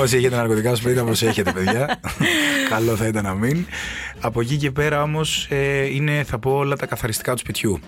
Όσοι 0.00 0.16
έχετε 0.16 0.36
ναρκωτικά 0.36 0.74
σου 0.74 0.88
να 0.94 1.04
προσέχετε, 1.04 1.52
παιδιά. 1.52 2.00
Καλό 2.68 2.96
θα 2.96 3.06
ήταν 3.06 3.24
να 3.24 3.34
μην. 3.34 3.66
Από 4.20 4.40
εκεί 4.40 4.56
και 4.56 4.70
πέρα 4.70 5.02
όμως 5.02 5.46
ε, 5.50 5.94
είναι, 5.94 6.24
θα 6.24 6.38
πω, 6.38 6.50
όλα 6.50 6.76
τα 6.76 6.86
καθαριστικά 6.86 7.32
του 7.32 7.38
σπιτιού. 7.38 7.80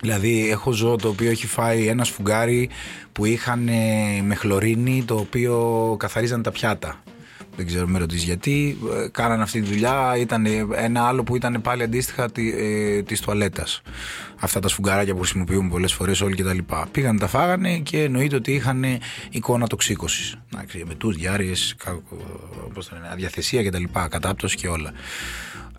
Δηλαδή 0.00 0.50
έχω 0.50 0.72
ζώο 0.72 0.96
το 0.96 1.08
οποίο 1.08 1.30
έχει 1.30 1.46
φάει 1.46 1.86
ένα 1.86 2.04
σφουγγάρι 2.04 2.70
που 3.12 3.24
είχαν 3.24 3.68
με 4.22 4.34
χλωρίνη 4.34 5.04
το 5.06 5.14
οποίο 5.14 5.96
καθαρίζαν 5.98 6.42
τα 6.42 6.50
πιάτα 6.50 7.02
δεν 7.58 7.66
ξέρω 7.66 7.86
με 7.86 7.98
ρωτήσεις 7.98 8.24
γιατί, 8.24 8.78
ε, 9.04 9.08
κάνανε 9.08 9.42
αυτή 9.42 9.60
τη 9.60 9.66
δουλειά. 9.68 10.16
Ήταν 10.18 10.46
ένα 10.76 11.06
άλλο 11.06 11.22
που 11.22 11.36
ήταν 11.36 11.60
πάλι 11.62 11.82
αντίστοιχα 11.82 12.30
τη 12.30 12.52
ε, 12.52 13.02
τουαλέτας. 13.22 13.82
Αυτά 14.40 14.60
τα 14.60 14.68
σφουγγαράκια 14.68 15.12
που 15.12 15.18
χρησιμοποιούμε 15.18 15.68
πολλές 15.68 15.92
φορές 15.92 16.20
όλοι 16.20 16.36
κτλ. 16.36 16.58
Πήγαν, 16.90 17.18
τα 17.18 17.26
φάγανε 17.26 17.78
και 17.78 18.02
εννοείται 18.02 18.36
ότι 18.36 18.52
είχαν 18.52 18.84
εικόνα 19.30 19.66
τοξίκωσης. 19.66 20.36
Με 20.86 20.94
του, 20.94 21.12
διάρειε, 21.12 21.52
αδιαθεσία 23.12 23.64
κτλ. 23.64 23.84
Κατάπτωση 24.08 24.56
και 24.56 24.68
όλα. 24.68 24.92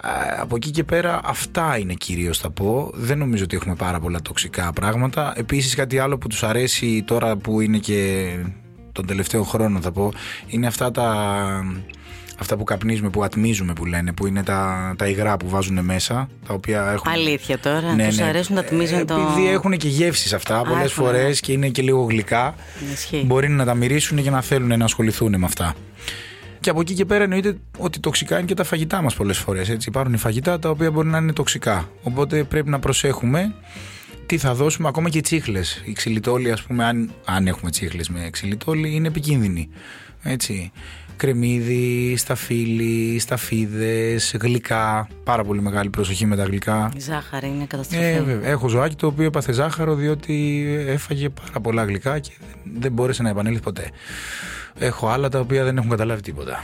Ε, 0.04 0.42
από 0.42 0.56
εκεί 0.56 0.72
και 0.72 0.84
πέρα 0.84 1.20
αυτά 1.24 1.78
είναι 1.78 1.94
κυρίως 1.94 2.38
θα 2.38 2.50
πω 2.50 2.92
δεν 2.94 3.18
νομίζω 3.18 3.44
ότι 3.44 3.56
έχουμε 3.56 3.76
πάρα 3.76 4.00
πολλά 4.00 4.22
τοξικά 4.22 4.74
πράγματα 4.74 5.34
επίσης 5.36 5.76
κάτι 5.76 6.00
άλλο 6.00 6.18
που 6.18 6.28
τους 6.28 6.44
αρέσει 6.44 7.04
τώρα 7.04 7.36
που 7.36 7.62
είναι 7.62 7.78
και 7.78 8.30
τον 9.00 9.08
τελευταίο 9.08 9.44
χρόνο 9.44 9.82
θα 9.82 9.92
πω 9.92 10.12
είναι 10.48 10.68
αυτά 10.68 10.92
τα 10.92 11.06
αυτά 12.40 12.58
που 12.58 12.64
καπνίζουμε, 12.64 13.10
που 13.10 13.24
ατμίζουμε 13.24 13.74
που 13.74 13.86
λένε, 13.86 14.14
που 14.14 14.28
είναι 14.28 14.44
τα, 14.44 14.94
τα 14.98 15.08
υγρά 15.08 15.38
που 15.38 15.50
βάζουν 15.50 15.80
μέσα. 15.80 16.30
Τα 16.48 16.54
οποία 16.54 16.92
έχουν... 16.92 17.12
Αλήθεια 17.12 17.60
τώρα, 17.60 17.94
ναι, 17.94 18.08
τους 18.08 18.18
ναι. 18.18 18.24
αρέσουν 18.24 18.56
να 18.56 18.62
ατμίζουν 18.62 19.06
το... 19.06 19.14
Επειδή 19.14 19.50
έχουν 19.50 19.78
και 19.78 19.88
γεύσεις 19.88 20.34
αυτά 20.34 20.62
πολλές 20.62 20.94
φορές 20.94 21.40
και 21.40 21.52
είναι 21.52 21.70
και 21.70 21.82
λίγο 21.82 22.02
γλυκά, 22.02 22.56
μπορεί 23.26 23.50
να 23.50 23.66
τα 23.66 23.76
μυρίσουν 23.76 24.24
και 24.24 24.30
να 24.30 24.42
θέλουν 24.42 24.78
να 24.78 24.86
ασχοληθούν 24.86 25.36
με 25.38 25.46
αυτά. 25.46 25.76
Και 26.60 26.70
από 26.70 26.82
εκεί 26.82 26.94
και 26.94 27.06
πέρα 27.06 27.24
εννοείται 27.24 27.58
ότι 27.78 28.00
τοξικά 28.00 28.38
είναι 28.38 28.46
και 28.46 28.54
τα 28.54 28.64
φαγητά 28.64 29.02
μας 29.02 29.16
πολλές 29.16 29.38
φορές. 29.38 29.78
Υπάρχουν 29.86 30.18
φαγητά 30.18 30.60
τα 30.60 30.70
οποία 30.70 30.92
μπορεί 30.92 31.08
να 31.08 31.18
είναι 31.18 31.34
τοξικά. 31.34 31.90
Οπότε 32.04 32.44
πρέπει 32.44 32.70
να 32.70 32.80
προσέχουμε 32.80 33.54
τι 34.30 34.38
θα 34.38 34.54
δώσουμε, 34.54 34.88
ακόμα 34.88 35.10
και 35.10 35.18
οι 35.18 35.22
τσίχλες. 35.22 35.82
Η 35.86 35.94
ξυλιτόλη, 35.94 36.52
ας 36.52 36.62
πούμε, 36.64 36.86
αν, 36.86 37.14
αν 37.26 37.48
έχουμε 37.48 37.72
τσίχλες 37.72 38.10
με 38.10 38.30
ξυλιτόλη, 38.32 38.96
είναι 38.96 39.08
επικίνδυνη. 39.08 39.70
Έτσι. 40.24 40.72
Κρεμμύδι, 41.16 42.16
σταφύλι, 42.18 43.20
σταφίδες, 43.20 44.36
γλυκά. 44.42 45.08
Πάρα 45.24 45.44
πολύ 45.44 45.62
μεγάλη 45.62 45.90
προσοχή 45.90 46.26
με 46.26 46.36
τα 46.36 46.44
γλυκά. 46.44 46.92
Η 46.96 47.00
ζάχαρη 47.00 47.48
είναι 47.48 47.66
καταστροφή. 47.66 48.04
Ε, 48.04 48.40
Έχω 48.44 48.68
ζωάκι 48.68 48.96
το 48.96 49.08
οποίο 49.08 49.26
έπαθε 49.26 49.52
ζάχαρο 49.52 49.96
διότι 49.96 50.66
έφαγε 50.88 51.30
πάρα 51.30 51.60
πολλά 51.60 51.84
γλυκά 51.84 52.20
και 52.20 52.32
δεν 52.80 52.92
μπόρεσε 52.92 53.24
να 53.24 53.30
επανέλθει 53.30 53.62
ποτέ. 53.62 53.90
Έχω 54.80 55.08
άλλα 55.08 55.30
τα 55.30 55.40
οποία 55.40 55.64
δεν 55.64 55.78
έχουν 55.78 55.90
καταλάβει 55.90 56.22
τίποτα. 56.22 56.64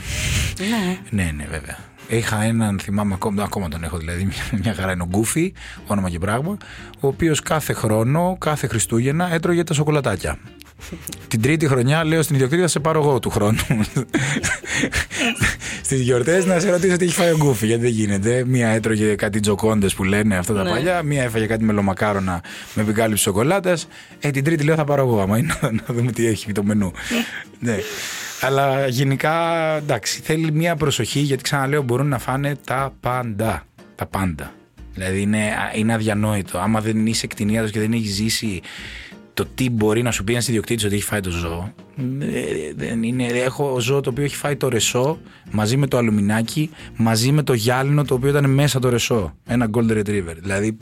Ναι. 0.59 0.99
ναι, 1.23 1.31
ναι, 1.31 1.47
βέβαια. 1.51 1.77
Είχα 2.07 2.43
έναν, 2.43 2.79
θυμάμαι 2.79 3.13
ακόμα, 3.13 3.43
ακόμα 3.43 3.67
τον 3.67 3.83
έχω 3.83 3.97
δηλαδή, 3.97 4.27
μια 4.63 4.73
χαρά 4.73 4.91
είναι 4.91 5.03
ο 5.03 5.07
Γκούφι, 5.09 5.53
όνομα 5.87 6.09
και 6.09 6.19
πράγμα, 6.19 6.57
ο 6.99 7.07
οποίος 7.07 7.39
κάθε 7.41 7.73
χρόνο, 7.73 8.37
κάθε 8.39 8.67
Χριστούγεννα 8.67 9.33
έτρωγε 9.33 9.63
τα 9.63 9.73
σοκολατάκια. 9.73 10.37
Την 11.27 11.41
τρίτη 11.41 11.67
χρονιά 11.67 12.03
λέω 12.03 12.21
στην 12.21 12.35
ιδιοκτήτη 12.35 12.61
θα 12.61 12.67
σε 12.67 12.79
πάρω 12.79 13.01
εγώ 13.01 13.19
του 13.19 13.29
χρόνου. 13.29 13.57
Στις 15.83 16.01
γιορτές 16.01 16.45
να 16.45 16.59
σε 16.59 16.69
ρωτήσω 16.69 16.97
τι 16.97 17.05
έχει 17.05 17.13
φάει 17.13 17.31
ο 17.31 17.37
Γκούφι, 17.37 17.65
γιατί 17.65 17.81
δεν 17.81 17.91
γίνεται. 17.91 18.43
Μία 18.45 18.67
έτρωγε 18.67 19.15
κάτι 19.15 19.39
τζοκόντες 19.39 19.93
που 19.93 20.03
λένε 20.03 20.37
αυτά 20.37 20.53
τα 20.53 20.63
ναι. 20.63 20.69
παλιά, 20.69 21.03
μία 21.03 21.23
έφαγε 21.23 21.45
κάτι 21.45 21.63
μελομακάρονα 21.63 22.41
με 22.73 22.81
επικάλυψη 22.81 23.23
σοκολάτα. 23.23 23.77
Ε, 24.19 24.29
την 24.29 24.43
τρίτη 24.43 24.63
λέω 24.63 24.75
θα 24.75 24.83
πάρω 24.83 25.01
εγώ, 25.01 25.21
άμα 25.21 25.37
είναι 25.37 25.53
να 25.61 25.93
δούμε 25.93 26.11
τι 26.11 26.27
έχει 26.27 26.51
το 26.51 26.63
μενού. 26.63 26.91
ναι. 27.59 27.77
Αλλά 28.45 28.87
γενικά 28.87 29.33
εντάξει, 29.75 30.21
θέλει 30.21 30.51
μια 30.51 30.75
προσοχή 30.75 31.19
γιατί 31.19 31.43
ξαναλέω 31.43 31.81
μπορούν 31.81 32.07
να 32.07 32.19
φάνε 32.19 32.55
τα 32.65 32.93
πάντα. 32.99 33.65
Τα 33.95 34.05
πάντα. 34.05 34.53
Δηλαδή 34.93 35.21
είναι, 35.21 35.49
είναι 35.75 35.93
αδιανόητο. 35.93 36.57
Άμα 36.57 36.81
δεν 36.81 37.05
είσαι 37.05 37.27
κτηνίατος 37.27 37.71
και 37.71 37.79
δεν 37.79 37.91
έχεις 37.91 38.13
ζήσει 38.13 38.61
το 39.33 39.45
τι 39.55 39.69
μπορεί 39.69 40.01
να 40.01 40.11
σου 40.11 40.23
πει 40.23 40.31
ένας 40.31 40.47
ιδιοκτήτης 40.47 40.85
ότι 40.85 40.95
έχει 40.95 41.03
φάει 41.03 41.19
το 41.19 41.29
ζώο. 41.29 41.73
Ε, 42.19 42.73
δεν 42.75 43.03
είναι, 43.03 43.25
έχω 43.25 43.79
ζώο 43.79 44.01
το 44.01 44.09
οποίο 44.09 44.23
έχει 44.23 44.35
φάει 44.35 44.55
το 44.55 44.69
ρεσό 44.69 45.19
μαζί 45.51 45.77
με 45.77 45.87
το 45.87 45.97
αλουμινάκι, 45.97 46.69
μαζί 46.95 47.31
με 47.31 47.43
το 47.43 47.53
γυάλινο 47.53 48.03
το 48.03 48.13
οποίο 48.13 48.29
ήταν 48.29 48.49
μέσα 48.49 48.79
το 48.79 48.89
ρεσό. 48.89 49.33
Ένα 49.45 49.69
golden 49.73 49.91
retriever. 49.91 50.35
Δηλαδή 50.35 50.77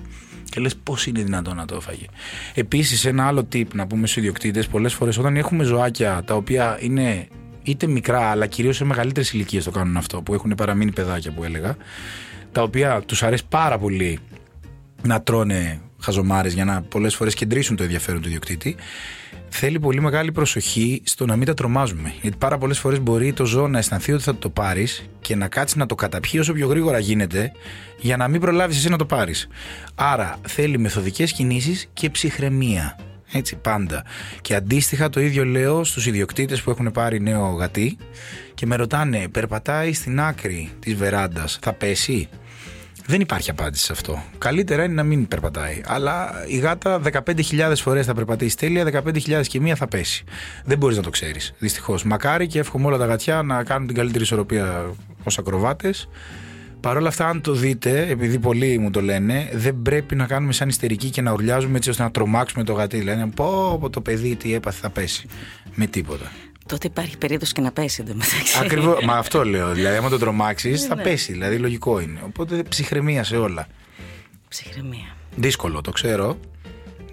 και 0.50 0.60
λες 0.60 0.76
πώς 0.76 1.06
είναι 1.06 1.24
δυνατόν 1.24 1.56
να 1.56 1.66
το 1.66 1.76
έφαγε. 1.76 2.06
Επίσης, 2.54 3.06
ένα 3.06 3.28
άλλο 3.28 3.48
tip 3.54 3.68
να 3.74 3.88
πούμε 3.88 4.08
στους 4.08 4.18
ιδιοκτήτες, 4.18 4.68
πολλές 4.68 4.94
φορές 4.94 5.18
όταν 5.18 5.38
έχουμε 5.38 5.64
ζωάκια 5.64 6.24
τα 6.26 6.36
οποία 6.36 6.78
είναι 6.82 7.28
είτε 7.64 7.88
μικρά 7.88 8.20
αλλά 8.20 8.46
κυρίως 8.46 8.76
σε 8.76 8.84
μεγαλύτερες 8.86 9.34
ηλικίες 9.34 9.64
το 9.64 9.72
κάνουν 9.72 9.98
αυτό, 9.98 10.22
που 10.22 10.34
έχουν 10.34 10.54
παραμείνει 10.58 10.92
παιδάκια 10.92 11.32
που 11.32 11.44
έλεγα, 11.44 11.78
τα 12.52 12.62
οποία 12.62 13.02
τους 13.06 13.24
αρέσει 13.24 13.44
πάρα 13.50 13.78
πολύ 13.78 14.20
να 15.02 15.22
τρώνε 15.22 15.82
χαζομάρες 16.00 16.54
για 16.54 16.66
να 16.66 16.82
πολλές 16.82 17.16
φορές 17.16 17.34
κεντρήσουν 17.34 17.76
το 17.76 17.84
ενδιαφέρον 17.84 18.22
του 18.22 18.28
ιδιοκτήτη. 18.28 18.76
Θέλει 19.50 19.80
πολύ 19.80 20.02
μεγάλη 20.02 20.32
προσοχή 20.32 21.02
στο 21.06 21.26
να 21.26 21.36
μην 21.36 21.46
τα 21.46 21.54
τρομάζουμε. 21.54 22.14
Γιατί 22.22 22.38
πάρα 22.38 22.58
πολλές 22.58 22.80
φορές 22.80 23.02
μπορεί 23.02 23.34
το 23.34 23.46
ζώο 23.46 23.68
να 23.68 23.78
αισθανθεί 23.78 24.12
ότι 24.12 24.24
θα 24.24 24.36
το 24.36 24.50
πάρεις 24.50 25.10
και 25.22 25.36
να 25.36 25.48
κάτσει 25.48 25.78
να 25.78 25.86
το 25.86 25.96
καταπιεί 25.96 26.40
όσο 26.40 26.54
πιο 26.54 26.68
γρήγορα 26.68 27.00
γίνεται 27.00 27.52
για 28.00 28.18
να 28.18 28.28
μην 28.28 28.42
προλάβεις 28.42 28.78
εσύ 28.78 28.90
να 28.90 28.98
το 28.98 29.06
πάρεις. 29.06 29.48
Άρα 29.96 30.38
θέλει 30.48 30.78
μεθοδικές 30.78 31.32
κινήσεις 31.32 31.90
και 31.94 32.10
ψυχραιμία. 32.10 32.98
Έτσι 33.34 33.56
πάντα. 33.56 34.04
Και 34.42 34.56
αντίστοιχα 34.56 35.10
το 35.10 35.20
ίδιο 35.20 35.46
λέω 35.46 35.84
στους 35.84 36.06
ιδιοκτήτες 36.06 36.62
που 36.62 36.70
έχουν 36.70 36.92
πάρει 36.92 37.22
νέο 37.22 37.48
γατί 37.48 37.98
και 38.54 38.66
με 38.66 38.76
ρωτάνε, 38.76 39.28
περπατάει 39.28 39.94
στην 39.94 40.20
άκρη 40.20 40.72
της 40.80 40.96
βεράντας, 40.96 41.60
θα 41.62 41.74
πέσει; 41.74 42.30
Δεν 43.06 43.22
υπάρχει 43.22 43.50
απάντηση 43.50 43.84
σε 43.84 43.92
αυτό. 43.92 44.24
Καλύτερα 44.38 44.84
είναι 44.84 44.94
να 44.94 45.04
μην 45.04 45.28
περπατάει. 45.28 45.82
Αλλά 45.86 46.44
η 46.48 46.58
γάτα 46.58 47.02
15.000 47.26 47.74
φορές 47.76 48.06
θα 48.06 48.14
περπατήσει 48.14 48.58
τέλεια, 48.58 49.04
15.000 49.06 49.48
και 49.48 49.60
μία 49.60 49.76
θα 49.76 49.88
πέσει. 49.88 50.24
Δεν 50.66 50.78
μπορείς 50.78 50.98
να 50.98 51.04
το 51.04 51.10
ξέρεις. 51.10 51.54
Δυστυχώς. 51.60 52.04
Μακάρι 52.04 52.48
και 52.48 52.60
εύχομαι 52.60 52.86
όλα 52.86 52.98
τα 52.98 53.06
γατιά 53.06 53.42
να 53.42 53.64
κάνουν 53.64 53.88
την 53.88 53.96
καλύτερη 53.96 54.24
ισορροπία 54.24 54.94
ως 55.24 55.38
ακροβάτες 55.38 56.08
Παρ' 56.84 56.98
όλα 56.98 57.08
αυτά, 57.08 57.28
αν 57.28 57.42
το 57.42 57.54
δείτε, 57.54 58.08
επειδή 58.10 58.40
πολλοί 58.40 58.78
μου 58.78 58.90
το 58.90 59.02
λένε, 59.02 59.50
δεν 59.54 59.82
πρέπει 59.82 60.16
να 60.16 60.26
κάνουμε 60.26 60.54
σαν 60.54 60.70
ιστερική 60.70 61.10
και 61.10 61.22
να 61.22 61.32
ουρλιάζουμε 61.32 61.78
έτσι 61.78 61.90
ώστε 61.90 62.04
να 62.04 62.12
τρομάξουμε 62.12 62.64
το 62.64 62.74
γατί. 62.74 63.02
Λένε 63.02 63.28
πω, 63.28 63.78
πω 63.80 63.90
το 63.90 64.02
παιδί 64.02 64.36
τι 64.36 64.54
έπαθε 64.54 64.80
θα 64.82 64.90
πέσει. 64.90 65.28
Με 65.76 65.86
τίποτα. 65.86 66.32
Τότε 66.66 66.88
υπάρχει 66.88 67.18
περίπτωση 67.18 67.54
και 67.54 67.62
να 67.62 67.72
πέσει 67.72 68.02
εντωμεταξύ. 68.02 68.60
Ακριβώς. 68.62 69.06
Μα 69.06 69.14
αυτό 69.14 69.46
λέω. 69.46 69.74
Δηλαδή, 69.74 69.98
άμα 69.98 70.10
το 70.10 70.18
τρομάξεις, 70.18 70.82
ναι, 70.82 70.88
θα 70.88 70.96
ναι. 70.96 71.04
πέσει. 71.04 71.32
Δηλαδή, 71.32 71.58
λογικό 71.58 72.00
είναι. 72.00 72.20
Οπότε 72.26 72.64
ψυχραιμία 72.70 73.24
σε 73.24 73.38
όλα. 73.38 73.68
Ψυχραιμία. 74.48 75.16
Δύσκολο, 75.36 75.82
το 75.82 75.92
ξέρω. 75.92 76.38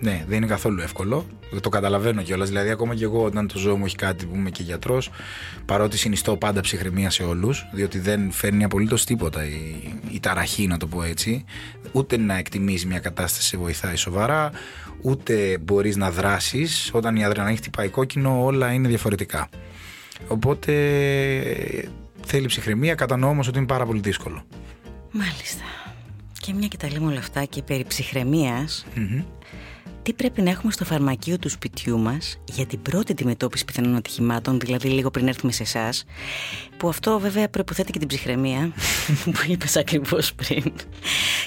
Ναι, 0.01 0.25
δεν 0.29 0.37
είναι 0.37 0.47
καθόλου 0.47 0.81
εύκολο. 0.81 1.27
Το 1.61 1.69
καταλαβαίνω 1.69 2.23
κιόλας. 2.23 2.49
Δηλαδή, 2.49 2.71
ακόμα 2.71 2.95
και 2.95 3.05
εγώ 3.05 3.23
όταν 3.23 3.47
το 3.47 3.59
ζώο 3.59 3.77
μου 3.77 3.85
έχει 3.85 3.97
κάτι 3.97 4.27
που 4.27 4.35
είμαι 4.35 4.51
και 4.51 4.63
γιατρός, 4.63 5.11
παρότι 5.67 5.99
συνιστώ 5.99 6.37
πάντα 6.37 6.61
ψυχραιμία 6.61 7.11
σε 7.11 7.23
όλους, 7.23 7.67
διότι 7.73 7.99
δεν 7.99 8.31
φέρνει 8.31 8.65
απολύτως 8.65 9.05
τίποτα 9.05 9.45
η, 9.45 9.93
η 10.11 10.21
ταραχή, 10.21 10.67
να 10.67 10.77
το 10.77 10.87
πω 10.87 11.03
έτσι, 11.03 11.45
ούτε 11.93 12.17
να 12.17 12.37
εκτιμήσει 12.37 12.87
μια 12.87 12.99
κατάσταση 12.99 13.49
σε 13.49 13.57
βοηθάει 13.57 13.97
σοβαρά, 13.97 14.51
ούτε 15.03 15.59
μπορείς 15.61 15.97
να 15.97 16.11
δράσεις. 16.11 16.91
Όταν 16.93 17.17
η 17.17 17.25
αδρεναλίνη 17.25 17.57
χτυπάει 17.57 17.89
κόκκινο, 17.89 18.45
όλα 18.45 18.73
είναι 18.73 18.89
διαφορετικά. 18.89 19.49
Οπότε 20.29 20.73
θέλει 22.27 22.47
ψυχραιμία, 22.47 22.95
κατανοώ 22.95 23.31
όμως 23.31 23.49
ότι 23.49 23.59
είναι 23.59 23.67
πάρα 23.67 23.87
πολύ 23.87 24.01
δύσκολο. 24.01 24.45
Μάλιστα. 25.11 25.65
Και 26.41 26.53
μια 26.53 26.69
και 26.69 26.77
τα 26.77 26.89
λέμε 26.93 27.07
όλα 27.07 27.19
αυτά 27.19 27.45
και 27.45 27.63
περί 27.63 27.85
ψυχραιμίας, 27.89 28.87
τι 30.03 30.13
πρέπει 30.13 30.43
να 30.43 30.51
έχουμε 30.51 30.73
στο 30.73 30.85
φαρμακείο 30.85 31.39
του 31.39 31.49
σπιτιού 31.49 31.99
μας 31.99 32.41
για 32.53 32.67
την 32.67 32.83
πρώτη 32.83 33.13
αντιμετώπιση 33.13 33.65
πιθανών 33.65 33.97
ατυχημάτων, 33.97 34.61
δηλαδή 34.61 34.89
λίγο 34.89 35.11
πριν 35.11 35.29
έρθουμε 35.29 35.53
σε 35.53 35.63
εσάς, 35.63 36.05
που 36.77 36.89
αυτό 36.89 37.19
βέβαια 37.19 37.49
προποθέτει 37.49 37.93
και 37.93 37.99
την 37.99 38.09
ψυχραιμία, 38.09 38.73
που 39.33 39.41
είπες 39.49 39.77
ακριβώς 39.77 40.35
πριν. 40.35 40.73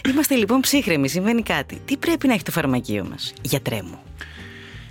Είμαστε 0.10 0.36
λοιπόν 0.36 0.60
ψύχρεμοι, 0.60 1.10
συμβαίνει 1.10 1.44
κάτι. 1.44 1.82
Τι 1.86 1.98
πρέπει 1.98 2.28
να 2.28 2.34
έχει 2.34 2.44
το 2.44 2.52
φαρμακείο 2.52 3.08
μας, 3.10 3.34
γιατρέ 3.42 3.82
μου. 3.82 4.00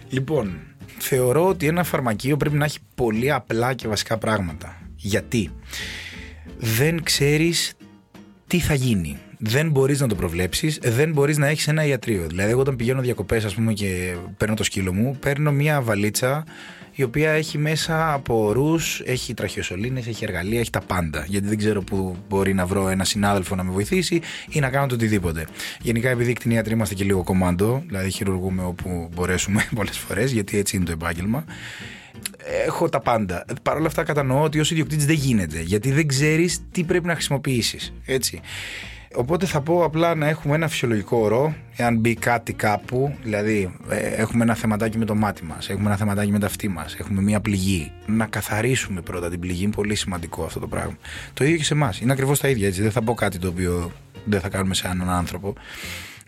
Λοιπόν, 0.09 0.61
θεωρώ 0.99 1.47
ότι 1.47 1.67
ένα 1.67 1.85
φαρμακείο 1.85 2.37
πρέπει 2.37 2.57
να 2.57 2.65
έχει 2.65 2.79
πολύ 2.95 3.33
απλά 3.33 3.75
και 3.75 3.89
βασικά 3.89 4.19
πράγματα. 4.19 4.77
Γιατί; 4.97 5.51
Δεν 6.57 7.03
ξέρεις 7.03 7.75
τι 8.47 8.59
θα 8.59 8.75
γίνει. 8.75 9.19
Δεν 9.45 9.71
μπορείς 9.71 10.01
να 10.01 10.07
το 10.07 10.15
προβλέψεις, 10.15 10.79
δεν 10.83 11.13
μπορείς 11.13 11.39
να 11.39 11.47
έχεις 11.47 11.69
ένα 11.69 11.85
ιατρείο. 11.85 12.27
Δηλαδή, 12.29 12.51
εγώ 12.51 12.61
όταν 12.61 12.77
πηγαίνω 12.77 13.01
διακοπές, 13.01 13.45
ας 13.45 13.55
πούμε, 13.55 13.73
και 13.73 14.15
παίρνω 14.37 14.55
το 14.55 14.65
σκύλο 14.65 14.93
μου, 14.93 15.17
παίρνω 15.21 15.53
μια 15.53 15.81
βαλίτσα 15.81 16.45
η 16.95 17.03
οποία 17.03 17.31
έχει 17.31 17.59
μέσα 17.59 18.13
από 18.13 18.53
ρου, 18.53 18.77
έχει 19.05 19.35
τραχιοσωλήνε, 19.35 19.99
έχει 19.99 20.25
εργαλεία, 20.25 20.61
έχει 20.61 20.71
τα 20.71 20.81
πάντα. 20.81 21.25
Γιατί 21.29 21.49
δεν 21.49 21.59
ξέρω 21.59 21.83
πού 21.83 22.17
μπορεί 22.29 22.55
να 22.55 22.67
βρω 22.67 22.89
ένα 22.89 23.05
συνάδελφο 23.05 23.55
να 23.55 23.63
με 23.63 23.71
βοηθήσει 23.71 24.21
ή 24.49 24.61
να 24.61 24.69
κάνω 24.71 24.87
το 24.87 24.95
οτιδήποτε. 24.95 25.47
Γενικά, 25.81 26.09
επειδή 26.09 26.31
οι 26.31 26.35
κτηνίατροι 26.35 26.73
είμαστε 26.73 26.95
και 26.95 27.05
λίγο 27.05 27.23
κομμάντο, 27.23 27.83
δηλαδή 27.87 28.11
χειρουργούμε 28.11 28.63
όπου 28.63 29.09
μπορέσουμε 29.15 29.69
πολλές 29.77 29.99
φορές, 29.99 30.33
γιατί 30.33 30.59
έτσι 30.59 30.77
είναι 30.77 30.85
το 30.85 30.93
επάγγελμα. 30.93 31.45
Έχω 32.67 32.89
τα 32.89 33.01
πάντα. 33.01 33.45
Παρ' 33.63 33.77
όλα 33.77 33.87
αυτά, 33.87 34.03
κατανοώ 34.03 34.43
ότι 34.43 34.61
ως 34.61 34.71
ιδιοκτήτης 34.71 35.07
δεν 35.07 35.17
γίνεται. 35.17 35.61
Γιατί 35.61 35.91
δεν 35.91 36.07
ξέρεις 36.07 36.61
τι 36.73 36.85
πρέπει 36.85 37.07
να 37.07 37.13
χρησιμοποιήσεις. 37.15 37.93
Έτσι. 38.07 38.41
Οπότε 39.15 39.47
θα 39.47 39.61
πω 39.61 39.85
απλά 39.85 40.15
να 40.15 40.29
έχουμε 40.29 40.55
ένα 40.55 40.69
φυσιολογικό 40.69 41.17
ορό, 41.17 41.55
εάν 41.77 41.97
μπει 41.97 42.15
κάτι 42.15 42.53
κάπου, 42.53 43.17
δηλαδή 43.23 43.75
ε, 43.89 43.97
έχουμε 43.97 44.43
ένα 44.43 44.55
θεματάκι 44.55 44.99
με 44.99 45.05
το 45.05 45.15
μάτι 45.15 45.45
μας, 45.45 45.69
έχουμε 45.69 45.87
ένα 45.87 45.97
θεματάκι 45.97 46.31
με 46.31 46.39
τα 46.39 46.47
αυτή 46.47 46.69
μας, 46.69 46.95
έχουμε 46.95 47.23
μια 47.23 47.41
πληγή. 47.41 47.93
Να 48.07 48.27
καθαρίσουμε 48.27 49.01
πρώτα 49.01 49.31
την 49.31 49.41
πληγή, 49.41 49.63
είναι 49.63 49.73
πολύ 49.73 49.95
σημαντικό 49.95 50.45
αυτό 50.45 50.61
το 50.61 50.67
πράγμα. 50.67 50.97
Το 51.35 51.45
ίδιο 51.45 51.57
και 51.57 51.65
σε 51.65 51.75
εμάς. 51.75 52.01
Είναι 52.01 52.13
ακριβώς 52.13 52.41
τα 52.41 52.49
ίδια 52.49 52.67
έτσι. 52.67 52.83
Δεν 52.83 52.91
θα 52.91 53.03
πω 53.03 53.15
κάτι 53.15 53.39
το 53.39 53.49
οποίο 53.49 53.93
δεν 54.25 54.41
θα 54.41 54.49
κάνουμε 54.49 54.75
σε 54.75 54.89
έναν 54.89 55.11
άνθρωπο 55.11 55.55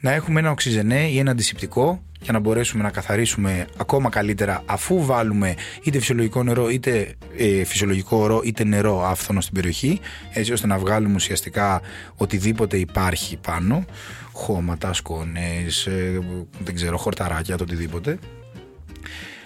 να 0.05 0.13
έχουμε 0.13 0.41
ένα 0.41 0.51
οξυζενέ 0.51 1.09
ή 1.09 1.19
ένα 1.19 1.31
αντισηπτικό 1.31 2.03
για 2.21 2.33
να 2.33 2.39
μπορέσουμε 2.39 2.83
να 2.83 2.91
καθαρίσουμε 2.91 3.67
ακόμα 3.77 4.09
καλύτερα 4.09 4.63
αφού 4.67 5.05
βάλουμε 5.05 5.55
είτε 5.83 5.99
φυσιολογικό 5.99 6.43
νερό 6.43 6.69
είτε 6.69 7.15
ε, 7.37 7.65
φυσιολογικό 7.65 8.17
ορό 8.17 8.41
είτε 8.45 8.65
νερό 8.65 9.05
άφθονο 9.05 9.41
στην 9.41 9.55
περιοχή 9.55 10.01
έτσι 10.33 10.53
ώστε 10.53 10.67
να 10.67 10.79
βγάλουμε 10.79 11.15
ουσιαστικά 11.15 11.81
οτιδήποτε 12.17 12.77
υπάρχει 12.77 13.37
πάνω. 13.37 13.85
Χώματα, 14.33 14.93
σκόνες, 14.93 15.87
ε, 15.87 16.21
δεν 16.59 16.75
ξέρω, 16.75 16.97
χορταράκια, 16.97 17.57
το 17.57 17.63
οτιδήποτε. 17.63 18.19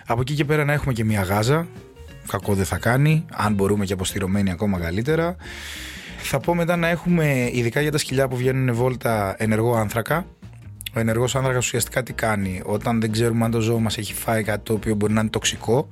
Από 0.06 0.20
εκεί 0.20 0.34
και 0.34 0.44
πέρα 0.44 0.64
να 0.64 0.72
έχουμε 0.72 0.92
και 0.92 1.04
μια 1.04 1.22
γάζα. 1.22 1.66
Κακό 2.28 2.54
δεν 2.54 2.64
θα 2.64 2.78
κάνει 2.78 3.24
αν 3.32 3.54
μπορούμε 3.54 3.84
και 3.84 3.92
αποστηρωμένη 3.92 4.50
ακόμα 4.50 4.78
καλύτερα. 4.78 5.36
Θα 6.18 6.40
πω 6.40 6.54
μετά 6.54 6.76
να 6.76 6.88
έχουμε 6.88 7.50
ειδικά 7.52 7.80
για 7.80 7.90
τα 7.90 7.98
σκυλιά 7.98 8.28
που 8.28 8.36
βγαίνουν 8.36 8.74
βόλτα 8.74 9.34
ενεργό 9.38 9.74
άνθρακα 9.74 10.26
ο 10.94 11.00
ενεργός 11.00 11.34
άνθρακα 11.36 11.58
ουσιαστικά 11.58 12.02
τι 12.02 12.12
κάνει, 12.12 12.60
όταν 12.64 13.00
δεν 13.00 13.12
ξέρουμε 13.12 13.44
αν 13.44 13.50
το 13.50 13.60
ζώο 13.60 13.78
μας 13.78 13.98
έχει 13.98 14.14
φάει 14.14 14.42
κάτι 14.42 14.60
το 14.62 14.72
οποίο 14.72 14.94
μπορεί 14.94 15.12
να 15.12 15.20
είναι 15.20 15.30
τοξικό, 15.30 15.88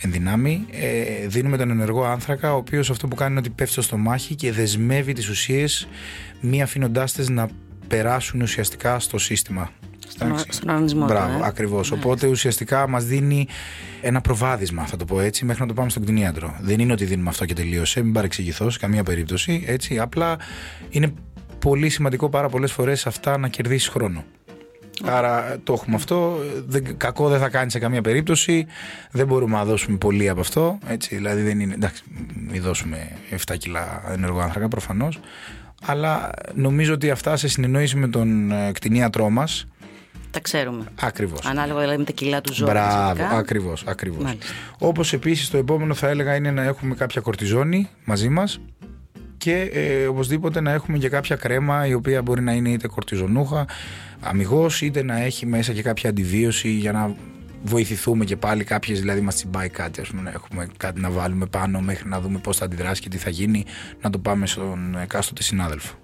εν 0.00 0.12
δυνάμει, 0.12 0.66
ε, 0.70 1.26
δίνουμε 1.26 1.56
τον 1.56 1.70
ενεργό 1.70 2.04
άνθρακα, 2.04 2.54
ο 2.54 2.56
οποίος 2.56 2.90
αυτό 2.90 3.08
που 3.08 3.14
κάνει 3.16 3.30
είναι 3.30 3.40
ότι 3.40 3.50
πέφτει 3.50 3.72
στο 3.72 3.82
στομάχι 3.82 4.34
και 4.34 4.52
δεσμεύει 4.52 5.12
τις 5.12 5.28
ουσίες, 5.28 5.88
μη 6.40 6.62
αφήνοντάς 6.62 7.12
τι 7.12 7.32
να 7.32 7.48
περάσουν 7.88 8.40
ουσιαστικά 8.40 8.98
στο 8.98 9.18
σύστημα. 9.18 9.70
Στον 10.48 10.68
οργανισμό. 10.68 11.04
Μπράβο, 11.04 11.38
ε. 11.38 11.40
ακριβώς. 11.44 11.90
Οπότε 11.90 12.26
ουσιαστικά 12.26 12.88
μας 12.88 13.04
δίνει 13.04 13.46
ένα 14.00 14.20
προβάδισμα, 14.20 14.86
θα 14.86 14.96
το 14.96 15.04
πω 15.04 15.20
έτσι, 15.20 15.44
μέχρι 15.44 15.62
να 15.62 15.68
το 15.68 15.74
πάμε 15.74 15.90
στον 15.90 16.02
κτηνίατρο. 16.02 16.56
Δεν 16.60 16.80
είναι 16.80 16.92
ότι 16.92 17.04
δίνουμε 17.04 17.28
αυτό 17.28 17.44
και 17.44 17.54
τελείωσε, 17.54 18.02
μην 18.02 18.12
παρεξηγηθώ 18.12 18.70
σε 18.70 18.78
καμία 18.78 19.02
περίπτωση. 19.02 19.64
Έτσι, 19.66 19.98
απλά 19.98 20.36
είναι 20.90 21.12
πολύ 21.58 21.88
σημαντικό 21.88 22.28
πάρα 22.28 22.48
πολλές 22.48 22.72
φορές 22.72 23.06
αυτά 23.06 23.38
να 23.38 23.48
κερδίσεις 23.48 23.88
χρόνο. 23.88 24.24
Άρα 25.04 25.58
το 25.64 25.72
έχουμε 25.72 25.96
αυτό. 25.96 26.38
Δεν, 26.66 26.96
κακό 26.96 27.28
δεν 27.28 27.38
θα 27.38 27.48
κάνεις 27.48 27.72
σε 27.72 27.78
καμία 27.78 28.02
περίπτωση. 28.02 28.66
Δεν 29.10 29.26
μπορούμε 29.26 29.56
να 29.56 29.64
δώσουμε 29.64 29.96
πολύ 29.96 30.28
από 30.28 30.40
αυτό. 30.40 30.78
Έτσι, 30.86 31.14
δηλαδή 31.14 31.42
δεν 31.42 31.60
είναι. 31.60 31.74
Εντάξει, 31.74 32.02
μην 32.50 32.62
δώσουμε 32.62 33.08
7 33.46 33.56
κιλά 33.58 34.02
ενεργό 34.12 34.40
άνθρακα 34.40 34.68
προφανώς. 34.68 35.20
Αλλά 35.82 36.30
νομίζω 36.54 36.94
ότι 36.94 37.10
αυτά 37.10 37.36
σε 37.36 37.48
συνεννόηση 37.48 37.96
με 37.96 38.08
τον 38.08 38.50
ε, 38.50 38.72
κτηνίατρό 38.72 39.30
μας. 39.30 39.66
Τα 40.30 40.40
ξέρουμε. 40.40 40.84
Ακριβώς. 41.00 41.46
Ανάλογα 41.46 41.80
δηλαδή 41.80 41.98
με 41.98 42.04
τα 42.04 42.12
κιλά 42.12 42.40
του 42.40 42.54
ζώου. 42.54 42.68
Μπράβο, 42.68 43.24
ακριβώς. 43.30 43.84
Ακριβώς. 43.86 44.36
Όπως 44.78 45.12
επίσης 45.12 45.50
το 45.50 45.56
επόμενο 45.56 45.94
θα 45.94 46.08
έλεγα 46.08 46.34
είναι 46.34 46.50
να 46.50 46.62
έχουμε 46.62 46.94
κάποια 46.94 47.20
κορτιζόνη 47.20 47.88
μαζί 48.04 48.28
μας 48.28 48.60
και 49.38 49.70
ε, 49.72 50.06
οπωσδήποτε 50.06 50.60
να 50.60 50.72
έχουμε 50.72 50.98
και 50.98 51.08
κάποια 51.08 51.36
κρέμα 51.36 51.86
η 51.86 51.94
οποία 51.94 52.22
μπορεί 52.22 52.42
να 52.42 52.52
είναι 52.52 52.68
είτε 52.70 52.88
κορτιζονούχα, 52.88 53.66
αμυγός, 54.20 54.82
είτε 54.82 55.02
να 55.02 55.22
έχει 55.22 55.46
μέσα 55.46 55.72
και 55.72 55.82
κάποια 55.82 56.10
αντιβίωση 56.10 56.68
για 56.68 56.92
να 56.92 57.14
βοηθηθούμε 57.62 58.24
και 58.24 58.36
πάλι 58.36 58.64
κάποιες, 58.64 59.00
δηλαδή 59.00 59.20
μας 59.20 59.34
τσιμπάει 59.34 59.68
κάτι, 59.68 60.00
ας 60.00 60.08
πούμε, 60.08 60.22
να 60.22 60.30
έχουμε 60.30 60.66
κάτι 60.76 61.00
να 61.00 61.10
βάλουμε 61.10 61.46
πάνω 61.46 61.80
μέχρι 61.80 62.08
να 62.08 62.20
δούμε 62.20 62.38
πώς 62.38 62.56
θα 62.56 62.64
αντιδράσει 62.64 63.00
και 63.00 63.08
τι 63.08 63.18
θα 63.18 63.30
γίνει, 63.30 63.64
να 64.00 64.10
το 64.10 64.18
πάμε 64.18 64.46
στον 64.46 64.96
εκάστοτε 65.02 65.42
συνάδελφο. 65.42 65.94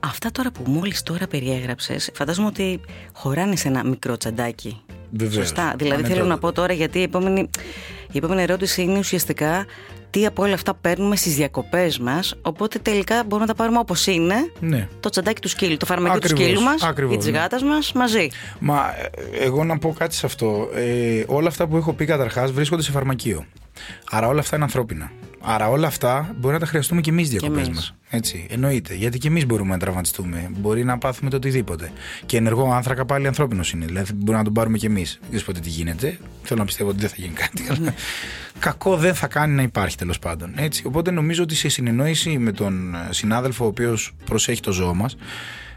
Αυτά 0.00 0.30
τώρα 0.30 0.50
που 0.50 0.70
μόλις 0.70 1.02
τώρα 1.02 1.26
περιέγραψες, 1.26 2.10
φαντάζομαι 2.14 2.48
ότι 2.48 2.80
χωράνε 3.12 3.56
σε 3.56 3.68
ένα 3.68 3.84
μικρό 3.84 4.16
τσαντάκι. 4.16 4.80
Βεβαίως. 5.10 5.34
Σωστά. 5.34 5.74
Δηλαδή 5.78 6.02
θέλω 6.02 6.24
να 6.24 6.38
πω 6.38 6.52
τώρα 6.52 6.72
γιατί 6.72 6.98
η 6.98 7.02
επόμενη, 7.02 7.50
η 8.12 8.18
επόμενη 8.18 8.42
ερώτηση 8.42 8.82
είναι 8.82 8.98
ουσιαστικά 8.98 9.66
τι 10.10 10.26
από 10.26 10.42
όλα 10.42 10.54
αυτά 10.54 10.74
παίρνουμε 10.74 11.16
στις 11.16 11.34
διακοπές 11.34 11.98
μας. 11.98 12.34
Οπότε 12.42 12.78
τελικά 12.78 13.22
μπορούμε 13.22 13.40
να 13.40 13.46
τα 13.46 13.54
πάρουμε 13.54 13.78
όπως 13.78 14.06
είναι. 14.06 14.34
Ναι. 14.60 14.88
Το 15.00 15.08
τσαντάκι 15.08 15.40
του 15.40 15.48
σκύλου, 15.48 15.76
το 15.76 15.86
φαρμακείο 15.86 16.20
του 16.20 16.28
σκύλου 16.28 16.60
μας 16.60 16.82
ή 17.12 17.16
τη 17.16 17.30
ναι. 17.30 17.38
γάτας 17.38 17.62
μας 17.62 17.92
μαζί. 17.92 18.28
Μα 18.58 18.94
ε, 19.40 19.44
εγώ 19.44 19.64
να 19.64 19.78
πω 19.78 19.94
κάτι 19.98 20.14
σε 20.14 20.26
αυτό. 20.26 20.68
Ε, 20.74 21.24
όλα 21.26 21.48
αυτά 21.48 21.66
που 21.66 21.76
έχω 21.76 21.92
πει 21.92 22.04
καταρχάς 22.04 22.52
βρίσκονται 22.52 22.82
σε 22.82 22.90
φαρμακείο. 22.90 23.44
Άρα 24.10 24.28
όλα 24.28 24.40
αυτά 24.40 24.56
είναι 24.56 24.64
ανθρώπινα. 24.64 25.10
Άρα 25.48 25.68
όλα 25.68 25.86
αυτά 25.86 26.34
μπορεί 26.38 26.54
να 26.54 26.60
τα 26.60 26.66
χρειαστούμε 26.66 27.00
και 27.00 27.10
εμείς 27.10 27.28
διακοπές 27.28 27.68
μας. 27.68 27.94
Έτσι, 28.10 28.46
εννοείται. 28.50 28.94
Γιατί 28.94 29.18
και 29.18 29.28
εμείς 29.28 29.46
μπορούμε 29.46 29.70
να 29.70 29.78
τραυματιστούμε. 29.78 30.50
Μπορεί 30.56 30.84
να 30.84 30.98
πάθουμε 30.98 31.30
το 31.30 31.36
οτιδήποτε. 31.36 31.92
Και 32.26 32.36
ενεργό 32.36 32.72
άνθρακα 32.72 33.04
πάλι 33.04 33.26
ανθρώπινος 33.26 33.72
είναι. 33.72 33.86
Δηλαδή 33.86 34.12
μπορούμε 34.12 34.38
να 34.38 34.44
τον 34.44 34.52
πάρουμε 34.52 34.78
και 34.78 34.86
εμείς. 34.86 35.20
Δεν 35.30 35.44
ποτέ 35.44 35.60
τι 35.60 35.68
γίνεται. 35.68 36.18
Θέλω 36.42 36.58
να 36.58 36.64
πιστεύω 36.66 36.90
ότι 36.90 37.00
δεν 37.00 37.08
θα 37.08 37.14
γίνει 37.18 37.34
κάτι. 37.34 37.66
Αλλά 37.70 37.94
κακό 38.58 38.96
δεν 38.96 39.14
θα 39.14 39.26
κάνει 39.26 39.54
να 39.54 39.62
υπάρχει 39.62 39.96
τέλος 39.96 40.18
πάντων. 40.18 40.52
Έτσι. 40.56 40.82
Οπότε 40.86 41.10
νομίζω 41.10 41.42
ότι 41.42 41.54
σε 41.54 41.68
συνεννόηση 41.68 42.38
με 42.38 42.52
τον 42.52 42.96
συνάδελφο 43.10 43.64
ο 43.64 43.68
οποίος 43.68 44.12
προσέχει 44.24 44.60
το 44.60 44.72
ζώο 44.72 44.94
μας, 44.94 45.16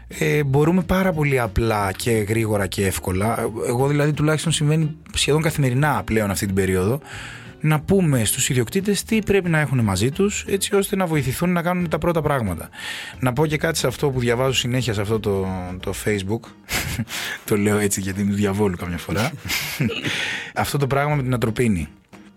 ε, 0.08 0.44
μπορούμε 0.44 0.82
πάρα 0.82 1.12
πολύ 1.12 1.38
απλά 1.38 1.92
και 1.92 2.10
γρήγορα 2.10 2.66
και 2.66 2.86
εύκολα. 2.86 3.50
Εγώ 3.66 3.88
δηλαδή 3.88 4.12
τουλάχιστον 4.12 4.52
συμβαίνει 4.52 4.96
σχεδόν 5.14 5.42
καθημερινά 5.42 6.02
πλέον 6.04 6.30
αυτή 6.30 6.46
την 6.46 6.54
περίοδο 6.54 7.00
να 7.60 7.80
πούμε 7.80 8.24
στους 8.24 8.48
ιδιοκτήτες 8.48 9.02
τι 9.02 9.18
πρέπει 9.18 9.48
να 9.48 9.58
έχουν 9.58 9.80
μαζί 9.80 10.10
τους 10.10 10.44
έτσι 10.48 10.74
ώστε 10.74 10.96
να 10.96 11.06
βοηθηθούν 11.06 11.52
να 11.52 11.62
κάνουν 11.62 11.88
τα 11.88 11.98
πρώτα 11.98 12.22
πράγματα. 12.22 12.68
Να 13.18 13.32
πω 13.32 13.46
και 13.46 13.56
κάτι 13.56 13.78
σε 13.78 13.86
αυτό 13.86 14.10
που 14.10 14.20
διαβάζω 14.20 14.52
συνέχεια 14.52 14.94
σε 14.94 15.00
αυτό 15.00 15.20
το, 15.20 15.46
το 15.80 15.94
facebook 16.04 16.40
το 17.44 17.56
λέω 17.56 17.78
έτσι 17.78 18.00
γιατί 18.00 18.20
είναι 18.20 18.34
διαβόλου 18.34 18.76
καμιά 18.76 18.98
φορά 18.98 19.32
αυτό 20.54 20.78
το 20.78 20.86
πράγμα 20.86 21.14
με 21.14 21.22
την 21.22 21.34
ατροπίνη. 21.34 21.88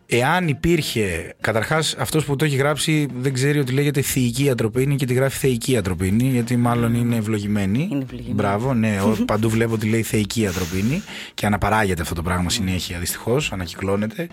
Εάν 0.05 0.47
υπήρχε, 0.47 1.33
καταρχάς 1.41 1.95
αυτός 1.99 2.25
που 2.25 2.35
το 2.35 2.45
έχει 2.45 2.55
γράψει 2.55 3.07
δεν 3.19 3.33
ξέρει 3.33 3.59
ότι 3.59 3.71
λέγεται 3.71 4.01
θεϊκή 4.01 4.49
ατροπίνη 4.49 4.95
και 4.95 5.05
τη 5.05 5.13
γράφει 5.13 5.37
θεϊκή 5.37 5.77
ατροπίνη, 5.77 6.23
γιατί 6.23 6.57
μάλλον 6.57 6.93
είναι 6.93 7.15
ευλογημένη. 7.15 7.87
Είναι 7.91 8.03
ευλογημένη. 8.03 8.35
Μπράβο, 8.35 8.73
ναι, 8.73 8.97
παντού 9.25 9.49
βλέπω 9.49 9.73
ότι 9.73 9.87
λέει 9.87 10.03
θεϊκή 10.03 10.47
ατροπίνη 10.47 11.01
και 11.33 11.45
αναπαράγεται 11.45 12.01
αυτό 12.01 12.15
το 12.15 12.21
πράγμα 12.21 12.49
συνέχεια 12.49 12.99
δυστυχώς, 12.99 13.51
ανακυκλώνεται. 13.51 14.27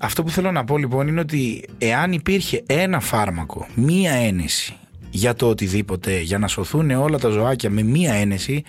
Αυτό 0.00 0.22
που 0.22 0.30
θέλω 0.30 0.52
να 0.52 0.64
πω 0.64 0.78
λοιπόν 0.78 1.08
είναι 1.08 1.20
ότι 1.20 1.64
εάν 1.78 2.12
υπήρχε 2.12 2.62
ένα 2.66 3.00
φάρμακο, 3.00 3.66
μία 3.74 4.12
ένεση 4.12 4.76
για 5.10 5.34
το 5.34 5.48
οτιδήποτε, 5.48 6.20
για 6.20 6.38
να 6.38 6.48
σωθούν 6.48 6.90
όλα 6.90 7.18
τα 7.18 7.28
ζωάκια 7.28 7.70
με 7.70 7.82
μία 7.82 8.14
ένεση, 8.14 8.62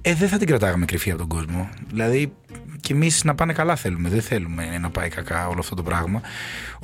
ε, 0.00 0.14
δεν 0.14 0.28
θα 0.28 0.38
την 0.38 0.46
κρατάγαμε 0.46 0.84
κρυφή 0.84 1.10
από 1.10 1.18
τον 1.18 1.28
κόσμο. 1.28 1.68
Δηλαδή, 1.92 2.32
και 2.80 2.92
εμείς 2.92 3.24
να 3.24 3.34
πάνε 3.34 3.52
καλά 3.52 3.76
θέλουμε. 3.76 4.08
Δεν 4.08 4.22
θέλουμε 4.22 4.78
να 4.78 4.90
πάει 4.90 5.08
κακά 5.08 5.48
όλο 5.48 5.58
αυτό 5.58 5.74
το 5.74 5.82
πράγμα. 5.82 6.20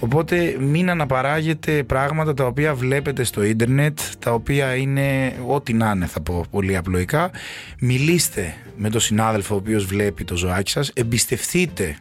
Οπότε, 0.01 0.57
μην 0.61 0.91
αναπαράγετε 0.91 1.83
πράγματα 1.83 2.35
τα 2.35 2.47
οποία 2.47 2.75
βλέπετε 2.75 3.25
στο 3.25 3.43
ίντερνετ, 3.43 3.99
τα 4.19 4.33
οποία 4.33 4.75
είναι 4.75 5.37
ό,τι 5.47 5.73
να 5.73 5.91
είναι, 5.91 6.07
θα 6.07 6.21
πω 6.21 6.45
πολύ 6.51 6.77
απλοϊκά. 6.77 7.31
Μιλήστε 7.81 8.55
με 8.77 8.91
τον 8.91 9.01
συνάδελφο 9.01 9.55
ο 9.55 9.59
οποίος 9.59 9.85
βλέπει 9.85 10.25
το 10.25 10.37
ζωάκι 10.37 10.71
σας, 10.71 10.91
εμπιστευτείτε 10.95 11.97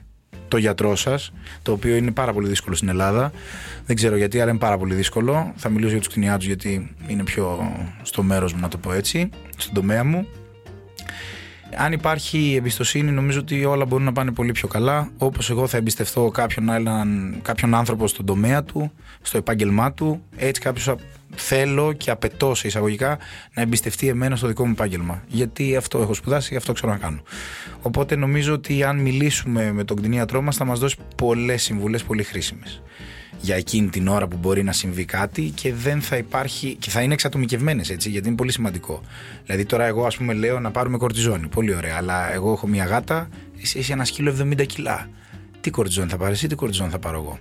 το 0.52 0.58
γιατρό 0.58 0.96
σας, 0.96 1.32
το 1.62 1.72
οποίο 1.72 1.96
είναι 1.96 2.12
πάρα 2.12 2.34
πολύ 2.34 2.48
δύσκολο 2.48 2.76
στην 2.76 2.90
Ελλάδα. 2.90 3.32
Δεν 3.86 3.96
ξέρω 3.96 4.16
γιατί, 4.16 4.40
αλλά 4.40 4.50
είναι 4.50 4.60
πάρα 4.60 4.78
πολύ 4.78 4.94
δύσκολο. 4.94 5.54
Θα 5.56 5.70
μιλήσω 5.70 5.90
για 5.92 6.00
τους 6.00 6.08
κτηνιάτου, 6.08 6.46
γιατί 6.46 6.96
είναι 7.08 7.24
πιο 7.24 7.72
στο 8.02 8.24
μέρος 8.24 8.54
μου, 8.54 8.60
να 8.60 8.68
το 8.68 8.78
πω 8.78 8.94
έτσι, 8.94 9.30
στον 9.58 9.74
τομέα 9.74 10.04
μου. 10.04 10.28
Αν 11.76 11.92
υπάρχει 11.92 12.56
εμπιστοσύνη, 12.58 13.12
νομίζω 13.12 13.40
ότι 13.40 13.66
όλα 13.66 13.86
μπορούν 13.86 14.06
να 14.06 14.12
πάνε 14.12 14.32
πολύ 14.32 14.52
πιο 14.52 14.68
καλά. 14.68 15.10
Όπως 15.18 15.50
εγώ 15.50 15.68
θα 15.68 15.78
εμπιστευτώ 15.78 16.30
κάποιον, 16.30 16.70
άλλον, 16.70 17.36
κάποιον 17.42 17.76
άνθρωπο 17.76 18.08
στον 18.08 18.26
τομέα 18.26 18.64
του, 18.64 18.92
στο 19.22 19.38
επάγγελμά 19.38 19.94
του, 19.94 20.24
έτσι 20.36 20.62
κάποιος 20.62 20.96
θέλω 21.36 21.94
και 21.94 22.12
απαιτώ 22.12 22.56
σε 22.56 22.68
εισαγωγικά 22.68 23.18
να 23.54 23.62
εμπιστευτεί 23.62 24.08
εμένα 24.08 24.36
στο 24.36 24.48
δικό 24.48 24.66
μου 24.66 24.72
επάγγελμα. 24.72 25.24
Γιατί 25.28 25.76
αυτό 25.76 26.02
έχω 26.02 26.14
σπουδάσει, 26.14 26.56
αυτό 26.56 26.74
ξέρω 26.74 26.92
να 26.92 26.98
κάνω. 26.98 27.22
Οπότε 27.82 28.16
νομίζω 28.16 28.54
ότι 28.54 28.84
αν 28.84 28.98
μιλήσουμε 28.98 29.72
με 29.72 29.84
τον 29.84 29.98
κτηνίατρό 29.98 30.42
μας 30.42 30.56
θα 30.56 30.66
μας 30.66 30.80
δώσει 30.80 30.96
πολλές 31.16 31.64
συμβουλές 31.64 32.04
πολύ 32.04 32.24
χρήσιμες. 32.24 32.82
για 33.42 33.56
εκείνη 33.56 33.88
την 33.88 34.08
ώρα 34.08 34.28
που 34.28 34.38
μπορεί 34.38 34.64
να 34.64 34.72
συμβεί 34.72 35.06
κάτι 35.06 35.42
και 35.42 35.74
δεν 35.74 36.02
θα 36.02 36.18
υπάρχει 36.18 36.76
και 36.80 36.90
θα 36.90 37.02
είναι 37.02 37.14
εξατομικευμένες 37.14 37.90
έτσι, 37.90 38.10
γιατί 38.10 38.28
είναι 38.28 38.36
πολύ 38.36 38.52
σημαντικό. 38.52 39.02
Δηλαδή, 39.46 39.66
τώρα 39.66 39.86
εγώ, 39.86 40.06
ας 40.06 40.18
πούμε, 40.18 40.34
λέω 40.34 40.60
να 40.60 40.72
πάρουμε 40.72 40.98
κορτιζόνη. 40.98 41.48
Πολύ 41.48 41.76
ωραία, 41.76 41.96
αλλά 41.98 42.34
εγώ 42.34 42.52
έχω 42.52 42.68
μια 42.68 42.86
γάτα, 42.86 43.30
εσύ 43.62 43.80
έχει 43.80 43.92
ένα 43.92 44.06
σκύλο 44.06 44.36
70 44.42 44.66
κιλά. 44.66 45.10
Τι 45.62 45.70
κορτιζόνη 45.70 46.10
θα 46.10 46.18
πάρεις, 46.18 46.44
ή 46.44 46.48
τι 46.48 46.56
κορτιζόνη 46.56 46.90
θα 46.90 47.00
πάρω 47.00 47.18
εγώ; 47.18 47.40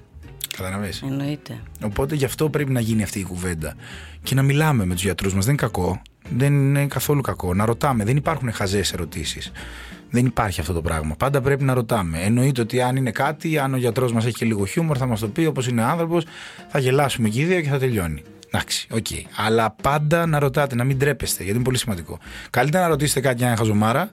Καταλαβες. 0.63 1.03
Εννοείται. 1.03 1.61
Οπότε 1.85 2.15
γι' 2.15 2.25
αυτό 2.25 2.49
πρέπει 2.51 2.73
να 2.73 2.81
γίνει 2.81 3.03
αυτή 3.03 3.19
η 3.19 3.23
κουβέντα. 3.23 3.75
Και 4.23 4.35
να 4.35 4.43
μιλάμε 4.43 4.85
με 4.85 4.95
τους 4.95 5.03
γιατρούς 5.03 5.35
μας. 5.35 5.45
Δεν 5.45 5.55
είναι 5.55 5.63
κακό. 5.63 6.03
Δεν 6.37 6.53
είναι 6.53 6.87
καθόλου 6.87 7.21
κακό. 7.21 7.55
Να 7.55 7.65
ρωτάμε. 7.65 8.05
Δεν 8.05 8.17
υπάρχουν 8.17 8.53
χαζές 8.53 8.93
ερωτήσεις. 8.93 9.53
Δεν 10.11 10.27
υπάρχει 10.27 10.61
αυτό 10.61 10.73
το 10.73 10.83
πράγμα. 10.83 11.15
Πάντα 11.15 11.41
πρέπει 11.41 11.65
να 11.65 11.75
ρωτάμε. 11.75 12.19
Εννοείται 12.19 12.61
ότι 12.61 12.81
αν 12.81 12.97
είναι 12.97 13.11
κάτι, 13.11 13.59
αν 13.59 13.75
ο 13.75 13.77
γιατρός 13.77 14.13
μας 14.13 14.25
έχει 14.25 14.35
και 14.35 14.45
λίγο 14.45 14.67
χιούμορ, 14.67 14.97
θα 14.99 15.07
μας 15.07 15.21
το 15.21 15.29
πει 15.29 15.45
όπως 15.45 15.69
είναι 15.69 15.83
άνθρωπος, 15.83 16.25
θα 16.69 16.79
γελάσουμε 16.79 17.29
εκεί 17.29 17.45
δύο 17.45 17.61
και 17.61 17.69
θα 17.69 17.79
τελειώνει. 17.79 18.23
Εντάξει, 18.47 18.87
OK. 18.91 19.07
Okay. 19.11 19.23
Αλλά 19.37 19.75
πάντα 19.83 20.27
να 20.27 20.39
ρωτάτε, 20.39 20.75
να 20.75 20.85
μην 20.85 20.99
τρέπεστε, 20.99 21.43
γιατί 21.43 21.55
είναι 21.55 21.65
πολύ 21.65 21.79
σημαντικό. 21.79 22.19
Καλύτερα 22.51 22.83
να 22.83 22.89
ρωτήσετε 22.89 23.21
κάτι 23.21 23.37
για 23.37 23.47
ένα 23.47 23.57
χαζομάρα, 23.57 24.11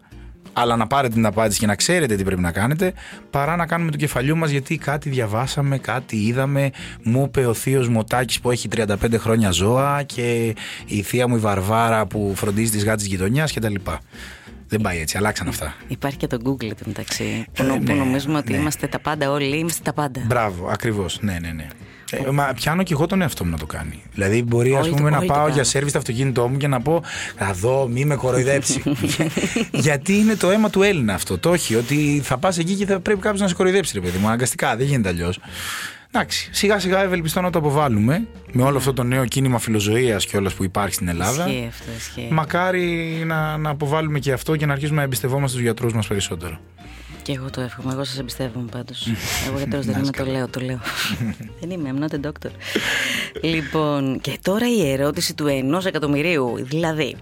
αλλά 0.53 0.75
να 0.75 0.87
πάρετε 0.87 1.13
την 1.13 1.25
απάντηση 1.25 1.59
και 1.59 1.65
να 1.65 1.75
ξέρετε 1.75 2.15
τι 2.15 2.23
πρέπει 2.23 2.41
να 2.41 2.51
κάνετε, 2.51 2.93
παρά 3.29 3.55
να 3.55 3.65
κάνουμε 3.65 3.91
το 3.91 3.97
κεφαλιού 3.97 4.37
μας 4.37 4.49
γιατί 4.49 4.77
κάτι 4.77 5.09
διαβάσαμε, 5.09 5.77
κάτι 5.77 6.15
είδαμε. 6.15 6.71
Μου 7.03 7.23
είπε 7.27 7.45
ο 7.45 7.53
θείος 7.53 7.89
Μωτάκη 7.89 8.41
που 8.41 8.51
έχει 8.51 8.67
35 8.75 8.95
χρόνια 9.17 9.51
ζώα 9.51 10.03
και 10.03 10.55
η 10.85 11.01
θεία 11.01 11.27
μου 11.27 11.35
η 11.35 11.39
Βαρβάρα 11.39 12.05
που 12.05 12.33
φροντίζει 12.35 12.71
τις 12.71 12.83
γάτες 12.83 13.05
γειτονιάς 13.05 13.53
κτλ. 13.53 13.75
Δεν 14.69 14.81
πάει 14.81 14.99
έτσι, 14.99 15.17
αλλάξαν 15.17 15.47
αυτά. 15.47 15.75
Υπάρχει 15.87 16.17
και 16.17 16.27
το 16.27 16.37
Google 16.45 16.69
το 16.69 16.83
μεταξύ. 16.85 17.45
Που, 17.53 17.63
ε, 17.63 17.77
ναι, 17.79 17.93
νομίζουμε 17.93 18.37
ότι 18.37 18.51
ναι. 18.51 18.57
είμαστε 18.57 18.87
τα 18.87 18.99
πάντα 18.99 19.31
όλοι, 19.31 19.57
είμαστε 19.57 19.81
τα 19.83 19.93
πάντα. 19.93 20.21
Μπράβο, 20.25 20.67
ακριβώς. 20.67 21.19
Ναι, 21.21 21.37
ναι, 21.41 21.51
ναι. 21.51 21.67
Ε, 22.11 22.31
μα 22.31 22.53
πιάνω 22.55 22.83
και 22.83 22.93
εγώ 22.93 23.05
τον 23.05 23.21
εαυτό 23.21 23.45
μου 23.45 23.51
να 23.51 23.57
το 23.57 23.65
κάνει. 23.65 24.03
Δηλαδή, 24.13 24.43
μπορεί 24.43 24.75
ας 24.75 24.89
πούμε, 24.89 25.09
να 25.09 25.21
πάω 25.21 25.47
για 25.47 25.63
σερβις 25.63 25.91
το 25.91 25.97
αυτοκίνητό 25.97 26.47
μου 26.47 26.57
και 26.57 26.67
να 26.67 26.81
πω 26.81 27.03
Θα 27.37 27.53
δω, 27.53 27.87
μη 27.87 28.05
με 28.05 28.15
κοροϊδέψει. 28.15 28.83
Γιατί 29.71 30.17
είναι 30.17 30.35
το 30.35 30.49
αίμα 30.49 30.69
του 30.69 30.81
Έλληνα 30.81 31.13
αυτό. 31.13 31.37
Το 31.37 31.49
όχι, 31.49 31.75
ότι 31.75 32.21
θα 32.23 32.37
πας 32.37 32.57
εκεί 32.57 32.75
και 32.75 32.85
θα 32.85 32.99
πρέπει 32.99 33.19
κάποιος 33.19 33.41
να 33.41 33.47
σε 33.47 33.53
κοροϊδέψει, 33.53 33.93
ρε 33.93 34.01
παιδί 34.01 34.17
μου. 34.17 34.27
Αναγκαστικά, 34.27 34.75
δεν 34.75 34.85
γίνεται 34.85 35.09
αλλιώς. 35.09 35.39
Εντάξει, 36.11 36.49
σιγά 36.51 36.79
σιγά 36.79 37.03
ευελπιστώ 37.03 37.41
να 37.41 37.49
το 37.49 37.59
αποβάλουμε 37.59 38.27
με 38.51 38.63
όλο 38.63 38.77
αυτό 38.77 38.93
το 38.93 39.03
νέο 39.03 39.25
κίνημα 39.25 39.59
φιλοζωίας 39.59 40.25
και 40.25 40.37
όλας 40.37 40.53
που 40.53 40.63
υπάρχει 40.63 40.93
στην 40.93 41.07
Ελλάδα. 41.07 41.47
Ισχύει 41.47 41.67
αυτό, 41.69 41.91
ισχύει. 41.97 42.27
Μακάρι 42.31 43.21
να, 43.25 43.57
να 43.57 43.69
αποβάλουμε 43.69 44.19
και 44.19 44.31
αυτό 44.31 44.55
και 44.55 44.65
να 44.65 44.73
αρχίσουμε 44.73 44.97
να 44.97 45.03
εμπιστευόμαστε 45.03 45.55
τους 45.55 45.65
γιατρούς 45.65 45.93
μας 45.93 46.07
περισσότερο. 46.07 46.59
Και 47.27 47.33
εγώ 47.33 47.49
το 47.49 47.61
εύχομαι. 47.61 47.93
Εγώ 47.93 48.03
σας 48.03 48.17
εμπιστεύομαι 48.19 48.67
πάντως. 48.71 49.07
εγώ 49.47 49.57
γιατρό 49.57 49.81
δεν 49.81 50.01
είμαι, 50.01 50.11
το 50.11 50.25
λέω, 50.25 50.47
το 50.47 50.59
λέω. 50.59 50.79
δεν 51.59 51.69
είμαι, 51.69 51.93
I'm 51.93 52.03
not 52.03 52.15
a 52.15 52.27
doctor. 52.27 52.51
λοιπόν, 53.41 54.19
και 54.21 54.37
τώρα 54.41 54.67
η 54.69 54.91
ερώτηση 54.91 55.35
του 55.35 55.47
ενός 55.47 55.85
εκατομμυρίου. 55.85 56.55
Δηλαδή, 56.61 57.15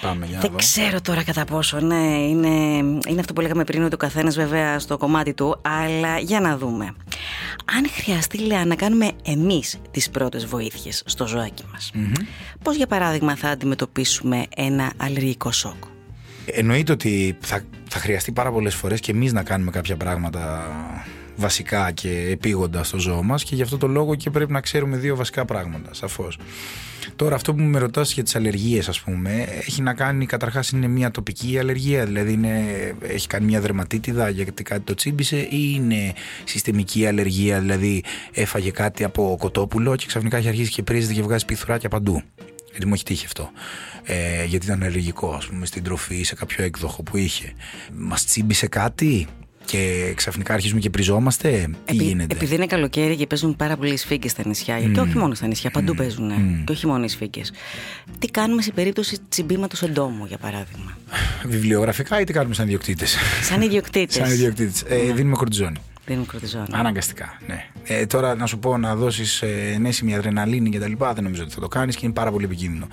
Πάμε, 0.00 0.26
για 0.26 0.38
δεν 0.38 0.56
ξέρω 0.56 1.00
τώρα 1.00 1.22
κατά 1.22 1.44
πόσο, 1.44 1.80
ναι, 1.80 2.26
είναι, 2.28 2.48
είναι 3.08 3.20
αυτό 3.20 3.32
που 3.32 3.40
λέγαμε 3.40 3.64
πριν 3.64 3.84
ότι 3.84 3.94
ο 3.94 3.96
καθένας 3.96 4.34
βέβαια 4.34 4.78
στο 4.78 4.96
κομμάτι 4.96 5.34
του, 5.34 5.60
αλλά 5.62 6.18
για 6.18 6.40
να 6.40 6.56
δούμε. 6.56 6.84
Αν 7.76 7.88
χρειαστεί, 7.90 8.38
λέει, 8.38 8.64
να 8.64 8.74
κάνουμε 8.74 9.10
εμείς 9.24 9.78
τις 9.90 10.10
πρώτες 10.10 10.46
βοήθειες 10.46 11.02
στο 11.06 11.26
ζωάκι 11.26 11.64
μας, 11.72 11.90
mm 11.94 12.22
πώς 12.62 12.76
για 12.76 12.86
παράδειγμα 12.86 13.36
θα 13.36 13.48
αντιμετωπίσουμε 13.48 14.46
ένα 14.56 14.92
αλλεργικό 14.96 15.52
σοκ; 15.52 15.89
Εννοείται 16.52 16.92
ότι 16.92 17.36
θα, 17.40 17.62
θα 17.88 17.98
χρειαστεί 17.98 18.32
πάρα 18.32 18.52
πολλές 18.52 18.74
φορές 18.74 19.00
και 19.00 19.12
εμείς 19.12 19.32
να 19.32 19.42
κάνουμε 19.42 19.70
κάποια 19.70 19.96
πράγματα 19.96 20.66
βασικά 21.36 21.90
και 21.90 22.28
επίγοντα 22.30 22.84
στο 22.84 22.98
ζώο 22.98 23.22
μας 23.22 23.44
και 23.44 23.54
γι' 23.54 23.62
αυτό 23.62 23.76
το 23.76 23.86
λόγο 23.86 24.14
και 24.14 24.30
πρέπει 24.30 24.52
να 24.52 24.60
ξέρουμε 24.60 24.96
δύο 24.96 25.16
βασικά 25.16 25.44
πράγματα, 25.44 25.94
σαφώς. 25.94 26.38
Τώρα 27.16 27.34
αυτό 27.34 27.54
που 27.54 27.62
με 27.62 27.78
ρωτάς 27.78 28.12
για 28.12 28.22
τις 28.22 28.36
αλλεργίες 28.36 28.88
ας 28.88 29.00
πούμε 29.00 29.46
έχει 29.66 29.82
να 29.82 29.94
κάνει 29.94 30.26
καταρχάς 30.26 30.70
είναι 30.70 30.86
μια 30.86 31.10
τοπική 31.10 31.58
αλλεργία 31.58 32.04
δηλαδή 32.04 32.32
είναι, 32.32 32.64
έχει 33.02 33.26
κάνει 33.26 33.44
μια 33.44 33.60
δερματίτιδα 33.60 34.28
γιατί 34.28 34.62
κάτι 34.62 34.80
το 34.80 34.94
τσίμπησε 34.94 35.36
ή 35.36 35.72
είναι 35.74 36.12
συστημική 36.44 37.06
αλλεργία 37.06 37.60
δηλαδή 37.60 38.04
έφαγε 38.32 38.70
κάτι 38.70 39.04
από 39.04 39.36
κοτόπουλο 39.38 39.96
και 39.96 40.06
ξαφνικά 40.06 40.36
έχει 40.36 40.48
αρχίσει 40.48 40.70
και 40.70 40.82
πρίζεται 40.82 41.14
και 41.14 41.22
βγάζει 41.22 41.44
πιθουράκια 41.44 41.88
παντού. 41.88 42.22
Γιατί 42.70 42.86
μου 42.86 42.94
έχει 42.94 43.04
τύχει 43.04 43.26
αυτό. 43.26 43.50
Ε, 44.04 44.44
γιατί 44.44 44.66
ήταν 44.66 44.82
αλλεργικό, 44.82 45.32
ας 45.32 45.46
πούμε, 45.46 45.66
στην 45.66 45.82
τροφή 45.82 46.14
ή 46.14 46.24
σε 46.24 46.34
κάποιο 46.34 46.64
έκδοχο 46.64 47.02
που 47.02 47.16
είχε. 47.16 47.52
Μας 47.92 48.24
τσίμπησε 48.24 48.66
κάτι 48.66 49.26
και 49.64 50.12
ξαφνικά 50.16 50.54
αρχίζουμε 50.54 50.80
και 50.80 50.90
πριζόμαστε. 50.90 51.70
Τι 51.84 51.94
γίνεται; 51.94 52.34
Επειδή 52.34 52.54
είναι 52.54 52.66
καλοκαίρι 52.66 53.16
και 53.16 53.26
παίζουν 53.26 53.56
πάρα 53.56 53.76
πολλοί 53.76 53.96
σφίγγες 53.96 54.30
στα 54.30 54.42
νησιά, 54.46 54.78
mm. 54.78 54.90
και 54.94 55.00
όχι 55.00 55.18
μόνο 55.18 55.34
στα 55.34 55.46
νησιά, 55.46 55.70
παντού 55.70 55.92
mm. 55.92 55.96
παίζουν. 55.96 56.30
Mm. 56.30 56.64
Και 56.64 56.72
όχι 56.72 56.86
μόνο 56.86 57.04
οι 57.04 57.08
σφίγγες. 57.08 57.52
Τι 58.18 58.26
κάνουμε 58.26 58.62
σε 58.62 58.72
περίπτωση 58.72 59.18
τσιμπήματος 59.28 59.82
εντόμου, 59.82 60.24
για 60.26 60.38
παράδειγμα; 60.38 60.98
Βιβλιογραφικά 61.44 62.20
ή 62.20 62.24
τι 62.24 62.32
κάνουμε 62.32 62.54
σαν 62.54 62.66
ιδιοκτήτες; 62.66 63.16
Σαν 63.42 63.62
ιδιοκτήτες. 63.62 64.14
σαν 64.14 64.30
ιδιοκτήτες. 64.30 64.84
Ε, 64.88 65.12
δίνουμε 65.12 65.36
κορτιζόνη. 65.36 65.76
Δίνουμε 66.10 66.28
κορτιζόνη. 66.30 66.66
Αναγκαστικά, 66.70 67.38
ναι. 67.46 67.64
Ε, 67.84 68.06
τώρα 68.06 68.34
να 68.34 68.46
σου 68.46 68.58
πω 68.58 68.76
να 68.76 68.96
δώσεις 68.96 69.42
ε, 69.42 69.72
ενέσιμη 69.74 70.14
αδρεναλίνη 70.14 70.70
κτλ. 70.70 70.92
Δεν 71.14 71.24
νομίζω 71.24 71.42
ότι 71.42 71.52
θα 71.52 71.60
το 71.60 71.68
κάνεις 71.68 71.96
και 71.96 72.04
είναι 72.04 72.14
πάρα 72.14 72.30
πολύ 72.30 72.44
επικίνδυνο. 72.44 72.86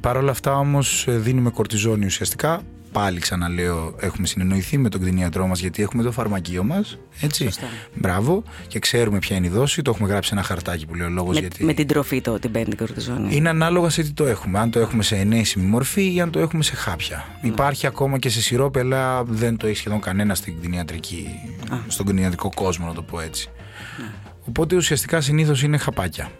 Παρ' 0.00 0.16
όλα 0.16 0.30
αυτά 0.30 0.58
όμως 0.58 1.06
ε, 1.06 1.16
δίνουμε 1.16 1.50
κορτιζόνη 1.50 2.04
ουσιαστικά 2.04 2.62
πάλι 2.92 3.20
ξαναλέω, 3.20 3.94
έχουμε 3.98 4.26
συνεννοηθεί 4.26 4.78
με 4.78 4.88
τον 4.88 5.00
κτηνίατρό 5.00 5.46
μας 5.46 5.60
γιατί 5.60 5.82
έχουμε 5.82 6.02
το 6.02 6.12
φαρμακείο 6.12 6.64
μας. 6.64 6.98
Έτσι. 7.20 7.44
Σωστά. 7.44 7.66
Μπράβο. 7.94 8.42
Και 8.68 8.78
ξέρουμε 8.78 9.18
ποια 9.18 9.36
είναι 9.36 9.46
η 9.46 9.50
δόση. 9.50 9.82
Το 9.82 9.90
έχουμε 9.94 10.08
γράψει 10.08 10.30
ένα 10.32 10.42
χαρτάκι 10.42 10.86
που 10.86 10.94
λέει 10.94 11.06
ο 11.06 11.10
λόγος. 11.10 11.34
Με, 11.34 11.40
γιατί... 11.40 11.64
με 11.64 11.72
την 11.72 11.86
τροφή 11.86 12.20
το, 12.20 12.38
την 12.38 12.50
παίρνει 12.50 12.74
κορτιζόνη. 12.74 13.36
Είναι 13.36 13.48
ανάλογα 13.48 13.88
σε 13.88 14.02
τι 14.02 14.10
το 14.10 14.26
έχουμε. 14.26 14.58
Αν 14.58 14.70
το 14.70 14.80
έχουμε 14.80 15.02
σε 15.02 15.16
ενέσιμη 15.16 15.66
μορφή 15.66 16.14
ή 16.14 16.20
αν 16.20 16.30
το 16.30 16.38
έχουμε 16.38 16.62
σε 16.62 16.76
χάπια. 16.76 17.24
Mm. 17.24 17.46
Υπάρχει 17.46 17.86
ακόμα 17.86 18.18
και 18.18 18.28
σε 18.28 18.40
σιρόπι, 18.40 18.78
αλλά 18.78 19.24
δεν 19.24 19.56
το 19.56 19.66
έχει 19.66 19.76
σχεδόν 19.76 20.00
κανένα 20.00 20.34
στην 20.34 20.58
κτηνιατρική, 20.58 21.28
στον 21.86 22.06
κτηνιατρικό 22.06 22.50
κόσμο, 22.54 22.86
να 22.86 22.94
το 22.94 23.02
πω 23.02 23.20
έτσι. 23.20 23.48
Mm. 23.54 24.14
Οπότε 24.48 24.76
ουσιαστικά 24.76 25.20
συνήθως 25.20 25.62
είναι 25.62 25.76
χαπάκια. 25.76 26.30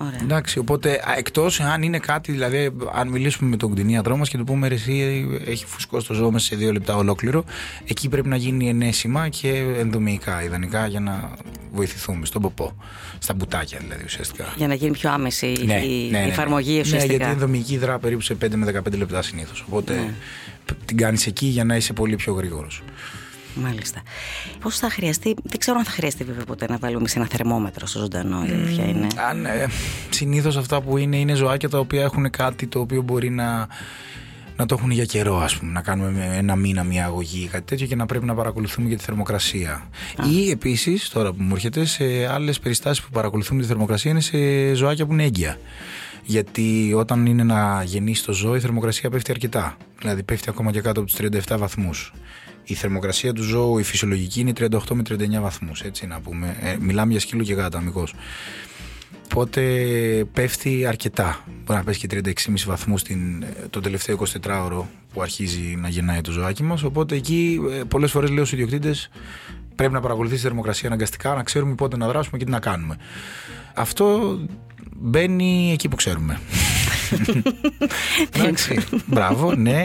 Ωραία. 0.00 0.20
Εντάξει, 0.22 0.58
οπότε 0.58 1.00
εκτός 1.16 1.60
αν 1.60 1.82
είναι 1.82 1.98
κάτι, 1.98 2.32
δηλαδή, 2.32 2.70
αν 2.92 3.08
μιλήσουμε 3.08 3.50
με 3.50 3.56
τον 3.56 3.72
κτηνίατρό 3.72 4.16
μας 4.16 4.28
και 4.28 4.36
του 4.38 4.44
πούμε 4.44 4.66
εσύ 4.66 5.26
έχει 5.46 5.66
φουσκώσει 5.66 6.06
το 6.06 6.14
ζώο 6.14 6.30
μέσα 6.30 6.46
σε 6.46 6.56
δύο 6.56 6.72
λεπτά 6.72 6.96
ολόκληρο, 6.96 7.44
εκεί 7.84 8.08
πρέπει 8.08 8.28
να 8.28 8.36
γίνει 8.36 8.68
ενέσιμα 8.68 9.28
και 9.28 9.48
ενδομηϊκά, 9.78 10.42
ιδανικά 10.42 10.86
για 10.86 11.00
να 11.00 11.30
βοηθηθούμε 11.72 12.26
στον 12.26 12.42
ποπό. 12.42 12.76
Στα 13.18 13.34
μπουτάκια 13.34 13.78
δηλαδή 13.82 14.04
ουσιαστικά. 14.04 14.54
Για 14.56 14.66
να 14.66 14.74
γίνει 14.74 14.92
πιο 14.92 15.10
άμεση 15.10 15.56
ναι, 15.64 15.74
η, 15.74 16.08
ναι, 16.10 16.18
ναι, 16.18 16.26
εφαρμογή 16.26 16.74
ναι, 16.74 16.80
ουσιαστικά. 16.80 17.12
Ναι, 17.12 17.18
γιατί 17.18 17.30
η 17.30 17.32
ενδομηϊκή 17.32 17.78
δρά 17.78 17.98
περίπου 17.98 18.20
σε 18.20 18.36
5 18.44 18.48
με 18.54 18.72
15 18.88 18.98
λεπτά 18.98 19.22
συνήθως. 19.22 19.64
Οπότε 19.66 19.94
ναι. 19.94 20.12
την 20.84 20.96
κάνεις 20.96 21.26
εκεί 21.26 21.46
για 21.46 21.64
να 21.64 21.76
είσαι 21.76 21.92
πολύ 21.92 22.16
πιο 22.16 22.32
γρήγορος. 22.32 22.82
Μάλιστα. 23.54 24.02
Πώς 24.60 24.78
θα 24.78 24.90
χρειαστεί, 24.90 25.34
δεν 25.42 25.58
ξέρω 25.58 25.78
αν 25.78 25.84
θα 25.84 25.90
χρειαστεί 25.90 26.24
βέβαια 26.24 26.44
ποτέ 26.44 26.66
να 26.68 26.78
βάλουμε 26.78 27.08
σε 27.08 27.18
ένα 27.18 27.28
θερμόμετρο 27.30 27.86
στο 27.86 27.98
ζωντανό, 27.98 28.44
η 28.44 28.52
αλήθεια 28.52 28.84
είναι. 28.84 29.06
Αν, 29.28 29.46
ε, 29.46 29.66
συνήθως 30.10 30.56
αυτά 30.56 30.80
που 30.80 30.96
είναι 30.96 31.16
είναι 31.16 31.34
ζωάκια 31.34 31.68
τα 31.68 31.78
οποία 31.78 32.02
έχουν 32.02 32.30
κάτι 32.30 32.66
το 32.66 32.80
οποίο 32.80 33.02
μπορεί 33.02 33.30
να, 33.30 33.68
να 34.56 34.66
το 34.66 34.74
έχουν 34.78 34.90
για 34.90 35.04
καιρό, 35.04 35.38
ας 35.38 35.56
πούμε. 35.56 35.72
Να 35.72 35.80
κάνουμε 35.80 36.30
ένα 36.36 36.56
μήνα 36.56 36.84
μια 36.84 37.04
αγωγή 37.04 37.42
ή 37.42 37.46
κάτι 37.46 37.64
τέτοιο 37.64 37.86
και 37.86 37.96
να 37.96 38.06
πρέπει 38.06 38.24
να 38.24 38.34
παρακολουθούμε 38.34 38.88
για 38.88 38.96
τη 38.96 39.04
θερμοκρασία. 39.04 39.72
Α. 40.16 40.30
Ή 40.30 40.50
επίσης, 40.50 41.08
τώρα 41.08 41.32
που 41.32 41.42
μου 41.42 41.54
έρχεται, 41.54 41.84
σε 41.84 42.04
άλλες 42.26 42.58
περιστάσεις 42.58 43.04
που 43.04 43.10
παρακολουθούμε 43.10 43.60
τη 43.60 43.66
θερμοκρασία 43.66 44.10
είναι 44.10 44.20
σε 44.20 44.72
ζωάκια 44.74 45.06
που 45.06 45.12
είναι 45.12 45.24
έγκυα. 45.24 45.58
Γιατί 46.24 46.92
όταν 46.96 47.26
είναι 47.26 47.42
να 47.42 47.82
γεννήσει 47.82 48.24
το 48.24 48.32
ζώο, 48.32 48.56
η 48.56 48.60
θερμοκρασία 48.60 49.10
πέφτει 49.10 49.30
αρκετά. 49.30 49.76
Δηλαδή 49.98 50.22
πέφτει 50.22 50.48
ακόμα 50.48 50.70
και 50.70 50.80
κάτω 50.80 51.00
από 51.00 51.10
τους 51.10 51.18
37 51.48 51.56
βαθμούς 51.58 52.12
η 52.68 52.74
θερμοκρασία 52.74 53.32
του 53.32 53.42
ζώου, 53.42 53.78
η 53.78 53.82
φυσιολογική 53.82 54.40
είναι 54.40 54.52
38 54.58 54.68
με 54.92 55.02
39 55.08 55.40
βαθμούς. 55.40 55.80
Έτσι 55.80 56.06
να 56.06 56.20
πούμε. 56.20 56.56
Ε, 56.60 56.76
μιλάμε 56.80 57.10
για 57.10 57.20
σκύλο 57.20 57.42
και 57.42 57.54
γάτα, 57.54 57.78
αμυγό. 57.78 58.06
Οπότε 59.24 59.62
πέφτει 60.32 60.86
αρκετά. 60.86 61.44
Μπορεί 61.64 61.78
να 61.78 61.84
πέσει 61.84 62.06
και 62.06 62.22
36,5 62.24 62.32
βαθμούς 62.66 63.02
το 63.70 63.80
τελευταίο 63.80 64.18
24ωρο 64.42 64.84
που 65.12 65.22
αρχίζει 65.22 65.76
να 65.78 65.88
γεννάει 65.88 66.20
το 66.20 66.30
ζωάκι 66.30 66.62
μας. 66.62 66.82
Οπότε 66.82 67.14
εκεί 67.16 67.60
ε, 67.70 67.82
πολλές 67.88 68.10
φορές 68.10 68.30
λέω 68.30 68.44
στους 68.44 68.58
ιδιοκτήτες 68.58 69.10
πρέπει 69.78 69.92
να 69.92 70.00
παρακολουθήσει 70.00 70.40
τη 70.40 70.46
θερμοκρασία 70.46 70.88
αναγκαστικά, 70.88 71.34
να 71.34 71.42
ξέρουμε 71.42 71.74
πότε 71.74 71.96
να 71.96 72.06
δράσουμε 72.08 72.38
και 72.38 72.44
τι 72.44 72.50
να 72.50 72.60
κάνουμε. 72.60 72.96
Αυτό 73.74 74.38
μπαίνει 74.96 75.72
εκεί 75.72 75.88
που 75.88 75.96
ξέρουμε. 75.96 76.40
Εντάξει. 78.32 78.80
Μπράβο, 79.06 79.54
ναι. 79.54 79.84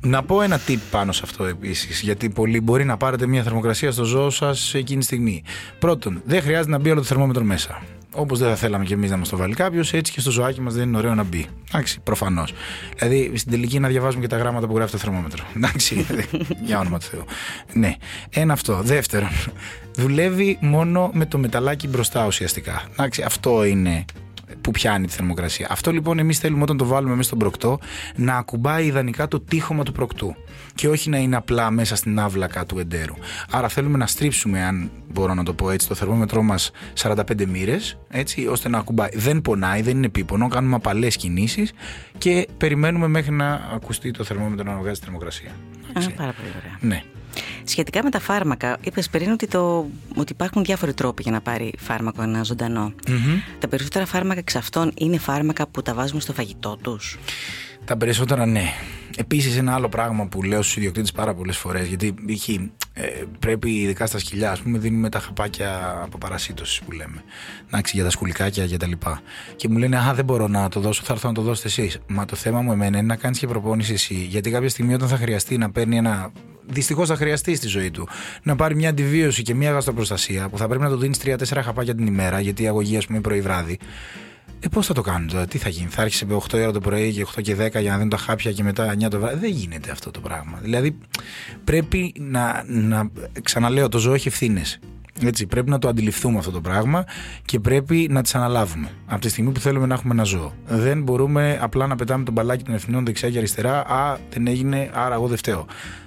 Να 0.00 0.22
πω 0.22 0.42
ένα 0.42 0.60
tip 0.66 0.78
πάνω 0.90 1.12
σε 1.12 1.20
αυτό 1.24 1.44
επίσης. 1.44 2.00
Γιατί 2.00 2.30
πολλοί 2.30 2.60
μπορεί 2.60 2.84
να 2.84 2.96
πάρετε 2.96 3.26
μια 3.26 3.42
θερμοκρασία 3.42 3.90
στο 3.90 4.04
ζώο 4.04 4.30
σας 4.30 4.74
εκείνη 4.74 4.98
τη 4.98 5.04
στιγμή. 5.04 5.42
Πρώτον, 5.78 6.22
δεν 6.24 6.42
χρειάζεται 6.42 6.70
να 6.70 6.78
μπει 6.78 6.90
όλο 6.90 7.00
το 7.00 7.06
θερμόμετρο 7.06 7.44
μέσα. 7.44 7.82
Όπως 8.16 8.38
δεν 8.38 8.48
θα 8.48 8.54
θέλαμε 8.54 8.84
κι 8.84 8.92
εμείς 8.92 9.10
να 9.10 9.16
μας 9.16 9.28
το 9.28 9.36
βάλει 9.36 9.54
κάποιος, 9.54 9.92
έτσι 9.92 10.12
και 10.12 10.20
στο 10.20 10.30
ζωάκι 10.30 10.60
μας 10.60 10.74
δεν 10.74 10.88
είναι 10.88 10.96
ωραίο 10.96 11.14
να 11.14 11.22
μπει. 11.22 11.46
Εντάξει, 11.68 12.00
προφανώς. 12.00 12.52
Δηλαδή 12.96 13.32
στην 13.34 13.50
τελική 13.50 13.78
να 13.78 13.88
διαβάζουμε 13.88 14.22
και 14.22 14.28
τα 14.28 14.36
γράμματα 14.36 14.66
που 14.66 14.76
γράφει 14.76 14.92
το 14.92 14.98
θερμόμετρο. 14.98 15.44
Εντάξει, 15.56 16.06
για 16.66 16.78
όνομα 16.78 16.98
του 16.98 17.06
Θεού. 17.06 17.24
Ναι. 17.72 17.96
Ένα 18.30 18.52
αυτό. 18.52 18.80
Δεύτερον, 18.82 19.28
δουλεύει 19.94 20.58
μόνο 20.60 21.10
με 21.12 21.26
το 21.26 21.38
μεταλλάκι 21.38 21.88
μπροστά 21.88 22.26
ουσιαστικά. 22.26 22.82
Εντάξει, 22.92 23.22
αυτό 23.22 23.64
είναι 23.64 24.04
που 24.64 24.70
πιάνει 24.70 25.06
τη 25.06 25.12
θερμοκρασία. 25.12 25.66
Αυτό 25.70 25.92
λοιπόν 25.92 26.18
εμείς 26.18 26.38
θέλουμε 26.38 26.62
όταν 26.62 26.76
το 26.76 26.84
βάλουμε 26.84 27.14
μέσα 27.14 27.26
στον 27.26 27.38
προκτό 27.38 27.78
να 28.16 28.36
ακουμπάει 28.36 28.86
ιδανικά 28.86 29.28
το 29.28 29.40
τείχομα 29.40 29.82
του 29.82 29.92
προκτού 29.92 30.34
και 30.74 30.88
όχι 30.88 31.10
να 31.10 31.18
είναι 31.18 31.36
απλά 31.36 31.70
μέσα 31.70 31.96
στην 31.96 32.18
άβλακα 32.18 32.66
του 32.66 32.78
εντέρου. 32.78 33.14
Άρα 33.50 33.68
θέλουμε 33.68 33.98
να 33.98 34.06
στρίψουμε, 34.06 34.64
αν 34.64 34.90
μπορώ 35.12 35.34
να 35.34 35.42
το 35.42 35.54
πω 35.54 35.70
έτσι, 35.70 35.88
το 35.88 35.94
θερμόμετρό 35.94 36.42
μας 36.42 36.70
45 37.02 37.46
μοίρες, 37.46 37.98
έτσι, 38.10 38.46
ώστε 38.46 38.68
να 38.68 38.78
ακουμπάει. 38.78 39.10
Δεν 39.14 39.40
πονάει, 39.42 39.82
δεν 39.82 39.96
είναι 39.96 40.06
επίπονο, 40.06 40.48
κάνουμε 40.48 40.74
απαλές 40.74 41.16
κινήσεις 41.16 41.72
και 42.18 42.48
περιμένουμε 42.56 43.08
μέχρι 43.08 43.32
να 43.32 43.68
ακουστεί 43.74 44.10
το 44.10 44.24
θερμόμετρο 44.24 44.72
να 44.72 44.78
βγάζει 44.78 44.98
τη 44.98 45.04
θερμοκρασία. 45.04 45.50
Α, 45.92 46.10
πάρα 46.16 46.32
πολύ 46.32 46.48
ωραία. 46.58 46.78
Ναι. 46.80 47.02
Σχετικά 47.64 48.02
με 48.02 48.10
τα 48.10 48.20
φάρμακα, 48.20 48.76
είπες 48.80 49.08
πριν 49.08 49.30
ότι, 49.30 49.46
το, 49.46 49.90
ότι 50.16 50.32
υπάρχουν 50.32 50.64
διάφοροι 50.64 50.94
τρόποι 50.94 51.22
για 51.22 51.32
να 51.32 51.40
πάρει 51.40 51.72
φάρμακο 51.78 52.22
ένα 52.22 52.42
ζωντανό. 52.42 52.92
Τα 53.58 53.68
περισσότερα 53.68 54.06
φάρμακα 54.06 54.40
εξ 54.40 54.56
αυτών 54.56 54.92
είναι 54.94 55.18
φάρμακα 55.18 55.66
που 55.66 55.82
τα 55.82 55.94
βάζουμε 55.94 56.20
στο 56.20 56.32
φαγητό 56.32 56.78
τους; 56.82 57.18
Τα 57.84 57.96
περισσότερα 57.96 58.46
ναι. 58.46 58.72
Επίσης, 59.16 59.56
ένα 59.56 59.74
άλλο 59.74 59.88
πράγμα 59.88 60.26
που 60.26 60.42
λέω 60.42 60.62
στους 60.62 60.76
ιδιοκτήτες 60.76 61.12
πάρα 61.12 61.34
πολλές 61.34 61.56
φορές, 61.56 61.86
γιατί 61.86 62.14
έχει, 62.28 62.70
ε, 62.92 63.02
πρέπει 63.38 63.70
ειδικά 63.70 64.06
στα 64.06 64.18
σκυλιά, 64.18 64.50
ας 64.50 64.60
πούμε, 64.60 64.78
δίνουμε 64.78 65.08
τα 65.08 65.18
χαπάκια 65.18 66.00
από 66.02 66.18
παρασίτωση 66.18 66.82
που 66.84 66.92
λέμε. 66.92 67.22
Εντάξει, 67.66 67.92
για 67.96 68.04
τα 68.04 68.10
σκουλικάκια 68.10 68.66
και 68.66 68.76
τα 68.76 68.86
λοιπά. 68.86 69.20
Και 69.56 69.68
μου 69.68 69.78
λένε, 69.78 69.98
Α, 69.98 70.14
δεν 70.14 70.24
μπορώ 70.24 70.48
να 70.48 70.68
το 70.68 70.80
δώσω, 70.80 71.02
θα 71.04 71.12
έρθω 71.12 71.28
να 71.28 71.34
το 71.34 71.42
δώσετε 71.42 71.68
εσείς. 71.68 71.98
Μα 72.06 72.24
το 72.24 72.36
θέμα 72.36 72.60
μου 72.60 72.72
εμένα 72.72 72.98
είναι 72.98 73.06
να 73.06 73.16
κάνεις 73.16 73.38
και 73.38 73.46
προπόνηση 73.46 73.92
εσύ. 73.92 74.14
Γιατί 74.14 74.50
κάποια 74.50 74.68
στιγμή 74.68 74.94
όταν 74.94 75.08
θα 75.08 75.16
χρειαστεί 75.16 75.58
να 75.58 75.70
παίρνει 75.70 75.96
ένα 75.96 76.32
δυστυχώς 76.66 77.08
θα 77.08 77.16
χρειαστεί 77.16 77.54
στη 77.54 77.66
ζωή 77.66 77.90
του 77.90 78.08
να 78.42 78.56
πάρει 78.56 78.74
μια 78.74 78.88
αντιβίωση 78.88 79.42
και 79.42 79.54
μια 79.54 79.70
γαστροπροστασία 79.70 80.48
που 80.48 80.58
θα 80.58 80.68
πρέπει 80.68 80.82
να 80.82 80.90
του 80.90 80.96
δίνεις 80.96 81.18
3-4 81.24 81.60
χαπάκια 81.62 81.94
την 81.94 82.06
ημέρα, 82.06 82.40
γιατί 82.40 82.62
η 82.62 82.66
αγωγή, 82.66 82.96
ας 82.96 83.06
πούμε, 83.06 83.20
πρωί 83.20 83.40
βράδυ. 83.40 83.78
Ε, 84.60 84.68
πώς 84.68 84.86
θα 84.86 84.94
το 84.94 85.00
κάνουν 85.00 85.28
τώρα, 85.28 85.46
τι 85.46 85.58
θα 85.58 85.68
γίνει, 85.68 85.88
θα 85.88 86.02
άρχισε 86.02 86.26
με 86.26 86.34
8 86.34 86.54
ώρα 86.54 86.72
το 86.72 86.80
πρωί 86.80 87.12
και 87.12 87.26
8 87.36 87.42
και 87.42 87.54
10 87.54 87.80
για 87.80 87.90
να 87.90 87.94
δίνουν 87.94 88.08
τα 88.08 88.16
χάπια 88.16 88.52
και 88.52 88.62
μετά 88.62 88.94
9 88.94 89.08
το 89.08 89.18
βράδυ. 89.18 89.38
Δεν 89.38 89.50
γίνεται 89.50 89.90
αυτό 89.90 90.10
το 90.10 90.20
πράγμα. 90.20 90.58
Δηλαδή 90.62 90.98
πρέπει 91.64 92.14
να, 92.18 92.64
να 92.66 93.10
ξαναλέω, 93.42 93.88
το 93.88 93.98
ζώο 93.98 94.14
έχει 94.14 94.28
ευθύνες. 94.28 94.78
Έτσι, 95.22 95.46
πρέπει 95.46 95.70
να 95.70 95.78
το 95.78 95.88
αντιληφθούμε 95.88 96.38
αυτό 96.38 96.50
το 96.50 96.60
πράγμα 96.60 97.04
και 97.44 97.60
πρέπει 97.60 98.06
να 98.10 98.22
τις 98.22 98.34
αναλάβουμε. 98.34 98.88
Από 99.06 99.20
τη 99.20 99.28
στιγμή 99.28 99.50
που 99.50 99.60
θέλουμε 99.60 99.86
να 99.86 99.94
έχουμε 99.94 100.14
ένα 100.14 100.22
ζώο. 100.22 100.52
Δεν 100.66 101.02
μπορούμε 101.02 101.58
απλά 101.60 101.86
να 101.86 101.96
πετάμε 101.96 102.24
τον 102.24 102.34
μπαλάκι 102.34 102.64
των 102.64 102.74
ευθυνών 102.74 103.04
δεξιά 103.04 103.30
και 103.30 103.38
αριστερά. 103.38 103.78
Α, 103.80 104.16
δεν 104.30 104.46
έγινε, 104.46 104.90
άρα 104.92 105.14
εγώ 105.14 105.26
δεν 105.26 105.36
φταίω. 105.36 105.66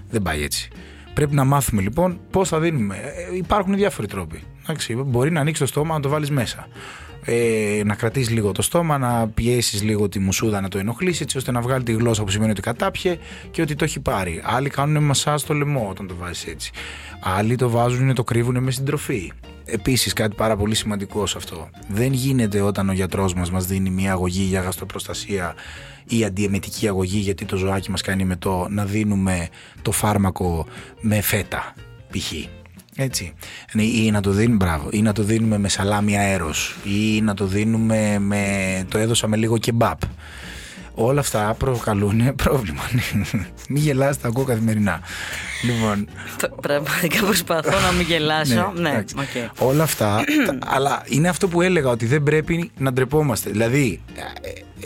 Δεν 0.09 0.21
πάει 0.21 0.43
έτσι. 0.43 0.69
Πρέπει 1.13 1.35
να 1.35 1.43
μάθουμε 1.43 1.81
λοιπόν 1.81 2.19
πώς 2.31 2.49
θα 2.49 2.59
δίνουμε. 2.59 2.95
Ε, 2.95 3.35
υπάρχουν 3.35 3.75
διάφοροι 3.75 4.07
τρόποι. 4.07 4.43
Εντάξει, 4.63 4.95
μπορεί 4.95 5.31
να 5.31 5.39
ανοίξεις 5.39 5.65
το 5.65 5.71
στόμα 5.71 5.93
να 5.93 5.99
το 5.99 6.09
βάλεις 6.09 6.31
μέσα. 6.31 6.67
Ε, 7.29 7.81
να 7.85 7.95
κρατήσεις 7.95 8.29
λίγο 8.29 8.51
το 8.51 8.61
στόμα, 8.61 8.97
να 8.97 9.27
πιέσεις 9.27 9.83
λίγο 9.83 10.09
τη 10.09 10.19
μουσούδα 10.19 10.61
να 10.61 10.67
το 10.67 10.77
ενοχλήσει, 10.77 11.23
έτσι 11.23 11.37
ώστε 11.37 11.51
να 11.51 11.61
βγάλει 11.61 11.83
τη 11.83 11.91
γλώσσα 11.91 12.23
που 12.23 12.29
σημαίνει 12.29 12.51
ότι 12.51 12.61
κατάπιε 12.61 13.17
και 13.51 13.61
ότι 13.61 13.75
το 13.75 13.83
έχει 13.83 13.99
πάρει. 13.99 14.41
Άλλοι 14.45 14.69
κάνουν 14.69 15.03
μασά 15.03 15.37
στο 15.37 15.53
λαιμό 15.53 15.87
όταν 15.89 16.07
το 16.07 16.15
βάζεις 16.15 16.45
έτσι. 16.45 16.71
Άλλοι 17.19 17.55
το 17.55 17.69
βάζουν, 17.69 18.13
το 18.13 18.23
κρύβουν 18.23 18.63
με 18.63 18.71
συντροφή. 18.71 19.31
Επίσης, 19.65 20.13
κάτι 20.13 20.35
πάρα 20.35 20.57
πολύ 20.57 20.75
σημαντικό 20.75 21.25
σε 21.25 21.37
αυτό. 21.37 21.69
Δεν 21.87 22.13
γίνεται 22.13 22.61
όταν 22.61 22.89
ο 22.89 22.93
γιατρός 22.93 23.33
μας 23.33 23.51
μας 23.51 23.65
δίνει 23.65 23.89
μια 23.89 24.11
αγωγή 24.11 24.43
για 24.43 24.61
γαστροπροστασία 24.61 25.55
ή 26.07 26.23
αντιεμετική 26.23 26.87
αγωγή 26.87 27.19
γιατί 27.19 27.45
το 27.45 27.55
ζωάκι 27.55 27.91
μας 27.91 28.01
κάνει 28.01 28.35
το 28.35 28.67
να 28.69 28.85
δίνουμε 28.85 29.47
το 29.81 29.91
φάρμακο 29.91 30.65
με 31.01 31.21
φέτα 31.21 31.73
π.χ. 32.11 32.31
Έτσι. 32.99 33.33
Ναι, 33.73 33.83
ή 33.83 34.11
να 34.11 34.21
το 34.21 34.31
δίνουμε, 34.31 34.55
μπράβο, 34.55 34.89
ή 34.91 35.01
να 35.01 35.13
το 35.13 35.23
δίνουμε 35.23 35.57
με 35.57 35.69
σαλάμι 35.69 36.17
αέρος 36.17 36.75
ή 36.83 37.21
να 37.21 37.33
το 37.33 37.45
δίνουμε 37.45 38.19
με, 38.19 38.43
το 38.89 38.97
έδωσα 38.97 39.27
με 39.27 39.37
λίγο 39.37 39.57
κεμπάπ. 39.57 39.99
Όλα 40.99 41.19
αυτά 41.19 41.55
προκαλούν 41.57 42.35
πρόβλημα. 42.43 42.81
μην 43.69 43.81
γελάς, 43.81 44.19
τα 44.19 44.27
ακούω 44.27 44.43
καθημερινά. 44.43 45.01
Λοιπόν, 45.63 46.07
Πραγματικά 46.61 47.23
προσπαθώ 47.25 47.79
να 47.79 47.91
μην 47.91 48.05
γελάσω. 48.05 48.71
ναι, 48.75 48.89
ναι 48.89 49.03
okay. 49.15 49.49
Όλα 49.57 49.83
αυτά, 49.83 50.23
αλλά 50.65 51.03
είναι 51.05 51.29
αυτό 51.29 51.47
που 51.47 51.61
έλεγα 51.61 51.89
ότι 51.89 52.05
δεν 52.05 52.23
πρέπει 52.23 52.71
να 52.77 52.93
ντρεπόμαστε. 52.93 53.49
Δηλαδή, 53.49 54.01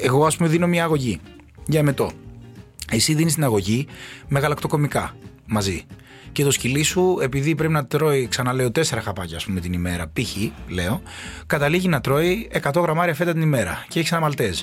εγώ 0.01 0.25
ας 0.25 0.37
πούμε 0.37 0.49
δίνω 0.49 0.67
μια 0.67 0.83
αγωγή 0.83 1.19
για 1.65 1.83
μετό. 1.83 2.11
Εσύ 2.91 3.13
δίνεις 3.13 3.33
την 3.33 3.43
αγωγή 3.43 3.87
με 4.27 4.39
γαλακτοκομικά 4.39 5.15
μαζί. 5.45 5.85
Και 6.31 6.43
το 6.43 6.51
σκυλί 6.51 6.83
σου, 6.83 7.17
επειδή 7.21 7.55
πρέπει 7.55 7.73
να 7.73 7.85
τρώει, 7.85 8.27
ξαναλέω, 8.27 8.71
τέσσερα 8.71 9.01
χαπάκια 9.01 9.37
ας 9.37 9.45
πούμε, 9.45 9.59
την 9.59 9.73
ημέρα, 9.73 10.11
π.χ. 10.13 10.35
λέω, 10.67 11.01
καταλήγει 11.45 11.87
να 11.87 12.01
τρώει 12.01 12.49
100 12.63 12.81
γραμμάρια 12.81 13.13
φέτα 13.13 13.33
την 13.33 13.41
ημέρα 13.41 13.85
και 13.87 13.99
έχει 13.99 14.13
ένα 14.13 14.21
μαλτέζ. 14.21 14.61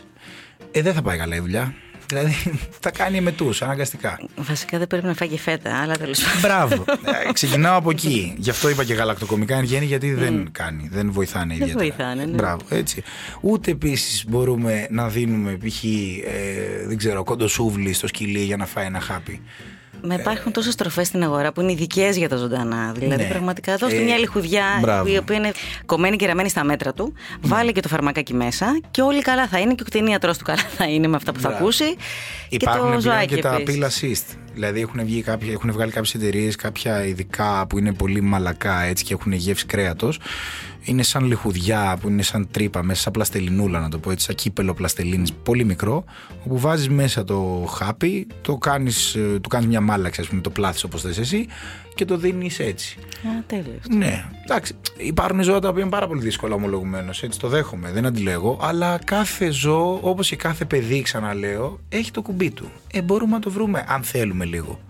Ε, 0.71 0.83
δεν 0.83 0.95
θα 0.95 1.03
πάει 1.03 1.19
καλά 1.19 1.37
η 1.37 1.41
δουλειά. 1.41 1.75
Δηλαδή 2.09 2.35
θα 2.81 2.91
κάνει 2.91 3.21
μετού, 3.21 3.51
αναγκαστικά. 3.61 4.21
Βασικά 4.37 4.79
δεν 4.79 4.87
πρέπει 4.87 5.07
να 5.07 5.15
φάγει 5.15 5.39
φέτα, 5.39 5.81
αλλά 5.83 5.97
τέλος 5.97 6.21
πάντων. 6.21 6.41
Μπράβο. 6.41 6.85
Ε, 7.29 7.33
ξεκινάω 7.33 7.77
από 7.77 7.91
εκεί. 7.91 8.35
Γι' 8.39 8.51
αυτό 8.51 8.69
είπα 8.69 8.85
και 8.85 8.95
γαλακτοκομικά 8.95 9.57
εν 9.57 9.65
γέννη, 9.65 9.87
γιατί 9.87 10.15
δεν 10.15 10.49
κάνει, 10.53 10.89
δεν 10.93 11.13
βοηθάνε 11.13 11.55
ιδιαίτερα. 11.55 11.79
Δεν 11.79 11.89
βοηθάνε, 11.89 12.25
ναι. 12.25 12.35
Μπράβο, 12.35 12.63
έτσι. 12.69 13.03
Ούτε 13.41 13.71
επίσης 13.71 14.25
μπορούμε 14.29 14.87
να 14.91 15.09
δίνουμε 15.09 15.59
π.χ. 15.67 15.85
Ε, 15.85 16.87
δεν 16.87 16.97
ξέρω, 16.97 17.25
κοντοσούβλι 17.25 17.93
στο 17.93 18.07
σκυλί 18.07 18.43
για 18.43 18.57
να 18.57 18.67
φάει 18.67 18.87
ένα 18.87 19.01
χάπι. 19.01 19.41
Μα 20.03 20.15
υπάρχουν 20.15 20.53
τόσες 20.53 20.75
τροφές 20.75 21.07
στην 21.07 21.23
αγορά 21.23 21.53
που 21.53 21.61
είναι 21.61 21.73
ειδικές 21.73 22.17
για 22.17 22.29
τα 22.29 22.37
ζωντανά. 22.37 22.93
Δηλαδή, 22.97 23.23
ναι. 23.23 23.29
πραγματικά 23.29 23.77
δώστε 23.77 23.97
ε, 23.97 24.03
μια 24.03 24.19
λιχουδιά 24.19 24.65
η 25.07 25.17
οποία 25.17 25.37
είναι 25.37 25.53
κομμένη 25.87 26.17
και 26.17 26.27
ραμμένη 26.27 26.49
στα 26.49 26.65
μέτρα 26.65 26.93
του. 26.93 27.13
Ναι. 27.41 27.49
Βάλει 27.49 27.73
και 27.73 27.81
το 27.81 27.89
φαρμακάκι 27.89 28.35
μέσα 28.35 28.81
και 28.91 29.03
όλοι 29.03 29.23
καλά 29.23 29.47
θα 29.49 29.59
είναι 29.59 29.75
και 29.75 29.83
ο 29.83 29.85
κτηνίατρο 29.85 30.33
του 30.33 30.45
καλά 30.45 30.63
θα 30.77 30.85
είναι 30.89 31.07
με 31.07 31.17
αυτά 31.17 31.33
που 31.33 31.41
θα 31.41 31.49
ακούσει. 31.49 31.97
Υπάρχουν 32.49 32.89
και, 32.89 32.95
το 32.95 33.01
ζωάκι 33.01 33.35
και 33.35 33.41
τα 33.41 33.61
πύλα 33.65 33.91
assist. 33.91 34.37
Δηλαδή 34.55 34.81
έχουν, 34.81 35.05
βγει 35.05 35.23
κάποια, 35.23 35.53
έχουν 35.53 35.73
βγάλει 35.73 35.91
κάποιες 35.91 36.15
εταιρείες, 36.15 36.57
κάποια 36.57 37.05
ειδικά 37.05 37.67
που 37.69 37.79
είναι 37.79 37.93
πολύ 37.93 38.21
μαλακά 38.21 38.83
έτσι 38.83 39.05
και 39.05 39.15
έχουν 39.15 39.33
γεύση 39.33 39.67
κρέατος 39.67 40.19
είναι 40.89 41.03
σαν 41.03 41.25
λιχουδιά 41.25 41.99
που 42.01 42.09
είναι 42.09 42.23
σαν 42.23 42.49
τρύπα 42.51 42.83
μέσα 42.83 43.01
σαν 43.01 43.13
πλαστελινούλα 43.13 43.81
να 43.81 43.89
το 43.89 43.99
πω 43.99 44.11
έτσι, 44.11 44.25
σαν 44.25 44.35
κύπελο 44.35 44.75
πλαστελίνης 44.75 45.33
πολύ 45.33 45.65
μικρό 45.65 46.05
όπου 46.45 46.59
βάζεις 46.59 46.89
μέσα 46.89 47.25
το 47.25 47.69
χάπι 47.77 48.27
το 48.41 48.57
κάνεις, 48.57 49.15
ε, 49.15 49.39
του 49.41 49.49
κάνεις 49.49 49.67
μια 49.67 49.81
μάλαξη 49.81 50.21
ας 50.21 50.27
πούμε 50.27 50.41
το 50.41 50.51
πλάθεις 50.51 50.85
όπως 50.85 51.03
θες 51.03 51.19
εσύ 51.19 51.47
και 51.95 52.05
το 52.05 52.17
δίνεις 52.17 52.59
έτσι. 52.59 52.99
Α, 53.01 53.43
τέλειος. 53.47 53.83
Ναι, 53.89 54.25
εντάξει, 54.45 54.75
υπάρχουν 54.97 55.43
ζώα 55.43 55.59
τα 55.59 55.69
οποία 55.69 55.83
είναι 55.83 55.91
πάρα 55.91 56.07
πολύ 56.07 56.21
δύσκολα 56.21 56.55
ομολογουμένως. 56.55 57.23
έτσι 57.23 57.39
το 57.39 57.49
δέχομαι, 57.49 57.93
δεν 57.93 58.07
αντιλέγω 58.07 58.59
αλλά 58.63 58.99
κάθε 59.05 59.51
ζώο 59.51 59.99
όπως 60.03 60.29
και 60.29 60.37
κάθε 60.37 60.65
παιδί 60.65 61.03
ξαναλέω 61.03 61.81
έχει 61.89 62.11
το 62.11 62.23
κουμπί 62.23 62.51
του. 62.51 62.71
Ε, 62.93 63.03
μπορούμε 63.03 63.33
να 63.33 63.41
το 63.41 63.51
βρούμε 63.51 63.85
αν 63.89 64.03
θέλουμε 64.03 64.45
λίγο. 64.45 64.81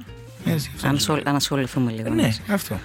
Έτσι, 0.45 0.71
αν 1.25 1.35
ασχοληθούμε 1.37 1.93
λίγο 1.93 2.15
ναι, 2.15 2.31
αυτό 2.53 2.79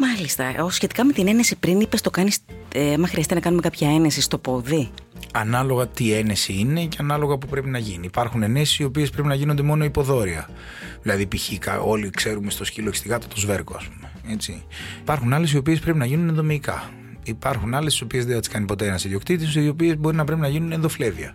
Μάλιστα. 0.00 0.70
Σχετικά 0.70 1.04
με 1.04 1.12
την 1.12 1.28
ένεση, 1.28 1.56
πριν 1.56 1.80
είπες 1.80 2.00
το 2.00 2.10
κάνεις, 2.10 2.38
ε, 2.74 2.92
άμα 2.92 3.06
χρειαστεί 3.08 3.34
να 3.34 3.40
κάνουμε 3.40 3.62
κάποια 3.62 3.90
ένεση 3.90 4.20
στο 4.20 4.38
πόδι. 4.38 4.90
Ανάλογα 5.32 5.86
τι 5.88 6.12
ένεση 6.12 6.52
είναι 6.52 6.84
και 6.84 6.96
ανάλογα 7.00 7.38
που 7.38 7.46
πρέπει 7.46 7.68
να 7.68 7.78
γίνει. 7.78 8.06
Υπάρχουν 8.06 8.42
ενέσεις 8.42 8.78
οι 8.78 8.84
οποίες 8.84 9.10
πρέπει 9.10 9.28
να 9.28 9.34
γίνονται 9.34 9.62
μόνο 9.62 9.84
υποδόρια. 9.84 10.48
Δηλαδή, 11.02 11.26
π.χ. 11.26 11.48
όλοι 11.84 12.10
ξέρουμε 12.10 12.50
στο 12.50 12.64
σκύλο 12.64 12.90
και 12.90 13.18
το 13.28 13.36
σβέρκο, 13.36 13.74
ας 13.76 13.84
πούμε. 13.84 14.10
Έτσι. 14.32 14.62
Υπάρχουν 15.00 15.32
άλλες 15.32 15.52
οι 15.52 15.56
οποίες 15.56 15.80
πρέπει 15.80 15.98
να 15.98 16.04
γίνουν 16.04 16.28
ενδομεϊκά. 16.28 16.90
Υπάρχουν 17.24 17.74
άλλες 17.74 17.96
τι 17.96 18.04
οποίες 18.04 18.24
δεν 18.24 18.34
θα 18.34 18.40
τις 18.40 18.48
κάνει 18.48 18.66
ποτέ 18.66 18.86
ένας 18.86 19.04
ιδιοκτήτης, 19.04 19.54
οι 19.54 19.68
οποίες 19.68 19.98
μπορεί 19.98 20.16
να 20.16 20.24
πρέπει 20.24 20.40
να 20.40 20.48
γίνουν 20.48 20.72
ενδοφλέβια 20.72 21.34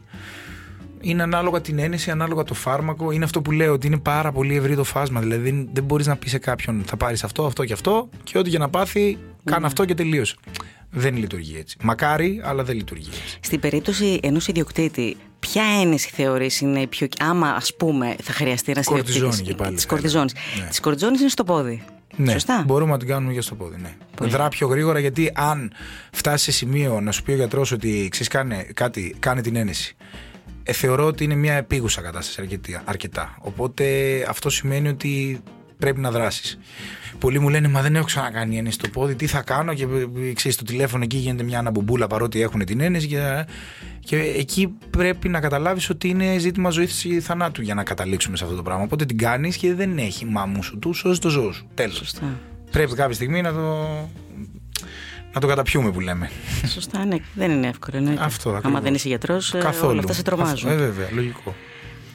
είναι 1.02 1.24
ανάλογα 1.24 1.62
την 1.62 1.80
ένεση, 1.80 2.12
ανάλογα 2.12 2.44
το 2.44 2.54
φάρμακο. 2.54 3.12
Είναι 3.12 3.24
αυτό 3.24 3.42
που 3.42 3.52
λέω 3.52 3.74
ότι 3.74 3.88
είναι 3.88 3.98
πάρα 3.98 4.32
πολύ 4.32 4.56
ευρύ 4.56 4.76
το 4.76 4.84
φάσμα. 4.84 5.20
Δηλαδή 5.20 5.50
δεν, 5.50 5.70
δεν 5.74 5.84
μπορείς 5.84 6.08
να 6.08 6.16
πεις 6.16 6.32
σε 6.32 6.38
κάποιον 6.38 6.84
θα 6.86 6.98
πάρεις 6.98 7.24
αυτό, 7.24 7.46
αυτό 7.46 7.66
και 7.66 7.74
αυτό 7.74 8.10
και 8.24 8.38
ό,τι 8.38 8.50
για 8.50 8.60
να 8.60 8.70
πάθει, 8.70 9.18
κάνε 9.44 9.60
ναι. 9.60 9.66
αυτό 9.66 9.86
και 9.86 9.94
τελείωσε. 9.94 10.36
Δεν 10.90 11.18
λειτουργεί 11.18 11.58
έτσι. 11.58 11.78
Μακάρι, 11.82 12.42
αλλά 12.44 12.64
δεν 12.64 12.76
λειτουργεί 12.76 13.10
έτσι. 13.10 13.38
Στην 13.42 13.60
περίπτωση 13.60 14.20
ενός 14.24 14.48
ιδιοκτήτη, 14.48 15.18
ποια 15.40 15.64
ένεση 15.82 16.10
θεωρείς 16.14 16.62
είναι 16.62 16.80
η 16.80 16.88
πιο. 16.88 17.08
άμα 17.20 17.50
ας 17.50 17.76
πούμε 17.76 18.16
θα 18.24 18.34
χρειαστεί 18.34 18.72
ένας 18.72 18.88
ιδιοκτήτη. 18.88 19.42
και 19.42 19.56
πάλι. 19.56 19.76
Της 19.76 19.86
κορτιζόνης. 19.86 20.34
Ναι. 20.60 20.68
Της 20.68 20.80
κορτιζόνης 20.80 21.20
είναι 21.20 21.30
στο 21.30 21.44
πόδι. 21.44 21.84
Ναι, 22.16 22.32
Σωστά; 22.32 22.64
μπορούμε 22.66 22.92
να 22.92 22.98
την 22.98 23.08
κάνουμε 23.08 23.34
και 23.34 23.42
στο 23.42 23.56
πόδι. 23.56 23.76
Ναι. 23.82 24.28
Δρά 24.28 24.48
πιο 24.48 24.68
γρήγορα 24.68 25.00
γιατί 25.00 25.32
αν 25.36 25.72
φτάσει 26.12 26.44
σε 26.44 26.52
σημείο 26.52 27.02
να 27.02 27.12
σου 27.12 27.24
πει 27.24 27.32
ο 27.32 27.36
γιατρός 27.36 27.72
ότι 27.72 28.08
ξέρεις, 28.12 28.46
κάτι, 28.74 29.16
κάνε 29.20 29.42
την 29.42 29.56
ένεση 29.56 29.96
ε, 30.68 30.74
θεωρώ 30.74 31.06
ότι 31.06 31.24
είναι 31.24 31.36
μια 31.36 31.54
επίγουσα 31.54 32.02
κατάσταση 32.02 32.60
αρκετά. 32.86 33.38
Οπότε 33.40 33.86
αυτό 34.30 34.50
σημαίνει 34.50 34.88
ότι 34.88 35.42
πρέπει 35.78 36.00
να 36.00 36.12
δράσεις. 36.12 36.60
Πολλοί 37.20 37.40
μου 37.40 37.50
λένε 37.50 37.68
Μα 37.68 37.82
δεν 37.82 37.96
έχω 37.96 38.06
ξανακάνει 38.06 38.58
ένεση 38.58 38.76
στο 38.76 38.90
πόδι, 38.90 39.16
τι 39.16 39.28
θα 39.28 39.42
κάνω. 39.42 39.74
Και 39.74 39.86
ξέρεις, 40.34 40.58
το 40.58 40.64
τηλέφωνο 40.64 41.04
εκεί 41.04 41.18
γίνεται 41.18 41.44
μια 41.44 41.60
αναμπουμπούλα 41.60 42.08
παρότι 42.08 42.42
έχουν 42.42 42.66
την 42.66 42.80
ένεση. 42.80 43.08
Και, 43.08 43.46
και 44.00 44.18
εκεί 44.18 44.74
πρέπει 44.90 45.30
να 45.30 45.40
καταλάβεις 45.40 45.90
ότι 45.90 46.10
είναι 46.10 46.38
ζήτημα 46.38 46.70
ζωής 46.70 47.04
ή 47.04 47.20
θανάτου 47.20 47.62
για 47.62 47.74
να 47.74 47.84
καταλήξουμε 47.84 48.38
σε 48.38 48.44
αυτό 48.44 48.56
το 48.56 48.62
πράγμα. 48.62 48.84
Οπότε 48.84 49.06
την 49.06 49.18
κάνεις 49.18 49.58
και 49.58 49.74
δεν 49.74 49.98
έχει 49.98 50.26
μάμου 50.26 50.64
σου 50.64 50.80
του, 50.80 50.94
σώζει 50.94 51.20
το 51.20 51.30
ζώο 51.30 51.52
σου. 51.52 51.68
Τέλος. 51.74 52.14
Πρέπει 52.72 52.94
κάποια 52.94 53.16
στιγμή 53.16 53.42
να 53.42 53.54
το, 53.54 53.88
να 55.36 55.42
το 55.42 55.48
καταπιούμε 55.48 55.92
που 55.92 56.00
λέμε. 56.00 56.30
Σωστά, 56.68 57.06
ναι. 57.06 57.16
Δεν 57.34 57.52
είναι 57.52 57.68
εύκολο. 57.68 58.00
Ναι. 58.00 58.16
Αυτό 58.20 58.50
ακριβώς. 58.50 58.72
Άμα 58.72 58.82
δεν 58.82 58.94
είσαι 58.94 59.08
γιατρός, 59.08 59.54
όλα 59.84 60.00
αυτά 60.00 60.14
σε 60.14 60.24
τρομάζουν. 60.24 60.70
Ε, 60.70 60.76
βέβαια, 60.76 61.08
λογικό. 61.14 61.56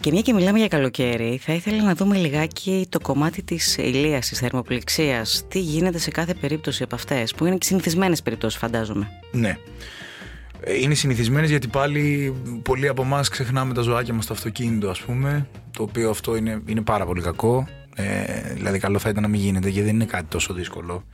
Και 0.00 0.10
μια 0.10 0.20
και 0.20 0.32
μιλάμε 0.32 0.58
για 0.58 0.68
καλοκαίρι, 0.68 1.40
θα 1.42 1.52
ήθελα 1.52 1.82
να 1.82 1.94
δούμε 1.94 2.16
λιγάκι 2.16 2.86
το 2.88 3.00
κομμάτι 3.00 3.42
της 3.42 3.76
ηλίας, 3.76 4.28
της 4.28 4.38
θερμοπληξίας. 4.38 5.44
Τι 5.48 5.58
γίνεται 5.58 5.98
σε 5.98 6.10
κάθε 6.10 6.34
περίπτωση 6.34 6.82
από 6.82 6.94
αυτές, 6.94 7.34
που 7.34 7.46
είναι 7.46 7.56
και 7.56 7.66
συνηθισμένες 7.66 8.22
περιπτώσεις, 8.22 8.58
φαντάζομαι. 8.58 9.10
Ναι. 9.32 9.56
Ε, 10.60 10.78
είναι 10.78 10.94
συνηθισμένες 10.94 11.50
γιατί 11.50 11.68
πάλι 11.68 12.34
πολλοί 12.62 12.88
από 12.88 13.02
εμάς 13.02 13.28
ξεχνάμε 13.28 13.74
τα 13.74 13.82
ζωάκια 13.82 14.14
μας 14.14 14.24
στο 14.24 14.32
αυτοκίνητο, 14.32 14.88
ας 14.88 15.00
πούμε. 15.00 15.46
Το 15.70 15.82
οποίο 15.82 16.10
αυτό 16.10 16.36
είναι, 16.36 16.62
είναι 16.66 16.80
πάρα 16.80 17.06
πολύ 17.06 17.22
κακό. 17.22 17.68
Ε, 17.94 18.52
δηλαδή, 18.54 18.78
καλό 18.78 18.98
θα 18.98 19.08
ήταν 19.08 19.22
να 19.22 19.28
μην 19.28 19.40
γίνεται 19.40 19.68
γιατί 19.68 19.86
δεν 19.86 19.94
είναι 19.94 20.04
κάτι 20.04 20.24
τόσο 20.28 20.54
δύσκολο. 20.54 21.04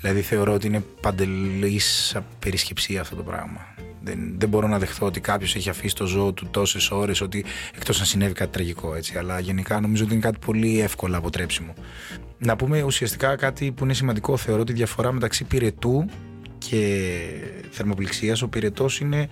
Δηλαδή 0.00 0.20
θεωρώ 0.20 0.52
ότι 0.52 0.66
είναι 0.66 0.84
παντελής 1.00 2.16
απερισκεψία 2.16 3.00
αυτό 3.00 3.16
το 3.16 3.22
πράγμα. 3.22 3.74
Δεν, 4.02 4.34
δεν 4.38 4.48
μπορώ 4.48 4.68
να 4.68 4.78
δεχθώ 4.78 5.06
ότι 5.06 5.20
κάποιος 5.20 5.54
έχει 5.54 5.68
αφήσει 5.68 5.94
το 5.94 6.06
ζώο 6.06 6.32
του 6.32 6.48
τόσες 6.50 6.90
ώρες, 6.90 7.20
ότι 7.20 7.44
εκτός 7.76 7.98
να 7.98 8.04
συνέβη 8.04 8.32
κάτι 8.32 8.50
τραγικό 8.50 8.94
έτσι. 8.94 9.18
Αλλά 9.18 9.40
γενικά 9.40 9.80
νομίζω 9.80 10.04
ότι 10.04 10.12
είναι 10.12 10.22
κάτι 10.22 10.38
πολύ 10.46 10.80
εύκολα 10.80 11.16
αποτρέψιμο. 11.16 11.74
Να 12.38 12.56
πούμε 12.56 12.82
ουσιαστικά 12.82 13.36
κάτι 13.36 13.72
που 13.72 13.84
είναι 13.84 13.94
σημαντικό. 13.94 14.36
Θεωρώ 14.36 14.60
ότι 14.60 14.72
η 14.72 14.74
διαφορά 14.74 15.12
μεταξύ 15.12 15.44
πυρετού 15.44 16.06
και 16.58 17.08
θερμοπληξία. 17.70 18.36
Ο 18.42 18.48
πυρετός 18.48 19.00
είναι 19.00 19.28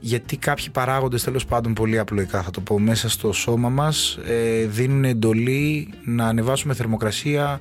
γιατί 0.00 0.36
κάποιοι 0.36 0.70
παράγοντες 0.70 1.24
τέλος 1.24 1.44
πάντων 1.44 1.72
πολύ 1.72 1.98
απλοϊκά 1.98 2.42
θα 2.42 2.50
το 2.50 2.60
πω 2.60 2.78
μέσα 2.78 3.08
στο 3.08 3.32
σώμα 3.32 3.68
μας 3.68 4.18
ε, 4.26 4.66
δίνουν 4.66 5.04
εντολή 5.04 5.92
να 6.04 6.26
ανεβάσουμε 6.26 6.74
θερμοκρασία 6.74 7.60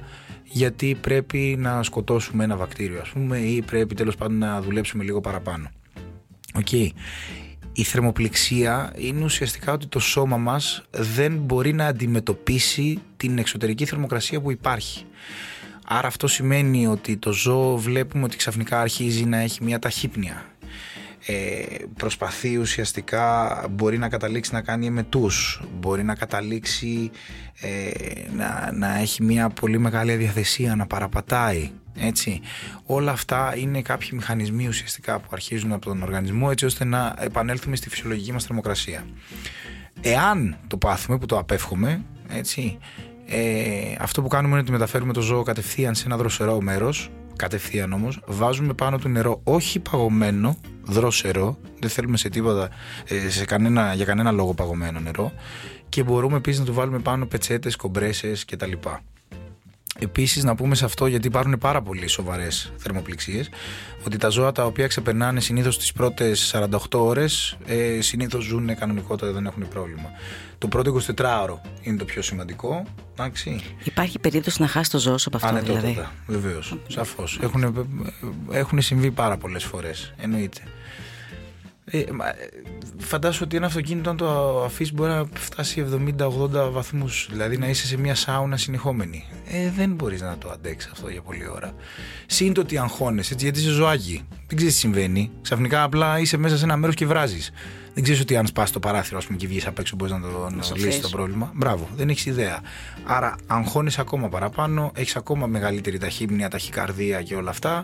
γιατί 0.51 0.97
πρέπει 1.01 1.55
να 1.59 1.83
σκοτώσουμε 1.83 2.43
ένα 2.43 2.55
βακτήριο 2.55 2.99
ας 3.01 3.09
πούμε 3.09 3.37
ή 3.37 3.61
πρέπει 3.61 3.95
τέλος 3.95 4.15
πάντων 4.15 4.37
να 4.37 4.61
δουλέψουμε 4.61 5.03
λίγο 5.03 5.21
παραπάνω. 5.21 5.69
Οκ. 6.55 6.71
Η 7.73 7.83
θερμοπληξία 7.83 8.93
είναι 8.97 9.23
ουσιαστικά 9.23 9.73
ότι 9.73 9.87
το 9.87 9.99
σώμα 9.99 10.37
μας 10.37 10.83
δεν 10.91 11.37
μπορεί 11.37 11.73
να 11.73 11.85
αντιμετωπίσει 11.85 13.01
την 13.17 13.37
εξωτερική 13.37 13.85
θερμοκρασία 13.85 14.41
που 14.41 14.51
υπάρχει. 14.51 15.05
Άρα 15.85 16.07
αυτό 16.07 16.27
σημαίνει 16.27 16.87
ότι 16.87 17.17
το 17.17 17.31
ζώο 17.31 17.77
βλέπουμε 17.77 18.23
ότι 18.23 18.37
ξαφνικά 18.37 18.81
αρχίζει 18.81 19.25
να 19.25 19.37
έχει 19.37 19.63
μια 19.63 19.79
ταχύπνοια 19.79 20.45
ε, 21.25 21.65
προσπαθεί 21.97 22.57
ουσιαστικά 22.57 23.65
μπορεί 23.71 23.97
να 23.97 24.09
καταλήξει 24.09 24.53
να 24.53 24.61
κάνει 24.61 24.85
εμετούς 24.85 25.61
μπορεί 25.79 26.03
να 26.03 26.15
καταλήξει 26.15 27.11
ε, 27.61 27.89
να, 28.35 28.71
να 28.73 28.97
έχει 28.97 29.23
μια 29.23 29.49
πολύ 29.49 29.77
μεγάλη 29.77 30.15
αδιαθεσία 30.15 30.75
να 30.75 30.87
παραπατάει 30.87 31.71
έτσι. 31.99 32.41
Όλα 32.85 33.11
αυτά 33.11 33.53
είναι 33.57 33.81
κάποιοι 33.81 34.09
μηχανισμοί 34.13 34.67
ουσιαστικά 34.67 35.19
που 35.19 35.29
αρχίζουν 35.31 35.71
από 35.71 35.85
τον 35.85 36.03
οργανισμό 36.03 36.47
έτσι 36.51 36.65
ώστε 36.65 36.85
να 36.85 37.15
επανέλθουμε 37.19 37.75
στη 37.75 37.89
φυσιολογική 37.89 38.31
μας 38.31 38.43
θερμοκρασία. 38.45 39.05
Εάν 40.01 40.57
το 40.67 40.77
πάθουμε 40.77 41.17
που 41.17 41.25
το 41.25 41.37
απέφχομαι, 41.37 42.01
έτσι, 42.29 42.77
ε, 43.27 43.95
αυτό 43.99 44.21
που 44.21 44.27
κάνουμε 44.27 44.51
είναι 44.51 44.61
ότι 44.61 44.71
μεταφέρουμε 44.71 45.13
το 45.13 45.21
ζώο 45.21 45.43
κατευθείαν 45.43 45.95
σε 45.95 46.03
ένα 46.05 46.17
δροσερό 46.17 46.61
μέρος 46.61 47.09
κατευθείαν 47.39 47.93
όμως 47.93 48.21
βάζουμε 48.25 48.73
πάνω 48.73 48.97
του 48.97 49.09
νερό 49.09 49.41
όχι 49.43 49.79
παγωμένο, 49.79 50.57
δρόσερο 50.83 51.57
δεν 51.79 51.89
θέλουμε 51.89 52.17
σε 52.17 52.29
τίποτα, 52.29 52.69
ε, 53.07 53.29
σε 53.29 53.45
κανένα, 53.45 53.93
για 53.93 54.05
κανένα 54.05 54.31
λόγο 54.31 54.53
παγωμένο 54.53 54.99
νερό 54.99 55.31
και 55.89 56.03
μπορούμε 56.03 56.37
επίσης 56.37 56.59
να 56.59 56.65
του 56.65 56.73
βάλουμε 56.73 56.99
πάνω 56.99 57.25
πετσέτες, 57.25 57.75
κομπρέσες 57.75 58.45
κτλ. 58.45 58.71
Επίσης 59.99 60.43
να 60.43 60.55
πούμε 60.55 60.75
σε 60.75 60.85
αυτό 60.85 61.05
γιατί 61.05 61.27
υπάρχουν 61.27 61.57
πάρα 61.57 61.81
πολύ 61.81 62.07
σοβαρές 62.07 62.71
θερμοπληξίες 62.77 63.49
ότι 64.05 64.17
τα 64.17 64.29
ζώα 64.29 64.51
τα 64.51 64.65
οποία 64.65 64.87
ξεπερνάνε 64.87 65.39
συνήθως 65.39 65.77
τις 65.77 65.91
πρώτες 65.91 66.55
48 66.55 66.77
ώρες 66.91 67.57
ε, 67.65 68.01
συνήθως 68.01 68.43
ζουν 68.43 68.75
κανονικότερα 68.75 69.31
δεν 69.31 69.45
έχουν 69.45 69.67
πρόβλημα. 69.67 70.09
Το 70.57 70.67
πρώτο 70.67 71.01
24ωρο 71.15 71.69
είναι 71.81 71.97
το 71.97 72.05
πιο 72.05 72.21
σημαντικό. 72.21 72.83
Εντάξει. 73.13 73.61
Υπάρχει 73.83 74.19
περίπτωση 74.19 74.61
να 74.61 74.67
χάσει 74.67 74.91
το 74.91 74.99
ζώο 74.99 75.15
από 75.25 75.35
αυτό 75.35 75.47
Ανετότατα, 75.47 75.87
δηλαδή; 75.87 76.07
Βεβαίως. 76.27 76.77
Σαφώς. 76.87 77.39
Έχουν, 77.41 77.87
έχουν 78.51 78.81
συμβεί 78.81 79.11
πάρα 79.11 79.37
πολλές 79.37 79.63
φορές. 79.63 80.13
Εννοείται. 80.17 80.61
Ε, 81.91 82.03
φαντάσου 82.97 83.41
ότι 83.43 83.55
ένα 83.55 83.65
αυτοκίνητο 83.65 84.09
αν 84.09 84.17
το 84.17 84.63
αφήσεις 84.63 84.93
μπορεί 84.93 85.11
να 85.11 85.25
φτάσει 85.33 85.85
70-80 86.17 86.71
βαθμούς. 86.71 87.27
Δηλαδή 87.31 87.57
να 87.57 87.67
είσαι 87.67 87.87
σε 87.87 87.97
μια 87.97 88.15
σάουνα 88.15 88.57
συνεχόμενη. 88.57 89.23
Ε, 89.47 89.69
δεν 89.69 89.91
μπορείς 89.93 90.21
να 90.21 90.37
το 90.37 90.49
αντέξεις 90.49 90.91
αυτό 90.91 91.09
για 91.09 91.21
πολλή 91.21 91.49
ώρα. 91.49 91.73
Σύν 92.25 92.53
το 92.53 92.61
ότι 92.61 92.77
αγχώνεσαι 92.77 93.33
έτσι, 93.33 93.45
γιατί 93.45 93.59
είσαι 93.59 93.69
ζωάκι. 93.69 94.21
Δεν 94.47 94.57
ξέρεις 94.57 94.73
τι 94.73 94.79
συμβαίνει. 94.79 95.31
Ξαφνικά 95.41 95.83
απλά 95.83 96.19
είσαι 96.19 96.37
μέσα 96.37 96.57
σε 96.57 96.63
ένα 96.63 96.77
μέρος 96.77 96.95
και 96.95 97.05
βράζεις. 97.05 97.51
Δεν 97.93 98.03
ξέρεις 98.03 98.21
ότι 98.21 98.35
αν 98.37 98.47
σπάσει 98.47 98.73
το 98.73 98.79
παράθυρο 98.79 99.17
ας 99.17 99.25
πούμε, 99.25 99.37
και 99.37 99.47
βγεις 99.47 99.67
απ' 99.67 99.79
έξω 99.79 99.95
μπορείς 99.95 100.13
να 100.13 100.19
το 100.21 100.49
να 100.49 100.77
λύσεις 100.77 101.01
το 101.01 101.09
πρόβλημα. 101.09 101.51
Μπράβο, 101.55 101.89
δεν 101.95 102.09
έχεις 102.09 102.25
ιδέα. 102.25 102.59
Άρα 103.05 103.35
αγχώνει 103.47 103.91
ακόμα 103.97 104.29
παραπάνω, 104.29 104.91
έχεις 104.95 105.15
ακόμα 105.15 105.47
μεγαλύτερη 105.47 105.97
ταχύμνια, 105.97 106.49
ταχυκαρδία 106.49 107.21
και 107.21 107.35
όλα 107.35 107.49
αυτά. 107.49 107.83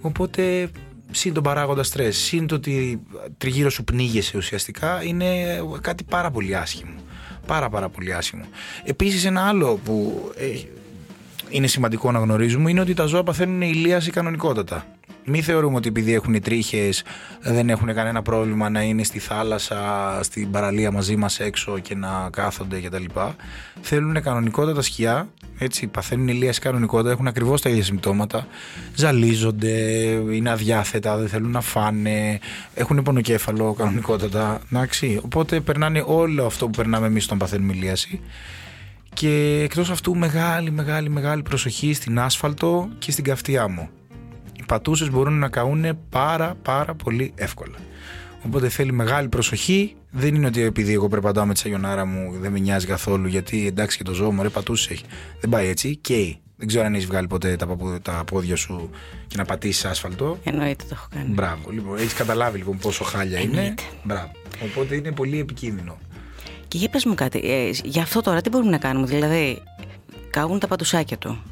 Οπότε 0.00 0.70
συν 1.14 1.32
τον 1.32 1.42
παράγοντα 1.42 1.82
στρες, 1.82 2.16
συν 2.16 2.46
το 2.46 2.54
ότι 2.54 3.00
τριγύρω 3.38 3.70
σου 3.70 3.84
πνίγεσαι 3.84 4.36
ουσιαστικά, 4.36 5.04
είναι 5.04 5.26
κάτι 5.80 6.04
πάρα 6.04 6.30
πολύ 6.30 6.56
άσχημο. 6.56 6.94
Πάρα 7.46 7.68
πάρα 7.68 7.88
πολύ 7.88 8.14
άσχημο. 8.14 8.44
Επίσης, 8.84 9.24
ένα 9.24 9.48
άλλο 9.48 9.80
που 9.84 10.22
ε, 10.36 10.46
είναι 11.48 11.66
σημαντικό 11.66 12.12
να 12.12 12.18
γνωρίζουμε 12.18 12.70
είναι 12.70 12.80
ότι 12.80 12.94
τα 12.94 13.04
ζώα 13.06 13.22
παθαίνουν 13.22 13.62
ηλίαση 13.62 14.10
κανονικότατα. 14.10 14.86
Μην 15.26 15.42
θεωρούμε 15.42 15.76
ότι 15.76 15.88
επειδή 15.88 16.14
έχουν 16.14 16.40
τρίχες 16.40 17.02
δεν 17.40 17.70
έχουν 17.70 17.94
κανένα 17.94 18.22
πρόβλημα 18.22 18.68
να 18.68 18.82
είναι 18.82 19.02
στη 19.04 19.18
θάλασσα, 19.18 19.78
στην 20.22 20.50
παραλία 20.50 20.90
μαζί 20.90 21.16
μας 21.16 21.40
έξω 21.40 21.78
και 21.78 21.94
να 21.94 22.28
κάθονται 22.32 22.80
κτλ. 22.80 23.04
Θέλουν 23.80 24.22
κανονικότατα 24.22 24.82
σκιά, 24.82 25.28
έτσι, 25.58 25.86
παθαίνουν 25.86 26.28
ηλίαση 26.28 26.60
κανονικότητα, 26.60 27.10
έχουν 27.10 27.26
ακριβώς 27.26 27.60
τα 27.60 27.68
ίδια 27.68 27.84
συμπτώματα. 27.84 28.46
Ζαλίζονται, 28.94 29.70
είναι 30.30 30.50
αδιάθετα, 30.50 31.16
δεν 31.16 31.28
θέλουν 31.28 31.50
να 31.50 31.60
φάνε, 31.60 32.38
έχουν 32.74 33.02
πονοκέφαλο 33.02 33.72
κανονικότατα. 33.72 34.60
Εντάξει. 34.72 35.20
Οπότε 35.24 35.60
περνάνε 35.60 36.02
όλο 36.06 36.46
αυτό 36.46 36.64
που 36.64 36.76
περνάμε 36.76 37.06
εμείς 37.06 37.24
όταν 37.24 37.38
παθαίνουμε 37.38 37.72
ηλίαση. 37.72 38.20
Και 39.14 39.60
εκτός 39.64 39.90
αυτού 39.90 40.16
μεγάλη 40.16 40.70
μεγάλη 40.70 41.08
μεγάλη 41.10 41.42
προσοχή 41.42 41.94
στην 41.94 42.18
άσφαλτο 42.18 42.88
και 42.98 43.10
στην 43.10 43.24
καυτιά 43.24 43.68
μου 43.68 43.88
πατούσες 44.66 45.10
μπορούν 45.10 45.38
να 45.38 45.48
καούν 45.48 45.98
πάρα 46.08 46.54
πάρα 46.62 46.94
πολύ 46.94 47.32
εύκολα. 47.34 47.76
Οπότε 48.46 48.68
θέλει 48.68 48.92
μεγάλη 48.92 49.28
προσοχή. 49.28 49.96
Δεν 50.10 50.34
είναι 50.34 50.46
ότι 50.46 50.62
επειδή 50.62 50.92
εγώ 50.92 51.08
περπατάω 51.08 51.46
με 51.46 51.52
τη 51.52 51.58
σαγιονάρα 51.58 52.04
μου 52.04 52.36
δεν 52.40 52.52
με 52.52 52.58
νοιάζει 52.58 52.86
καθόλου 52.86 53.28
γιατί 53.28 53.66
εντάξει 53.66 53.96
και 53.96 54.02
το 54.04 54.12
ζώο 54.12 54.32
μου 54.32 54.42
ρε 54.42 54.48
πατούσες 54.48 54.90
έχει. 54.90 55.04
Δεν 55.40 55.50
πάει 55.50 55.68
έτσι. 55.68 55.96
Και 55.96 56.36
δεν 56.56 56.66
ξέρω 56.66 56.84
αν 56.84 56.94
έχεις 56.94 57.06
βγάλει 57.06 57.26
ποτέ 57.26 57.56
τα, 57.56 57.66
παπου, 57.66 57.98
τα 58.02 58.24
πόδια 58.26 58.56
σου 58.56 58.90
και 59.26 59.36
να 59.36 59.44
πατήσεις 59.44 59.84
άσφαλτο. 59.84 60.38
Εννοείται 60.44 60.84
το 60.88 60.90
έχω 60.92 61.06
κάνει. 61.14 61.32
Μπράβο. 61.32 61.70
Λοιπόν, 61.70 61.96
έχεις 61.96 62.14
καταλάβει 62.14 62.58
λοιπόν 62.58 62.78
πόσο 62.78 63.04
χάλια 63.04 63.40
είναι. 63.40 63.74
Μπράβο. 64.02 64.30
Οπότε 64.64 64.94
είναι 64.94 65.12
πολύ 65.12 65.38
επικίνδυνο. 65.38 65.98
Και 66.68 66.78
για 66.78 66.88
πες 66.88 67.04
μου 67.04 67.14
κάτι, 67.14 67.38
ε, 67.38 67.70
για 67.84 68.02
αυτό 68.02 68.20
τώρα 68.20 68.40
τι 68.40 68.48
μπορούμε 68.48 68.70
να 68.70 68.78
κάνουμε, 68.78 69.06
δηλαδή 69.06 69.62
καούν 70.30 70.58
τα 70.58 70.66
πατουσάκια 70.66 71.18
του 71.18 71.42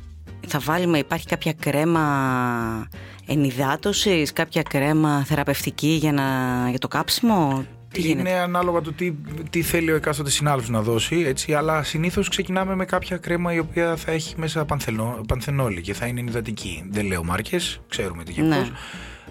θα 0.52 0.58
βάλουμε, 0.58 0.98
υπάρχει 0.98 1.26
κάποια 1.26 1.52
κρέμα 1.52 2.88
ενυδάτωσης, 3.26 4.32
κάποια 4.32 4.62
κρέμα 4.62 5.24
θεραπευτική 5.24 5.86
για, 5.86 6.12
να, 6.12 6.22
για 6.68 6.78
το 6.78 6.88
κάψιμο; 6.88 7.64
Τι 7.92 8.08
είναι 8.10 8.30
ανάλογα 8.32 8.80
το 8.80 8.92
τι, 8.92 9.12
τι 9.50 9.62
θέλει 9.62 9.92
ο 9.92 9.94
εκάστοτε 9.94 10.30
συνάδελφος 10.30 10.70
να 10.70 10.82
δώσει, 10.82 11.16
έτσι, 11.26 11.54
αλλά 11.54 11.82
συνήθως 11.82 12.28
ξεκινάμε 12.28 12.74
με 12.74 12.84
κάποια 12.84 13.16
κρέμα 13.16 13.52
η 13.52 13.58
οποία 13.58 13.96
θα 13.96 14.12
έχει 14.12 14.34
μέσα 14.38 14.64
πανθενό, 14.64 15.20
πανθενόλη 15.28 15.80
και 15.80 15.94
θα 15.94 16.06
είναι 16.06 16.20
ενυδατική. 16.20 16.84
Δεν 16.90 17.06
λέω 17.06 17.24
μάρκες, 17.24 17.80
ξέρουμε 17.88 18.24
τι 18.24 18.32
και 18.32 18.42
ναι. 18.42 18.66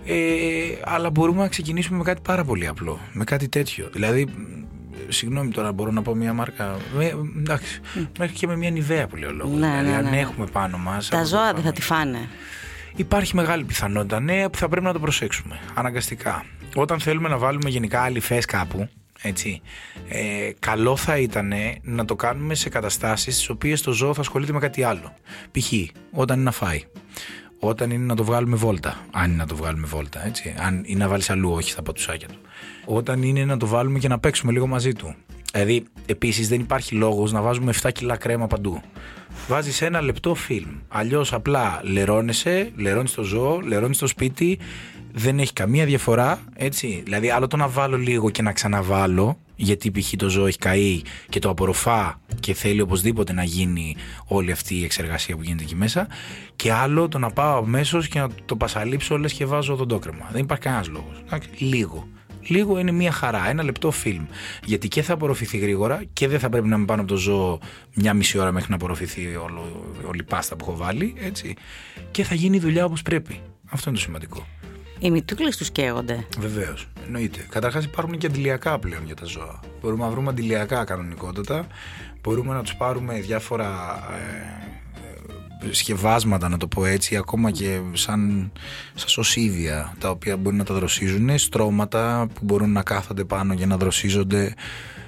Ε, 0.05 0.79
αλλά 0.83 1.09
μπορούμε 1.09 1.41
να 1.41 1.47
ξεκινήσουμε 1.47 1.97
με 1.97 2.03
κάτι 2.03 2.21
πάρα 2.21 2.43
πολύ 2.43 2.67
απλό, 2.67 2.99
με 3.13 3.23
κάτι 3.23 3.49
τέτοιο. 3.49 3.89
Δηλαδή, 3.93 4.27
συγγνώμη 5.07 5.51
τώρα, 5.51 5.71
μπορώ 5.71 5.91
να 5.91 6.01
πω 6.01 6.15
μια 6.15 6.33
μάρκα. 6.33 6.77
Με, 6.95 7.13
εντάξει, 7.37 7.79
μέχρι 8.19 8.35
και 8.35 8.47
με 8.47 8.55
μια 8.55 8.71
νηδέα 8.71 9.07
που 9.07 9.15
λέω 9.15 9.31
λόγο. 9.31 9.57
Ναι, 9.57 9.67
δηλαδή, 9.67 9.89
ναι, 9.89 9.95
αν 9.95 10.09
ναι. 10.09 10.19
έχουμε 10.19 10.45
πάνω 10.45 10.77
μας. 10.77 11.07
Τα 11.07 11.23
ζώα 11.23 11.53
δεν 11.53 11.63
θα 11.63 11.71
τη 11.71 11.81
φάνε. 11.81 12.27
Υπάρχει 12.95 13.35
μεγάλη 13.35 13.63
πιθανότητα, 13.63 14.19
ναι, 14.19 14.49
που 14.49 14.57
θα 14.57 14.69
πρέπει 14.69 14.85
να 14.85 14.93
το 14.93 14.99
προσέξουμε. 14.99 15.59
Αναγκαστικά. 15.73 16.45
Όταν 16.75 16.99
θέλουμε 16.99 17.29
να 17.29 17.37
βάλουμε 17.37 17.69
γενικά 17.69 18.01
αληφέ 18.01 18.37
κάπου, 18.47 18.89
Έτσι. 19.21 19.61
Ε, 20.07 20.51
καλό 20.59 20.95
θα 20.95 21.17
ήταν 21.17 21.53
να 21.81 22.05
το 22.05 22.15
κάνουμε 22.15 22.55
σε 22.55 22.69
καταστάσεις 22.69 23.35
στις 23.35 23.49
οποίες 23.49 23.81
το 23.81 23.91
ζώο 23.91 24.13
θα 24.13 24.21
ασχολείται 24.21 24.51
με 24.51 24.59
κάτι 24.59 24.83
άλλο. 24.83 25.13
Π.χ. 25.51 25.73
όταν 26.11 26.35
είναι 26.35 26.45
να 26.45 26.51
φάει. 26.51 26.83
Όταν 27.63 27.91
είναι 27.91 28.05
να 28.05 28.15
το 28.15 28.23
βγάλουμε 28.23 28.55
βόλτα. 28.55 29.05
Αν 29.11 29.25
είναι 29.25 29.35
να 29.35 29.45
το 29.47 29.55
βγάλουμε 29.55 29.87
βόλτα. 29.87 30.25
Έτσι. 30.25 30.53
Αν 30.57 30.81
είναι 30.85 31.03
να 31.03 31.09
βάλεις 31.09 31.29
αλλού, 31.29 31.51
όχι 31.51 31.71
στα 31.71 31.81
πατουσάκια 31.81 32.27
του. 32.27 32.37
Όταν 32.85 33.23
είναι 33.23 33.45
να 33.45 33.57
το 33.57 33.67
βάλουμε 33.67 33.99
και 33.99 34.07
να 34.07 34.19
παίξουμε 34.19 34.51
λίγο 34.51 34.67
μαζί 34.67 34.93
του. 34.93 35.15
Δηλαδή, 35.51 35.83
επίσης 36.05 36.47
δεν 36.49 36.59
υπάρχει 36.59 36.95
λόγος 36.95 37.31
να 37.31 37.41
βάζουμε 37.41 37.73
7 37.81 37.91
κιλά 37.91 38.17
κρέμα 38.17 38.47
παντού. 38.47 38.81
Βάζεις 39.47 39.81
ένα 39.81 40.01
λεπτό 40.01 40.35
φιλμ. 40.35 40.69
Αλλιώς 40.87 41.33
απλά 41.33 41.79
λερώνεσαι, 41.83 42.71
λερώνεις 42.75 43.13
το 43.13 43.23
ζώο, 43.23 43.59
λερώνεις 43.59 43.97
το 43.97 44.07
σπίτι. 44.07 44.59
Δεν 45.13 45.39
έχει 45.39 45.53
καμία 45.53 45.85
διαφορά. 45.85 46.39
Έτσι. 46.55 47.01
Δηλαδή, 47.03 47.29
άλλο 47.29 47.47
το 47.47 47.57
να 47.57 47.67
βάλω 47.67 47.97
λίγο 47.97 48.29
και 48.29 48.41
να 48.41 48.51
ξαναβάλω, 48.51 49.37
γιατί 49.61 49.91
π.χ. 49.91 50.13
το 50.17 50.29
ζώο 50.29 50.45
έχει 50.45 50.57
καεί 50.57 51.01
και 51.29 51.39
το 51.39 51.49
απορροφά 51.49 52.21
και 52.39 52.53
θέλει 52.53 52.81
οπωσδήποτε 52.81 53.33
να 53.33 53.43
γίνει 53.43 53.95
όλη 54.25 54.51
αυτή 54.51 54.75
η 54.75 54.83
εξεργασία 54.83 55.35
που 55.35 55.43
γίνεται 55.43 55.63
εκεί 55.63 55.75
μέσα. 55.75 56.07
Και 56.55 56.71
άλλο 56.71 57.07
το 57.07 57.19
να 57.19 57.29
πάω 57.29 57.57
αμέσως 57.57 58.07
και 58.07 58.19
να 58.19 58.27
το 58.45 58.55
πασαλείψω 58.55 59.17
λε 59.17 59.27
και 59.27 59.45
βάζω 59.45 59.75
τον 59.75 59.87
τόκρεμα. 59.87 60.29
Δεν 60.31 60.41
υπάρχει 60.41 60.63
κανένας 60.63 60.87
λόγος. 60.87 61.23
Λίγο. 61.57 62.07
Λίγο 62.47 62.79
είναι 62.79 62.91
μια 62.91 63.11
χαρά, 63.11 63.49
ένα 63.49 63.63
λεπτό 63.63 63.91
φιλμ. 63.91 64.25
Γιατί 64.65 64.87
και 64.87 65.01
θα 65.01 65.13
απορροφηθεί 65.13 65.57
γρήγορα 65.57 66.03
και 66.13 66.27
δεν 66.27 66.39
θα 66.39 66.49
πρέπει 66.49 66.67
να 66.67 66.75
είμαι 66.75 66.85
πάνω 66.85 67.01
από 67.01 67.11
το 67.11 67.17
ζώο 67.17 67.59
μια 67.95 68.13
μισή 68.13 68.37
ώρα 68.37 68.51
μέχρι 68.51 68.69
να 68.69 68.75
απορροφηθεί 68.75 69.35
όλο, 69.35 69.93
όλη 70.07 70.19
η 70.19 70.23
πάστα 70.23 70.55
που 70.55 70.65
έχω 70.67 70.77
βάλει. 70.77 71.13
Έτσι. 71.19 71.55
Και 72.11 72.23
θα 72.23 72.35
γίνει 72.35 72.55
η 72.55 72.59
δουλειά 72.59 72.85
όπως 72.85 73.01
πρέπει. 73.01 73.39
Αυτό 73.69 73.89
είναι 73.89 73.97
το 73.97 74.03
σημαντικό. 74.03 74.47
Οι 75.03 75.11
μυτούκλες 75.11 75.57
τους 75.57 75.71
καίγονται. 75.71 76.25
Βεβαίως. 76.39 76.87
Εννοείται. 77.05 77.45
Καταρχάς 77.49 77.83
υπάρχουν 77.83 78.17
και 78.17 78.27
αντιλιακά 78.27 78.79
πλέον 78.79 79.05
για 79.05 79.15
τα 79.15 79.25
ζώα. 79.25 79.59
Μπορούμε 79.81 80.03
να 80.03 80.09
βρούμε 80.09 80.29
αντιλιακά 80.29 80.83
κανονικότατα. 80.83 81.67
Μπορούμε 82.21 82.53
να 82.53 82.61
τους 82.61 82.75
πάρουμε 82.75 83.19
διάφορα 83.19 83.99
ε, 85.63 85.73
σκευάσματα, 85.73 86.49
να 86.49 86.57
το 86.57 86.67
πω 86.67 86.85
έτσι, 86.85 87.15
ακόμα 87.15 87.51
και 87.51 87.79
σαν, 87.93 88.51
σαν 88.93 89.09
σωσίδια, 89.09 89.93
τα 89.99 90.09
οποία 90.09 90.37
μπορεί 90.37 90.55
να 90.55 90.63
τα 90.63 90.73
δροσίζουν, 90.73 91.37
στρώματα 91.37 92.27
που 92.33 92.39
μπορούν 92.41 92.71
να 92.71 92.83
κάθονται 92.83 93.23
πάνω 93.23 93.53
για 93.53 93.65
να 93.65 93.77
δροσίζονται. 93.77 94.53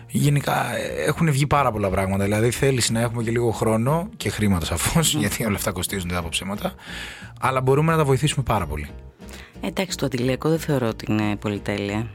Γενικά 0.07 0.75
ε, 0.75 1.03
έχουν 1.07 1.31
βγει 1.31 1.47
πάρα 1.47 1.71
πολλά 1.71 1.89
πράγματα. 1.89 2.23
Δηλαδή 2.23 2.51
θέλεις 2.51 2.89
να 2.89 2.99
έχουμε 2.99 3.23
και 3.23 3.31
λίγο 3.31 3.51
χρόνο 3.51 4.09
και 4.17 4.29
χρήματα 4.29 4.65
σαφώς, 4.65 5.15
γιατί 5.15 5.45
όλα 5.45 5.55
αυτά 5.55 5.71
κοστίζουν, 5.71 6.09
δεν 6.09 6.17
από 6.17 6.29
ψέματα. 6.29 6.73
Αλλά 7.39 7.61
μπορούμε 7.61 7.91
να 7.91 7.97
τα 7.97 8.05
βοηθήσουμε 8.05 8.43
πάρα 8.43 8.65
πολύ. 8.65 8.87
Εντάξει, 9.65 9.97
το 9.97 10.05
αντιλιακό 10.05 10.49
δεν 10.49 10.59
θεωρώ 10.59 10.87
ότι 10.87 11.05
είναι 11.09 11.35
πολυτέλεια. 11.35 12.07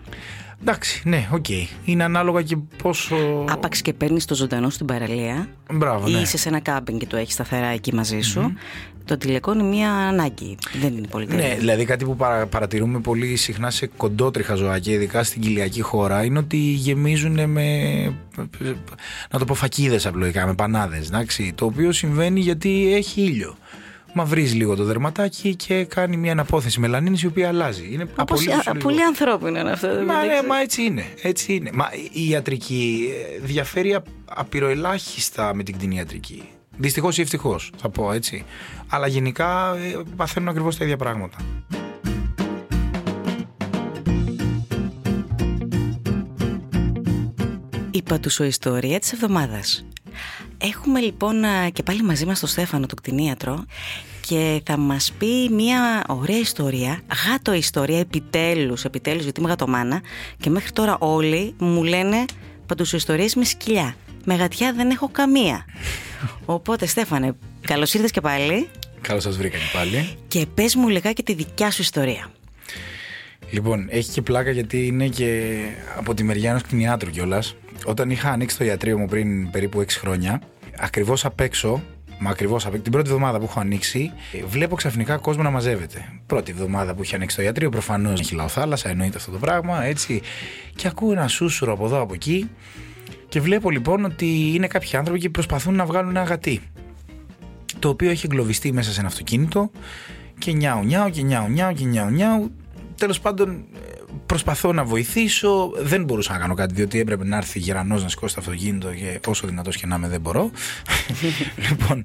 Εντάξει, 0.61 1.03
ναι, 1.05 1.29
OK. 1.33 1.45
Okay. 1.49 1.67
Είναι 1.85 2.05
ανάλογα 2.05 2.43
και 2.43 2.57
πόσο. 2.83 3.45
Άπαξ 3.49 3.83
και 3.83 3.93
παίρνεις 3.93 4.25
το 4.25 4.35
ζωντανό 4.35 4.71
στην 4.71 4.87
παραλία. 4.87 5.49
Μπράβο, 5.73 6.09
ναι. 6.09 6.19
Ή 6.19 6.21
είσαι 6.21 6.37
σε 6.37 6.49
ένα 6.49 6.61
κάμπινγκ 6.61 6.99
και 6.99 7.07
το 7.07 7.17
έχεις 7.17 7.35
σταθερά 7.35 7.67
εκεί 7.67 7.95
μαζί 7.95 8.21
σου. 8.21 8.53
Το 9.05 9.15
αντιλιακό 9.15 9.53
είναι 9.53 9.63
μια 9.63 9.93
ανάγκη. 9.93 10.57
Δεν 10.81 10.97
είναι 10.97 11.07
πολυτέλεια. 11.07 11.49
Ναι, 11.49 11.55
δηλαδή 11.55 11.85
κάτι 11.85 12.05
που 12.05 12.17
παρα, 12.17 12.47
παρατηρούμε 12.47 13.01
πολύ 13.01 13.37
συχνά 13.37 13.71
σε 13.71 13.87
κοντότριχα 13.87 14.55
ζωάκια, 14.55 14.93
ειδικά 14.93 15.23
στην 15.23 15.41
κοιλιακή 15.41 15.81
χώρα, 15.81 16.25
είναι 16.25 16.39
ότι 16.39 16.57
γεμίζουν 16.57 17.51
με. 17.51 18.03
να 19.31 19.39
το 19.39 19.45
πω 19.45 19.55
φακίδες 19.55 20.07
απλοϊκά, 20.07 20.47
με 20.47 20.55
πανάδες. 20.55 21.11
Το 21.55 21.65
οποίο 21.65 21.93
συμβαίνει 21.93 22.41
γιατί 22.41 22.95
έχει 22.95 23.23
ήλιο 23.23 23.57
μαυρίζει 24.13 24.55
λίγο 24.55 24.77
το 24.77 24.85
δερματάκι 24.85 25.57
και 25.57 25.85
κάνει 25.85 26.17
μια 26.17 26.33
αναπόθεση 26.33 26.81
μελανίνης 26.81 27.23
η 27.23 27.27
οποία 27.27 27.49
αλλάζει. 27.49 27.89
Είναι 27.93 28.09
Όπως, 28.17 28.49
α, 28.49 28.73
πολύ 28.73 29.03
ανθρώπινο 29.03 29.59
είναι 29.59 29.71
αυτό. 29.71 29.89
Μα, 29.89 30.25
ναι, 30.25 30.43
μα 30.49 30.61
έτσι 30.61 30.83
είναι. 30.83 31.05
Έτσι 31.23 31.55
είναι. 31.55 31.71
Μα 31.75 31.89
η 32.13 32.29
ιατρική 32.29 33.09
ε, 33.37 33.39
διαφέρει 33.47 33.99
απειροελάχιστα 34.25 35.55
με 35.55 35.63
την 35.63 35.75
κτηνιατρική. 35.75 36.49
Δυστυχώς 36.77 37.19
ή 37.19 37.21
ευτυχώς, 37.21 37.73
θα 37.77 37.89
πω 37.89 38.13
έτσι. 38.13 38.45
Αλλά 38.89 39.07
γενικά 39.07 39.77
ε, 39.77 40.03
παθαίνουν 40.17 40.49
ακριβώς 40.49 40.77
τα 40.77 40.85
ίδια 40.85 40.97
πράγματα. 40.97 41.37
Η 47.91 48.03
πατουσοϊστορία 48.03 48.99
της 48.99 49.13
εβδομάδας. 49.13 49.85
Έχουμε 50.59 51.01
λοιπόν 51.01 51.43
και 51.73 51.83
πάλι 51.83 52.03
μαζί 52.03 52.27
μας 52.27 52.41
τον 52.41 52.49
Στέφανο, 52.49 52.87
τον 52.87 52.97
κτηνίατρο 52.97 53.65
και 54.21 54.63
θα 54.65 54.77
μας 54.77 55.13
πει 55.19 55.49
μια 55.51 56.05
ωραία 56.09 56.39
ιστορία, 56.39 57.01
γάτο 57.27 57.53
ιστορία, 57.53 57.99
επιτέλους, 57.99 58.85
επιτέλους 58.85 59.23
γιατί 59.23 59.41
είμαι 59.41 59.49
γατομάνα 59.49 60.03
και 60.39 60.51
μέχρι 60.51 60.71
τώρα 60.71 60.97
όλοι 60.99 61.55
μου 61.59 61.85
λένε 61.85 62.25
ιστορίες 62.93 63.35
με 63.35 63.45
σκυλιά. 63.45 63.97
Με 64.25 64.35
γατιά 64.35 64.73
δεν 64.73 64.91
έχω 64.91 65.09
καμία. 65.09 65.65
Οπότε 66.45 66.87
Στέφανε, 66.87 67.37
καλώς 67.61 67.95
ήρθες 67.95 68.11
και 68.11 68.21
πάλι. 68.21 68.69
Καλώς 69.01 69.23
σας 69.23 69.37
βρήκα 69.37 69.57
και 69.57 69.71
πάλι. 69.73 70.17
Και 70.29 70.47
πες 70.55 70.75
μου 70.75 70.89
λιγάκι 70.89 71.23
τη 71.23 71.35
δικιά 71.35 71.71
σου 71.71 71.83
ιστορία. 71.83 72.31
Λοιπόν, 73.51 73.87
έχει 73.91 74.11
και 74.11 74.23
πλάκα 74.23 74.51
γιατί 74.51 74.87
είναι 74.87 75.09
και 75.09 75.59
από 75.97 76.15
τη 76.15 76.23
μεριά 76.23 76.51
ενός 76.51 76.63
κτηνιάτρου 76.63 77.11
κιόλας. 77.11 77.57
Όταν 77.85 78.11
είχα 78.11 78.31
ανοίξει 78.31 78.59
το 78.59 78.65
ιατρείο 78.65 78.99
μου 78.99 79.07
πριν 79.07 79.51
περίπου 79.51 79.81
6 79.81 79.85
χρόνια, 79.89 80.41
ακριβώς 80.79 81.25
απ' 81.25 81.41
έξω, 81.41 81.83
μα 82.19 82.31
ακριβώς 82.31 82.67
απ' 82.67 82.83
την 82.83 82.93
πρώτη 82.93 83.09
εβδομάδα 83.09 83.39
που 83.39 83.45
έχω 83.45 83.61
ανοίξει, 83.61 84.13
βλέπω 84.47 84.75
ξαφνικά 84.75 85.17
κόσμο 85.17 85.43
να 85.43 85.51
μαζεύεται. 85.51 86.13
Πρώτη 86.27 86.51
εβδομάδα 86.51 86.95
που 86.95 87.03
είχε 87.03 87.15
ανοίξει 87.15 87.37
το 87.37 87.43
ιατρείο, 87.43 87.69
προφανώς 87.69 88.21
έχει 88.21 88.37
θάλασσα, 88.49 88.89
εννοείται 88.89 89.17
αυτό 89.17 89.31
το 89.31 89.39
πράγμα, 89.39 89.85
έτσι. 89.85 90.21
Και 90.75 90.89
ακούω 90.89 91.13
ένα 91.13 91.29
σούσουρο 91.29 91.73
από 91.73 91.85
εδώ 91.85 92.01
από 92.01 92.15
εκεί. 92.15 92.51
Και 93.29 93.41
βλέπω 93.41 93.71
λοιπόν 93.71 94.05
ότι 94.05 94.53
είναι 94.55 94.67
κάποιοι 94.67 94.97
άνθρωποι 94.97 95.21
και 95.21 95.31
προσπαθούν 95.31 95.75
να 95.75 95.85
βγάλουν 95.85 96.11
ένα 96.11 96.23
γατί. 96.23 96.61
Το 97.79 97.89
οποίο 97.89 98.11
έχει 98.11 98.27
εγκλωβιστεί 98.27 98.73
μέσα 98.73 98.93
σε 98.93 98.99
ένα 99.01 99.09
αυτοκίνητο 99.09 99.71
και 100.39 100.53
νιάου 100.53 100.85
νιάου 100.85 101.11
και 101.11 101.23
νιάου 101.23 101.49
νιάου 101.49 101.73
και 101.73 101.85
νιάου 101.85 102.11
νιάου 102.11 102.51
Τέλος 102.99 103.21
πάντων, 103.21 103.65
προσπαθώ 104.27 104.73
να 104.73 104.85
βοηθήσω. 104.85 105.73
Δεν 105.79 106.05
μπορούσα 106.05 106.33
να 106.33 106.39
κάνω 106.39 106.55
κάτι, 106.55 106.75
διότι 106.75 107.01
έπρεπε 107.01 107.25
να 107.25 107.37
έρθει 107.37 107.59
γερανός 107.59 108.03
να 108.03 108.09
σηκώσει 108.09 108.35
το 108.35 108.41
αυτοκίνητο 108.41 108.95
και 108.95 109.21
όσο 109.27 109.47
δυνατός 109.47 109.77
και 109.77 109.87
να 109.87 109.97
είμαι, 109.97 110.09
δεν 110.09 110.21
μπορώ. 110.21 110.51
λοιπόν, 111.69 112.05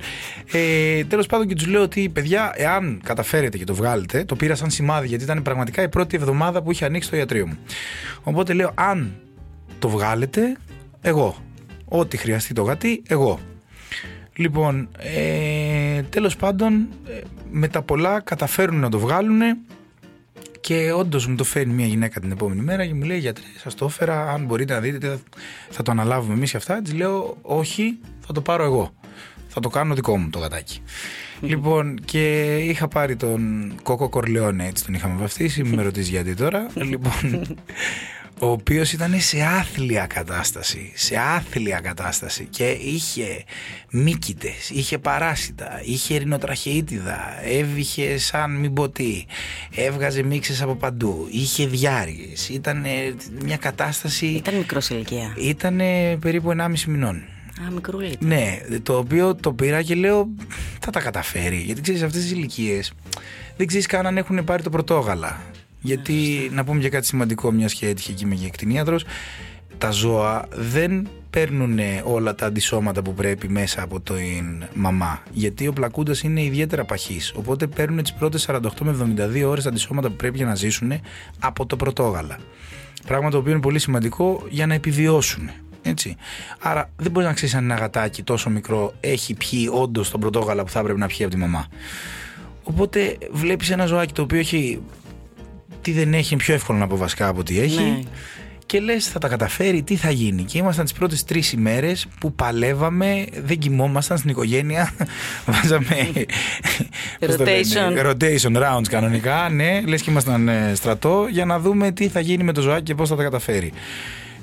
ε, 0.51 1.03
τέλος 1.03 1.25
πάντων 1.25 1.47
και 1.47 1.55
τους 1.55 1.67
λέω 1.67 1.81
ότι 1.81 2.09
παιδιά, 2.09 2.51
εάν 2.55 3.01
καταφέρετε 3.03 3.57
και 3.57 3.63
το 3.63 3.75
βγάλετε, 3.75 4.25
το 4.25 4.35
πήρα 4.35 4.55
σαν 4.55 4.69
σημάδι, 4.69 5.07
γιατί 5.07 5.23
ήταν 5.23 5.41
πραγματικά 5.41 5.81
η 5.81 5.89
πρώτη 5.89 6.15
εβδομάδα 6.15 6.61
που 6.61 6.71
είχε 6.71 6.85
ανοίξει 6.85 7.09
το 7.09 7.17
ιατρείο 7.17 7.47
μου. 7.47 7.57
Οπότε 8.23 8.53
λέω, 8.53 8.71
αν 8.75 9.13
το 9.79 9.89
βγάλετε, 9.89 10.57
εγώ. 11.01 11.35
Ό,τι 11.85 12.17
χρειαστεί 12.17 12.53
το 12.53 12.61
γατί, 12.61 13.03
εγώ. 13.07 13.39
Λοιπόν, 14.35 14.89
ε, 14.97 16.01
τέλος 16.01 16.35
πάντων, 16.35 16.87
ε, 17.07 17.19
με 17.51 17.67
τα 17.67 17.81
πολλά 17.81 18.19
καταφέρουν 18.19 18.79
να 18.79 18.89
το 18.89 18.99
βγάλουν 18.99 19.41
και 20.63 20.91
όντως 20.91 21.27
μου 21.27 21.35
το 21.35 21.43
φέρνει 21.43 21.73
μια 21.73 21.85
γυναίκα 21.85 22.19
την 22.19 22.31
επόμενη 22.31 22.61
μέρα 22.61 22.85
και 22.85 22.93
μου 22.93 23.03
λέει: 23.03 23.17
Γιατρέ, 23.17 23.45
σας 23.57 23.75
το 23.75 23.85
έφερα. 23.85 24.29
Αν 24.31 24.45
μπορείτε 24.45 24.73
να 24.73 24.79
δείτε, 24.79 25.19
θα 25.69 25.83
το 25.83 25.91
αναλάβουμε 25.91 26.33
εμείς 26.33 26.51
και 26.51 26.57
αυτά. 26.57 26.81
Της 26.81 26.93
λέω: 26.93 27.37
Όχι, 27.41 27.97
θα 28.25 28.33
το 28.33 28.41
πάρω 28.41 28.63
εγώ. 28.63 28.93
Θα 29.47 29.59
το 29.59 29.69
κάνω 29.69 29.95
δικό 29.95 30.17
μου 30.17 30.29
το 30.29 30.39
γατάκι. 30.39 30.81
Λοιπόν, 31.41 31.99
και 32.05 32.55
είχα 32.57 32.87
πάρει 32.87 33.15
τον 33.15 33.73
Κόκο 33.83 34.09
Κορλεόνε, 34.09 34.67
έτσι 34.67 34.85
τον 34.85 34.93
είχαμε 34.93 35.19
βαφτίσει. 35.19 35.63
Μην 35.63 35.73
με 35.73 35.83
ρωτήσεις 35.83 36.09
γιατί 36.09 36.35
τώρα. 36.35 36.67
λοιπόν, 36.91 37.57
ο 38.43 38.51
οποίος 38.51 38.93
ήταν 38.93 39.19
σε 39.19 39.41
άθλια 39.41 40.05
κατάσταση, 40.05 40.91
σε 40.95 41.15
άθλια 41.17 41.79
κατάσταση 41.79 42.47
και 42.49 42.69
είχε 42.69 43.43
μύκητες, 43.91 44.69
είχε 44.69 44.97
παράσιτα, 44.97 45.81
είχε 45.83 46.17
ρινοτραχείτιδα, 46.17 47.19
έβηχε 47.43 48.17
σαν 48.17 48.51
μην 48.51 48.73
πω 48.73 48.89
τι, 48.89 49.25
έβγαζε 49.75 50.23
μίξες 50.23 50.61
από 50.61 50.75
παντού, 50.75 51.27
είχε 51.31 51.67
διάρκειες, 51.67 52.49
ήταν 52.49 52.85
μια 53.43 53.57
κατάσταση... 53.57 54.25
Ήταν 54.25 54.55
μικρός 54.55 54.89
ηλικία. 54.89 55.33
Ήταν 55.37 55.77
περίπου 56.19 56.49
1,5 56.57 56.79
μηνών. 56.87 57.15
Α, 57.67 57.71
μικρούλη. 57.71 58.15
Ναι, 58.19 58.59
το 58.83 58.97
οποίο 58.97 59.35
το 59.35 59.53
πήρα 59.53 59.81
και 59.81 59.95
λέω 59.95 60.29
θα 60.79 60.91
τα 60.91 60.99
καταφέρει. 60.99 61.57
Γιατί 61.57 61.81
ξέρεις, 61.81 62.01
αυτές 62.01 62.21
τις 62.21 62.31
ηλικίες 62.31 62.93
δεν 63.57 63.67
ξέρεις 63.67 63.85
καν 63.85 64.05
αν 64.05 64.17
έχουν 64.17 64.43
πάρει 64.43 64.63
το 64.63 64.69
πρωτόγαλα. 64.69 65.41
Γιατί 65.83 66.49
να 66.53 66.63
πούμε 66.63 66.79
και 66.79 66.89
κάτι 66.89 67.05
σημαντικό, 67.05 67.51
μια 67.51 67.67
και 67.67 67.87
έτυχε 67.87 68.11
εκεί 68.11 68.25
με 68.25 68.35
κτηνίατρο, 68.51 68.99
τα 69.77 69.91
ζώα 69.91 70.45
δεν 70.51 71.07
παίρνουν 71.29 71.79
όλα 72.03 72.35
τα 72.35 72.45
αντισώματα 72.45 73.01
που 73.01 73.13
πρέπει 73.13 73.49
μέσα 73.49 73.81
από 73.81 73.99
την 74.01 74.63
μαμά. 74.73 75.23
Γιατί 75.31 75.67
ο 75.67 75.73
πλακούντας 75.73 76.21
είναι 76.21 76.43
ιδιαίτερα 76.43 76.85
παχή. 76.85 77.19
Οπότε 77.33 77.67
παίρνουν 77.67 78.01
τις 78.03 78.13
πρώτες 78.13 78.47
48 78.49 78.59
με 78.81 79.17
72 79.43 79.43
ώρες 79.47 79.63
τα 79.63 79.69
αντισώματα 79.69 80.09
που 80.09 80.15
πρέπει 80.15 80.37
για 80.37 80.45
να 80.45 80.55
ζήσουν 80.55 80.93
από 81.39 81.65
το 81.65 81.75
πρωτόγαλα. 81.75 82.37
Πράγμα 83.07 83.29
το 83.29 83.37
οποίο 83.37 83.51
είναι 83.51 83.61
πολύ 83.61 83.79
σημαντικό 83.79 84.43
για 84.49 84.67
να 84.67 84.73
επιβιώσουν. 84.73 85.49
Έτσι. 85.81 86.15
Άρα 86.59 86.89
δεν 86.95 87.11
μπορεί 87.11 87.25
να 87.25 87.33
ξέρεις 87.33 87.55
αν 87.55 87.63
ένα 87.63 87.75
γατάκι 87.75 88.23
τόσο 88.23 88.49
μικρό 88.49 88.93
έχει 88.99 89.33
πιει 89.33 89.69
όντως 89.71 90.09
τον 90.09 90.19
πρωτόγαλα 90.19 90.63
που 90.63 90.69
θα 90.69 90.79
έπρεπε 90.79 90.99
να 90.99 91.07
πιει 91.07 91.25
από 91.25 91.33
τη 91.33 91.39
μαμά. 91.39 91.67
Οπότε 92.63 93.17
βλέπεις 93.31 93.69
ένα 93.69 93.85
ζωάκι 93.85 94.13
το 94.13 94.21
οποίο 94.21 94.39
έχει 94.39 94.81
τι 95.83 95.91
δεν 95.91 96.13
έχει, 96.13 96.33
είναι 96.33 96.43
πιο 96.43 96.53
εύκολο 96.53 96.77
να 96.77 96.87
πω 96.87 96.97
βασικά 96.97 97.27
από 97.27 97.43
τι 97.43 97.59
έχει. 97.59 97.81
Ναι. 97.81 97.99
και 98.65 98.79
λες, 98.79 99.07
θα 99.07 99.19
τα 99.19 99.27
καταφέρει, 99.27 99.83
τι 99.83 99.95
θα 99.95 100.09
γίνει. 100.09 100.43
Και 100.43 100.57
ήμασταν 100.57 100.83
τις 100.83 100.93
πρώτες 100.93 101.23
τρεις 101.23 101.51
ημέρες 101.51 102.07
που 102.19 102.33
παλεύαμε, 102.33 103.25
δεν 103.43 103.57
κοιμόμασταν 103.57 104.17
στην 104.17 104.29
οικογένεια. 104.29 104.93
Βάζαμε. 105.45 106.11
πώς 107.19 107.35
το 107.35 107.43
λένε, 107.43 107.61
Rotation. 107.63 108.05
rotation 108.05 108.57
rounds 108.63 108.87
κανονικά, 108.89 109.49
ναι, 109.49 109.81
λες 109.85 110.01
και 110.01 110.09
ήμασταν 110.11 110.47
ε, 110.47 110.71
στρατό 110.75 111.27
για 111.29 111.45
να 111.45 111.59
δούμε 111.59 111.91
τι 111.91 112.07
θα 112.07 112.19
γίνει 112.19 112.43
με 112.43 112.53
το 112.53 112.61
ζωάκι 112.61 112.83
και 112.83 112.95
πώς 112.95 113.09
θα 113.09 113.15
τα 113.15 113.23
καταφέρει. 113.23 113.73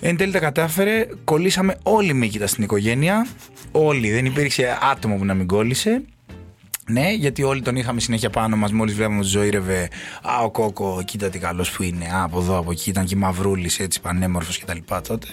Εν 0.00 0.16
τέλει 0.16 0.32
τα 0.32 0.38
κατάφερε, 0.38 1.06
κολλήσαμε 1.24 1.78
όλοι 1.82 2.12
μήκητα 2.12 2.46
στην 2.46 2.64
οικογένεια. 2.64 3.26
Όλοι, 3.72 4.10
δεν 4.10 4.24
υπήρξε 4.24 4.78
άτομο 4.92 5.16
που 5.16 5.24
να 5.24 5.34
μην 5.34 5.46
κόλλησε. 5.46 6.02
Ναι, 6.92 7.10
γιατί 7.12 7.42
όλοι 7.42 7.62
τον 7.62 7.76
είχαμε 7.76 8.00
συνέχεια 8.00 8.30
πάνω 8.30 8.56
μας. 8.56 8.72
Μόλις 8.72 8.94
βλέπαμε 8.94 9.18
ότι 9.18 9.26
ζωήρευε. 9.28 9.88
Α, 10.22 10.42
ο 10.42 10.50
Κόκο, 10.50 11.02
κοίτα 11.04 11.28
τι 11.30 11.38
καλός 11.38 11.70
που 11.70 11.82
είναι. 11.82 12.04
Α, 12.04 12.22
από 12.22 12.38
εδώ, 12.38 12.58
από 12.58 12.70
εκεί 12.70 12.90
ήταν 12.90 13.04
και 13.04 13.16
μαυρούλης, 13.16 13.78
έτσι 13.78 14.00
πανέμορφος 14.00 14.58
κτλ. 14.58 14.78
τότε. 15.06 15.26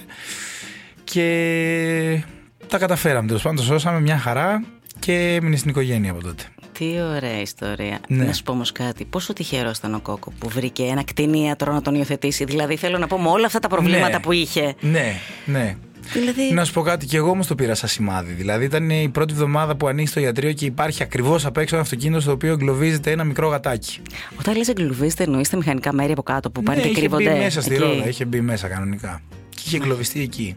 Και 1.03 2.23
τα 2.67 2.77
καταφέραμε. 2.77 3.27
Τέλος 3.27 3.41
πάντων, 3.41 3.57
το 3.57 3.63
σώσαμε 3.63 3.99
μια 4.01 4.17
χαρά 4.17 4.63
και 4.99 5.13
έμεινε 5.39 5.55
στην 5.55 5.69
οικογένεια 5.69 6.11
από 6.11 6.23
τότε. 6.23 6.43
Τι 6.71 6.85
ωραία 7.15 7.41
ιστορία. 7.41 7.99
Ναι. 8.07 8.23
Να 8.25 8.33
σου 8.33 8.43
πω 8.43 8.51
όμως 8.51 8.71
κάτι. 8.71 9.05
Πόσο 9.05 9.33
τυχερό 9.33 9.71
ήταν 9.77 9.93
ο 9.95 9.99
Κόκο 9.99 10.31
που 10.39 10.49
βρήκε 10.49 10.83
ένα 10.83 11.03
κτηνίατρο 11.03 11.73
να 11.73 11.81
τον 11.81 11.95
υιοθετήσει. 11.95 12.43
Δηλαδή, 12.43 12.75
θέλω 12.75 12.97
να 12.97 13.07
πω 13.07 13.19
με 13.19 13.29
όλα 13.29 13.45
αυτά 13.45 13.59
τα 13.59 13.67
προβλήματα 13.67 14.09
Ναι. 14.09 14.19
που 14.19 14.31
είχε. 14.31 14.73
Ναι, 14.79 15.13
ναι. 15.45 15.75
Δηλαδή, 16.13 16.53
Να 16.53 16.63
σου 16.65 16.73
πω 16.73 16.81
κάτι, 16.81 17.05
και 17.05 17.17
εγώ 17.17 17.29
όμως 17.29 17.47
το 17.47 17.55
πήρα 17.55 17.75
σαν 17.75 17.89
σημάδι. 17.89 18.33
Δηλαδή, 18.33 18.65
ήταν 18.65 18.89
η 18.89 19.09
πρώτη 19.09 19.33
εβδομάδα 19.33 19.75
που 19.75 19.87
ανοίγει 19.87 20.09
το 20.13 20.19
ιατρείο 20.19 20.51
και 20.53 20.65
υπάρχει 20.65 21.03
ακριβώς 21.03 21.45
απ' 21.45 21.57
έξω 21.57 21.75
ένα 21.75 21.83
αυτοκίνητο 21.83 22.19
στο 22.21 22.31
οποίο 22.31 22.51
εγκλωβίζεται 22.53 23.11
ένα 23.11 23.23
μικρό 23.23 23.47
γατάκι. 23.47 23.99
όταν 24.39 24.55
λες 24.55 24.67
εγκλουβίστε, 24.67 25.23
εννοείς 25.23 25.49
τα 25.49 25.57
μηχανικά 25.57 25.93
μέρη 25.93 26.11
από 26.11 26.23
κάτω 26.23 26.49
που 26.51 26.63
πάνε 26.63 26.77
ναι, 26.77 26.83
και 26.83 26.89
είχε 26.89 26.99
κρύβονται. 26.99 27.31
μπει 27.33 27.39
μέσα 27.39 27.61
στη 27.61 27.73
εκεί. 27.73 27.83
ρόδα, 27.83 28.07
είχε 28.07 28.25
μπει 28.25 28.41
μέσα 28.41 28.67
κανονικά. 28.67 29.21
Και 29.49 29.61
είχε 29.65 29.75
εγκλωβιστεί 29.77 30.21
εκεί. 30.21 30.55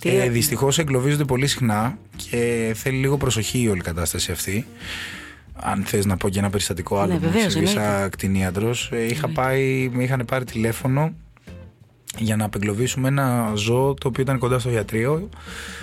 Τι- 0.00 0.08
Ε, 0.16 0.28
Δυστυχώς 0.28 0.78
εγκλωβίζονται 0.78 1.24
πολύ 1.24 1.46
συχνά 1.46 1.98
και 2.16 2.72
θέλει 2.76 2.96
λίγο 2.96 3.16
προσοχή 3.16 3.60
η 3.60 3.68
όλη 3.68 3.80
κατάσταση 3.80 4.32
αυτή. 4.32 4.66
Αν 5.60 5.82
θες 5.86 6.06
να 6.06 6.16
πω 6.16 6.28
και 6.28 6.38
ένα 6.38 6.50
περιστατικό 6.50 6.98
άλλο 6.98 7.12
Ναι, 7.12 7.18
που 7.18 7.24
μου 7.24 7.30
βεβαίως, 7.32 7.52
συμβεί 7.52 7.68
εννοείται. 7.68 7.90
σαν 7.98 8.10
κτηνίατρο, 8.10 8.74
είχα 9.08 9.28
πάει, 9.28 9.90
με 9.92 10.02
είχαν 10.02 10.22
πάρει 10.26 10.44
τηλέφωνο 10.44 11.12
για 12.18 12.36
να 12.36 12.44
απεγκλωβίσουμε 12.44 13.08
ένα 13.08 13.52
ζώο 13.54 13.94
το 13.94 14.08
οποίο 14.08 14.22
ήταν 14.22 14.38
κοντά 14.38 14.58
στο 14.58 14.70
ιατρείο. 14.70 15.28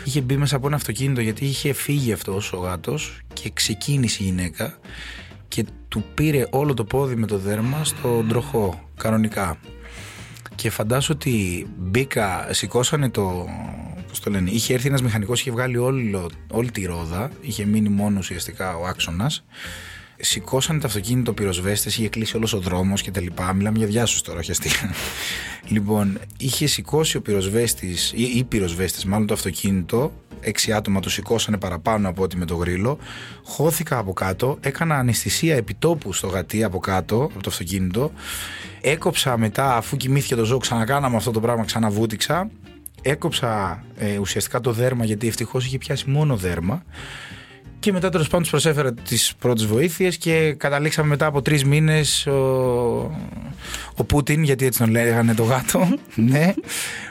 Είχε 0.03 0.21
μπει 0.21 0.38
μέσα 0.38 0.55
από 0.55 0.67
ένα 0.67 0.75
αυτοκίνητο 0.75 1.21
γιατί 1.21 1.45
είχε 1.45 1.73
φύγει 1.73 2.13
αυτός 2.13 2.53
ο 2.53 2.57
γάτος 2.57 3.19
και 3.34 3.51
ξεκίνησε 3.53 4.23
η 4.23 4.25
γυναίκα 4.25 4.79
και 5.47 5.65
του 5.88 6.03
πήρε 6.13 6.45
όλο 6.49 6.73
το 6.73 6.84
πόδι 6.84 7.15
με 7.15 7.27
το 7.27 7.38
δέρμα 7.38 7.84
στον 7.84 8.27
τροχό, 8.27 8.89
κανονικά. 8.97 9.57
Και 10.55 10.69
φαντάσου 10.69 11.11
ότι 11.15 11.67
μπήκα, 11.77 12.47
σηκώσανε 12.51 13.09
το. 13.09 13.45
Πώς 14.07 14.19
το 14.19 14.29
λένε, 14.29 14.49
είχε 14.49 14.73
έρθει 14.73 14.88
ένας 14.88 15.01
μηχανικός, 15.01 15.39
είχε 15.39 15.51
βγάλει 15.51 15.77
όλο, 15.77 16.29
όλη 16.51 16.71
τη 16.71 16.86
ρόδα, 16.86 17.31
είχε 17.41 17.65
μείνει 17.65 17.89
μόνο 17.89 18.17
ουσιαστικά 18.19 18.77
ο 18.77 18.86
άξονας. 18.86 19.45
Σηκώσανε 20.26 20.80
το 20.80 20.88
αυτοκίνητο 20.88 21.34
πυροσβέστες, 21.34 21.97
είχε 21.97 22.09
κλείσει 22.09 22.38
όλος 22.38 22.53
ο 22.53 22.59
δρόμος 22.59 23.01
και 23.01 23.11
τα 23.11 23.21
λοιπά. 23.21 23.53
Μιλάμε 23.53 23.78
για 23.78 23.88
διάσωση 23.88 24.24
τώρα, 24.24 24.39
όχι 24.39 24.51
αστεία. 24.51 24.93
λοιπόν, 25.74 26.19
είχε 26.38 26.67
σηκώσει 26.67 27.17
ο 27.17 27.21
πυροσβέστης, 27.21 28.11
ή 28.15 28.21
οι 28.21 28.43
πυροσβέστες, 28.43 29.05
μάλλον 29.05 29.28
το 29.28 29.34
αυτοκίνητο. 29.34 30.13
Έξι 30.39 30.74
άτομα 30.74 30.99
το 30.99 31.09
σηκώσανε 31.09 31.57
παραπάνω 31.57 32.09
από 32.09 32.24
ό,τι 32.24 32.38
με 32.38 32.45
το 32.45 32.55
γρίλο. 32.55 32.97
Χώθηκα 33.43 33.97
από 33.97 34.13
κάτω, 34.13 34.57
έκανα 34.61 34.95
αναισθησία 34.95 35.55
επιτόπου 35.55 36.13
στο 36.13 36.28
γατί 36.28 36.63
από 36.63 36.80
κάτω, 36.80 37.24
από 37.24 37.43
το 37.43 37.49
αυτοκίνητο. 37.49 38.11
Έκοψα 38.82 39.38
μετά, 39.38 39.76
αφού 39.76 39.97
κοιμήθηκε 39.97 40.36
το 40.36 40.43
ζώο, 40.43 40.57
ξανακάναμε 40.57 41.15
αυτό 41.15 41.32
το 41.32 41.39
πράγμα, 41.39 41.65
ξαναβούτυξα. 41.65 42.49
Έκοψα 43.01 43.84
ε, 43.97 44.17
ουσιαστικά 44.17 44.59
το 44.59 44.71
δέρμα 44.71 45.05
γιατί 45.05 45.28
ευτυχώς 45.28 45.65
είχε 45.65 45.78
πιάσει 45.78 46.09
μόνο 46.09 46.36
δέρμα. 46.36 46.84
Και 47.84 47.91
μετά 47.91 48.09
τέλος 48.09 48.25
πάντων 48.25 48.41
τους 48.41 48.49
προσέφερα 48.49 48.93
τις 48.93 49.34
πρώτες 49.39 49.65
βοήθειες 49.65 50.17
και 50.17 50.53
καταλήξαμε 50.53 51.07
μετά 51.07 51.25
από 51.25 51.41
τρεις 51.41 51.63
μήνες 51.65 52.27
ο, 52.27 52.31
ο 53.95 54.03
Πούτιν, 54.03 54.43
γιατί 54.43 54.65
έτσι 54.65 54.79
τον 54.79 54.89
λέγανε 54.89 55.34
το 55.34 55.43
γάτο, 55.43 55.88
ναι, 56.31 56.53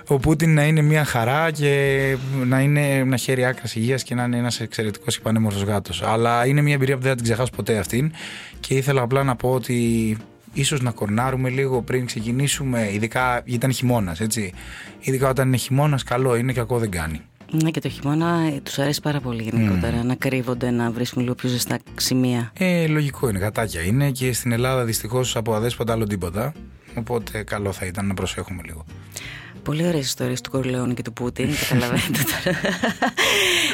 ο 0.07 0.19
Πούτιν 0.19 0.55
να 0.55 0.65
είναι 0.65 0.81
μια 0.81 1.05
χαρά 1.05 1.51
και 1.51 2.17
να, 2.47 2.61
είναι, 2.61 3.05
να 3.05 3.17
χαίρει 3.17 3.45
άκρας 3.45 3.75
υγείας 3.75 4.03
και 4.03 4.15
να 4.15 4.25
είναι 4.25 4.37
ένας 4.37 4.61
εξαιρετικός 4.61 5.17
και 5.17 5.23
πανέμορφος 5.23 5.63
γάτος. 5.63 6.03
Αλλά 6.03 6.47
είναι 6.47 6.63
μια 6.63 6.75
εμπειρία 6.75 6.97
που 6.97 7.03
δεν 7.03 7.11
θα 7.11 7.17
την 7.17 7.25
ξεχάσω 7.25 7.51
ποτέ 7.57 7.79
αυτήν 7.79 8.13
και 8.61 8.75
ήθελα 8.75 9.03
απλά 9.03 9.23
να 9.23 9.37
πω 9.37 9.51
ότι 9.51 10.17
ίσως 10.53 10.81
να 10.81 10.91
κορνάρουμε 10.91 11.49
λίγο 11.49 11.83
πριν 11.83 12.07
ξεκινήσουμε, 12.07 12.91
ειδικά 12.93 13.43
ήταν 13.45 13.73
χειμώνας, 13.73 14.21
έτσι. 14.21 14.53
Ειδικά 15.01 15.29
όταν 15.29 15.47
είναι 15.47 15.57
χειμώνας, 15.57 16.03
καλό 16.03 16.37
είναι, 16.37 16.53
κακό 16.53 16.79
δεν 16.79 16.91
κάνει. 16.91 17.21
Ναι, 17.53 17.71
και 17.71 17.81
το 17.81 17.89
χειμώνα 17.89 18.53
τους 18.63 18.79
αρέσει 18.79 19.01
πάρα 19.01 19.21
πολύ 19.21 19.43
γενικότερα 19.43 20.03
να 20.05 20.15
κρύβονται, 20.15 20.71
να 20.71 20.91
βρίσκουν 20.91 21.23
λίγο 21.23 21.35
πιο 21.35 21.49
ζεστά 21.49 21.79
σημεία. 21.97 22.53
Ε, 22.59 22.87
λογικό 22.87 23.29
είναι, 23.29 23.39
γατάκια 23.39 23.81
είναι 23.81 24.11
και 24.11 24.33
στην 24.33 24.53
Ελλάδα 24.53 24.85
δυστυχώς 24.85 25.37
από 25.37 25.55
αδέσποτα 25.55 25.93
άλλο 25.93 26.07
τίποτα. 26.07 26.53
Οπότε 26.95 27.43
καλό 27.43 27.73
θα 27.73 27.87
ήταν 27.87 28.07
να 28.07 28.15
προσέχουμε 28.15 28.63
λίγο. 28.65 28.85
Πολύ 29.63 29.87
ωραίες 29.87 30.05
ιστορίες 30.05 30.41
του 30.41 30.51
Κορλεόνη 30.51 30.95
και 30.95 31.03
του 31.03 31.13
Πούτιν. 31.13 31.49
Καταλαβαίνετε 31.69 32.23
τώρα. 32.45 32.59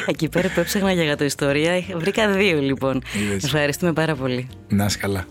Εκεί 0.05 0.29
πέρα 0.29 0.49
που 0.49 0.59
έψαχνα 0.59 0.91
για 0.91 1.03
γατοϊστορία, 1.03 1.83
βρήκα 1.95 2.31
δύο 2.31 2.59
λοιπόν. 2.59 3.01
Είδες. 3.21 3.43
Ευχαριστούμε 3.43 3.93
πάρα 3.93 4.15
πολύ. 4.15 4.47
Να 4.67 4.85
είσαι 4.85 4.97
καλά. 4.97 5.25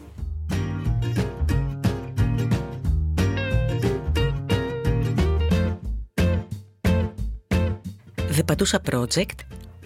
The 8.39 8.45
Patusa 8.45 8.79
Project 8.91 9.39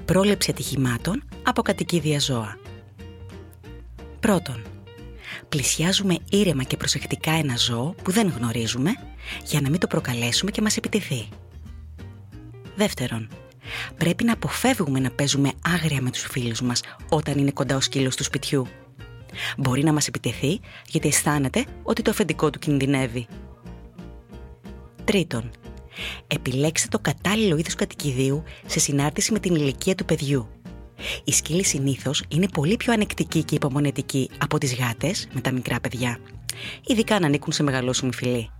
πρόληψη 0.04 0.50
ατυχημάτων 0.50 1.24
από 1.42 1.62
κατοικίδια 1.62 2.20
ζώα. 2.20 2.58
Πρώτον, 4.20 4.62
πλησιάζουμε 5.48 6.16
ήρεμα 6.30 6.62
και 6.62 6.76
προσεκτικά 6.76 7.32
ένα 7.32 7.56
ζώο 7.56 7.94
που 8.02 8.10
δεν 8.10 8.28
γνωρίζουμε 8.28 8.90
για 9.46 9.60
να 9.60 9.70
μην 9.70 9.80
το 9.80 9.86
προκαλέσουμε 9.86 10.50
και 10.50 10.62
μας 10.62 10.76
επιτεθεί. 10.76 11.28
Δεύτερον, 12.76 13.28
πρέπει 13.96 14.24
να 14.24 14.32
αποφεύγουμε 14.32 15.00
να 15.00 15.10
παίζουμε 15.10 15.52
άγρια 15.64 16.02
με 16.02 16.10
τους 16.10 16.26
φίλους 16.30 16.60
μας 16.60 16.80
όταν 17.08 17.38
είναι 17.38 17.50
κοντά 17.50 17.76
ο 17.76 17.80
σκύλος 17.80 18.16
του 18.16 18.24
σπιτιού. 18.24 18.66
Μπορεί 19.56 19.84
να 19.84 19.92
μας 19.92 20.06
επιτεθεί 20.06 20.60
γιατί 20.88 21.08
αισθάνεται 21.08 21.64
ότι 21.82 22.02
το 22.02 22.10
αφεντικό 22.10 22.50
του 22.50 22.58
κινδυνεύει. 22.58 23.26
Τρίτον, 25.04 25.50
επιλέξτε 26.26 26.88
το 26.90 26.98
κατάλληλο 26.98 27.56
είδος 27.56 27.74
κατοικιδίου 27.74 28.42
σε 28.66 28.78
συνάρτηση 28.78 29.32
με 29.32 29.38
την 29.38 29.54
ηλικία 29.54 29.94
του 29.94 30.04
παιδιού. 30.04 30.48
Οι 31.24 31.32
σκύλοι 31.32 31.64
συνήθως 31.64 32.24
είναι 32.28 32.48
πολύ 32.48 32.76
πιο 32.76 32.92
ανεκτικοί 32.92 33.44
και 33.44 33.54
υπομονετικοί 33.54 34.30
από 34.38 34.58
τις 34.58 34.74
γάτες 34.74 35.28
με 35.32 35.40
τα 35.40 35.52
μικρά 35.52 35.80
παιδιά, 35.80 36.18
ειδικά 36.86 37.16
αν 37.16 37.24
ανήκουν 37.24 37.52
σε 37.52 37.62
μεγαλόσωμη 37.62 38.14
φυλή. 38.14 38.50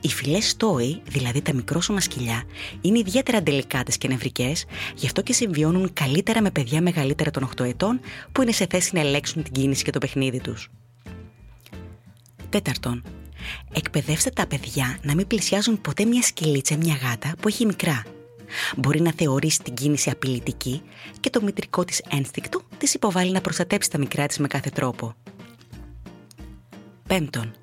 Οι 0.00 0.08
φυλές 0.08 0.48
στόοι, 0.48 1.02
δηλαδή 1.08 1.42
τα 1.42 1.54
μικρόσωμα 1.54 2.00
σκυλιά, 2.00 2.42
είναι 2.80 2.98
ιδιαίτερα 2.98 3.42
ντελικάτε 3.42 3.92
και 3.98 4.08
νευρικές, 4.08 4.64
γι' 4.94 5.06
αυτό 5.06 5.22
και 5.22 5.32
συμβιώνουν 5.32 5.92
καλύτερα 5.92 6.42
με 6.42 6.50
παιδιά 6.50 6.80
μεγαλύτερα 6.80 7.30
των 7.30 7.48
8 7.56 7.64
ετών 7.64 8.00
που 8.32 8.42
είναι 8.42 8.52
σε 8.52 8.66
θέση 8.70 8.90
να 8.94 9.00
ελέγξουν 9.00 9.42
την 9.42 9.52
κίνηση 9.52 9.84
και 9.84 9.90
το 9.90 9.98
παιχνίδι 9.98 10.40
τους. 10.40 10.70
Τέταρτον, 12.48 13.02
εκπαιδεύστε 13.72 14.30
τα 14.30 14.46
παιδιά 14.46 14.98
να 15.02 15.14
μην 15.14 15.26
πλησιάζουν 15.26 15.80
ποτέ 15.80 16.04
μια 16.04 16.22
σκυλίτσα 16.22 16.74
ή 16.74 16.76
μια 16.76 16.94
γάτα 16.94 17.34
που 17.40 17.48
έχει 17.48 17.66
μικρά. 17.66 18.02
Μπορεί 18.76 19.00
να 19.00 19.12
θεωρήσει 19.16 19.62
την 19.62 19.74
κίνηση 19.74 20.10
απειλητική 20.10 20.82
και 21.20 21.30
το 21.30 21.42
μητρικό 21.42 21.84
της 21.84 22.02
ένστικτο 22.10 22.62
της 22.78 22.94
υποβάλλει 22.94 23.30
να 23.30 23.40
προστατέψει 23.40 23.90
τα 23.90 23.98
μικρά 23.98 24.26
της 24.26 24.38
με 24.38 24.46
κάθε 24.46 24.70
τρόπο. 24.70 25.14
Πέμπτον, 27.08 27.54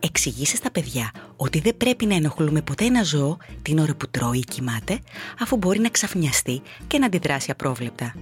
εξηγήστε 0.00 0.56
στα 0.56 0.70
παιδιά 0.70 1.10
ότι 1.36 1.60
δεν 1.60 1.76
πρέπει 1.76 2.06
να 2.06 2.14
ενοχλούμε 2.14 2.62
ποτέ 2.62 2.84
ένα 2.84 3.02
ζώο 3.02 3.36
την 3.62 3.78
ώρα 3.78 3.94
που 3.94 4.10
τρώει 4.10 4.38
ή 4.38 4.44
κοιμάται, 4.44 4.98
αφού 5.38 5.56
μπορεί 5.56 5.78
να 5.78 5.88
ξαφνιαστεί 5.88 6.62
και 6.86 6.98
να 6.98 7.06
αντιδράσει 7.06 7.50
απρόβλεπτα. 7.50 8.14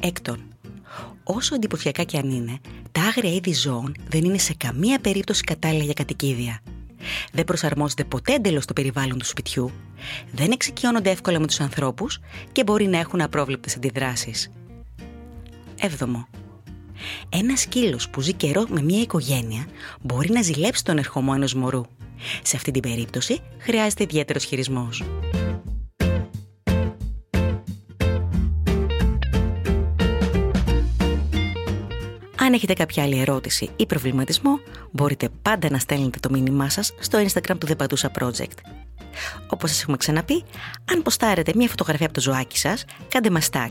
Έκτον, 0.00 0.51
όσο 1.24 1.54
εντυπωσιακά 1.54 2.02
και 2.02 2.18
αν 2.18 2.30
είναι, 2.30 2.58
τα 2.92 3.00
άγρια 3.00 3.32
είδη 3.32 3.54
ζώων 3.54 3.94
δεν 4.08 4.24
είναι 4.24 4.38
σε 4.38 4.54
καμία 4.56 4.98
περίπτωση 4.98 5.42
κατάλληλα 5.42 5.84
για 5.84 5.92
κατοικίδια. 5.92 6.60
Δεν 7.32 7.44
προσαρμόζονται 7.44 8.04
ποτέ 8.04 8.32
εντελώς 8.32 8.64
στο 8.64 8.72
περιβάλλον 8.72 9.18
του 9.18 9.24
σπιτιού, 9.24 9.70
δεν 10.32 10.50
εξοικειώνονται 10.50 11.10
εύκολα 11.10 11.38
με 11.38 11.46
τους 11.46 11.60
ανθρώπους 11.60 12.20
και 12.52 12.64
μπορεί 12.64 12.86
να 12.86 12.98
έχουν 12.98 13.20
απρόβλεπτες 13.20 13.76
αντιδράσεις. 13.76 14.50
Έβδομο. 15.80 16.28
Ένας 17.28 17.60
σκύλος 17.60 18.08
που 18.10 18.20
ζει 18.20 18.32
καιρό 18.32 18.66
με 18.68 18.82
μια 18.82 19.00
οικογένεια 19.00 19.66
μπορεί 20.00 20.30
να 20.30 20.42
ζηλέψει 20.42 20.84
τον 20.84 20.98
ερχομό 20.98 21.32
ενός 21.34 21.54
μωρού. 21.54 21.82
Σε 22.42 22.56
αυτή 22.56 22.70
την 22.70 22.82
περίπτωση 22.82 23.40
χρειάζεται 23.58 24.02
ιδιαίτερος 24.02 24.44
χειρισμός. 24.44 25.02
Αν 32.52 32.58
έχετε 32.58 32.74
κάποια 32.74 33.02
άλλη 33.02 33.20
ερώτηση 33.20 33.70
ή 33.76 33.86
προβληματισμό, 33.86 34.60
μπορείτε 34.90 35.28
πάντα 35.42 35.70
να 35.70 35.78
στέλνετε 35.78 36.18
το 36.18 36.30
μήνυμά 36.30 36.68
σας 36.68 36.94
στο 37.00 37.18
Instagram 37.18 37.56
του 37.58 37.66
The 37.66 37.86
Project. 38.18 38.56
Όπως 39.48 39.70
σας 39.70 39.80
έχουμε 39.80 39.96
ξαναπεί, 39.96 40.44
αν 40.92 41.02
ποστάρετε 41.02 41.52
μια 41.54 41.68
φωτογραφία 41.68 42.06
από 42.06 42.14
το 42.14 42.20
ζωάκι 42.20 42.58
σας, 42.58 42.84
κάντε 43.08 43.30
μας 43.30 43.48
tag. 43.52 43.70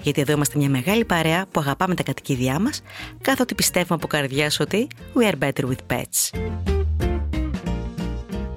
Γιατί 0.00 0.20
εδώ 0.20 0.32
είμαστε 0.32 0.58
μια 0.58 0.68
μεγάλη 0.68 1.04
παρέα 1.04 1.46
που 1.50 1.60
αγαπάμε 1.60 1.94
τα 1.94 2.02
κατοικίδια 2.02 2.60
μας, 2.60 2.82
καθότι 3.20 3.54
πιστεύουμε 3.54 3.94
από 3.94 4.06
καρδιάς 4.06 4.60
ότι 4.60 4.86
we 5.14 5.32
are 5.32 5.38
better 5.42 5.64
with 5.64 5.96
pets. 5.96 6.38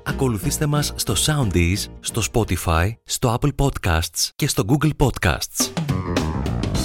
Ακολουθήστε 0.04 0.66
μας 0.66 0.94
στο 0.96 1.16
Soundees, 1.26 1.86
στο 2.00 2.22
Spotify, 2.34 2.92
στο 3.04 3.40
Apple 3.40 3.52
Podcasts 3.66 4.30
και 4.36 4.48
στο 4.48 4.66
Google 4.68 4.92
Podcasts. 4.98 5.72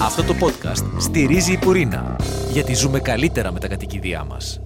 Αυτό 0.03 0.23
το 0.23 0.35
podcast 0.41 1.01
στηρίζει 1.01 1.53
η 1.53 1.59
Πουρίνα, 1.59 2.17
γιατί 2.51 2.75
ζούμε 2.75 3.01
καλύτερα 3.01 3.53
με 3.53 3.59
τα 3.59 3.69
κατοικίδια 3.69 4.25
μας. 4.25 4.66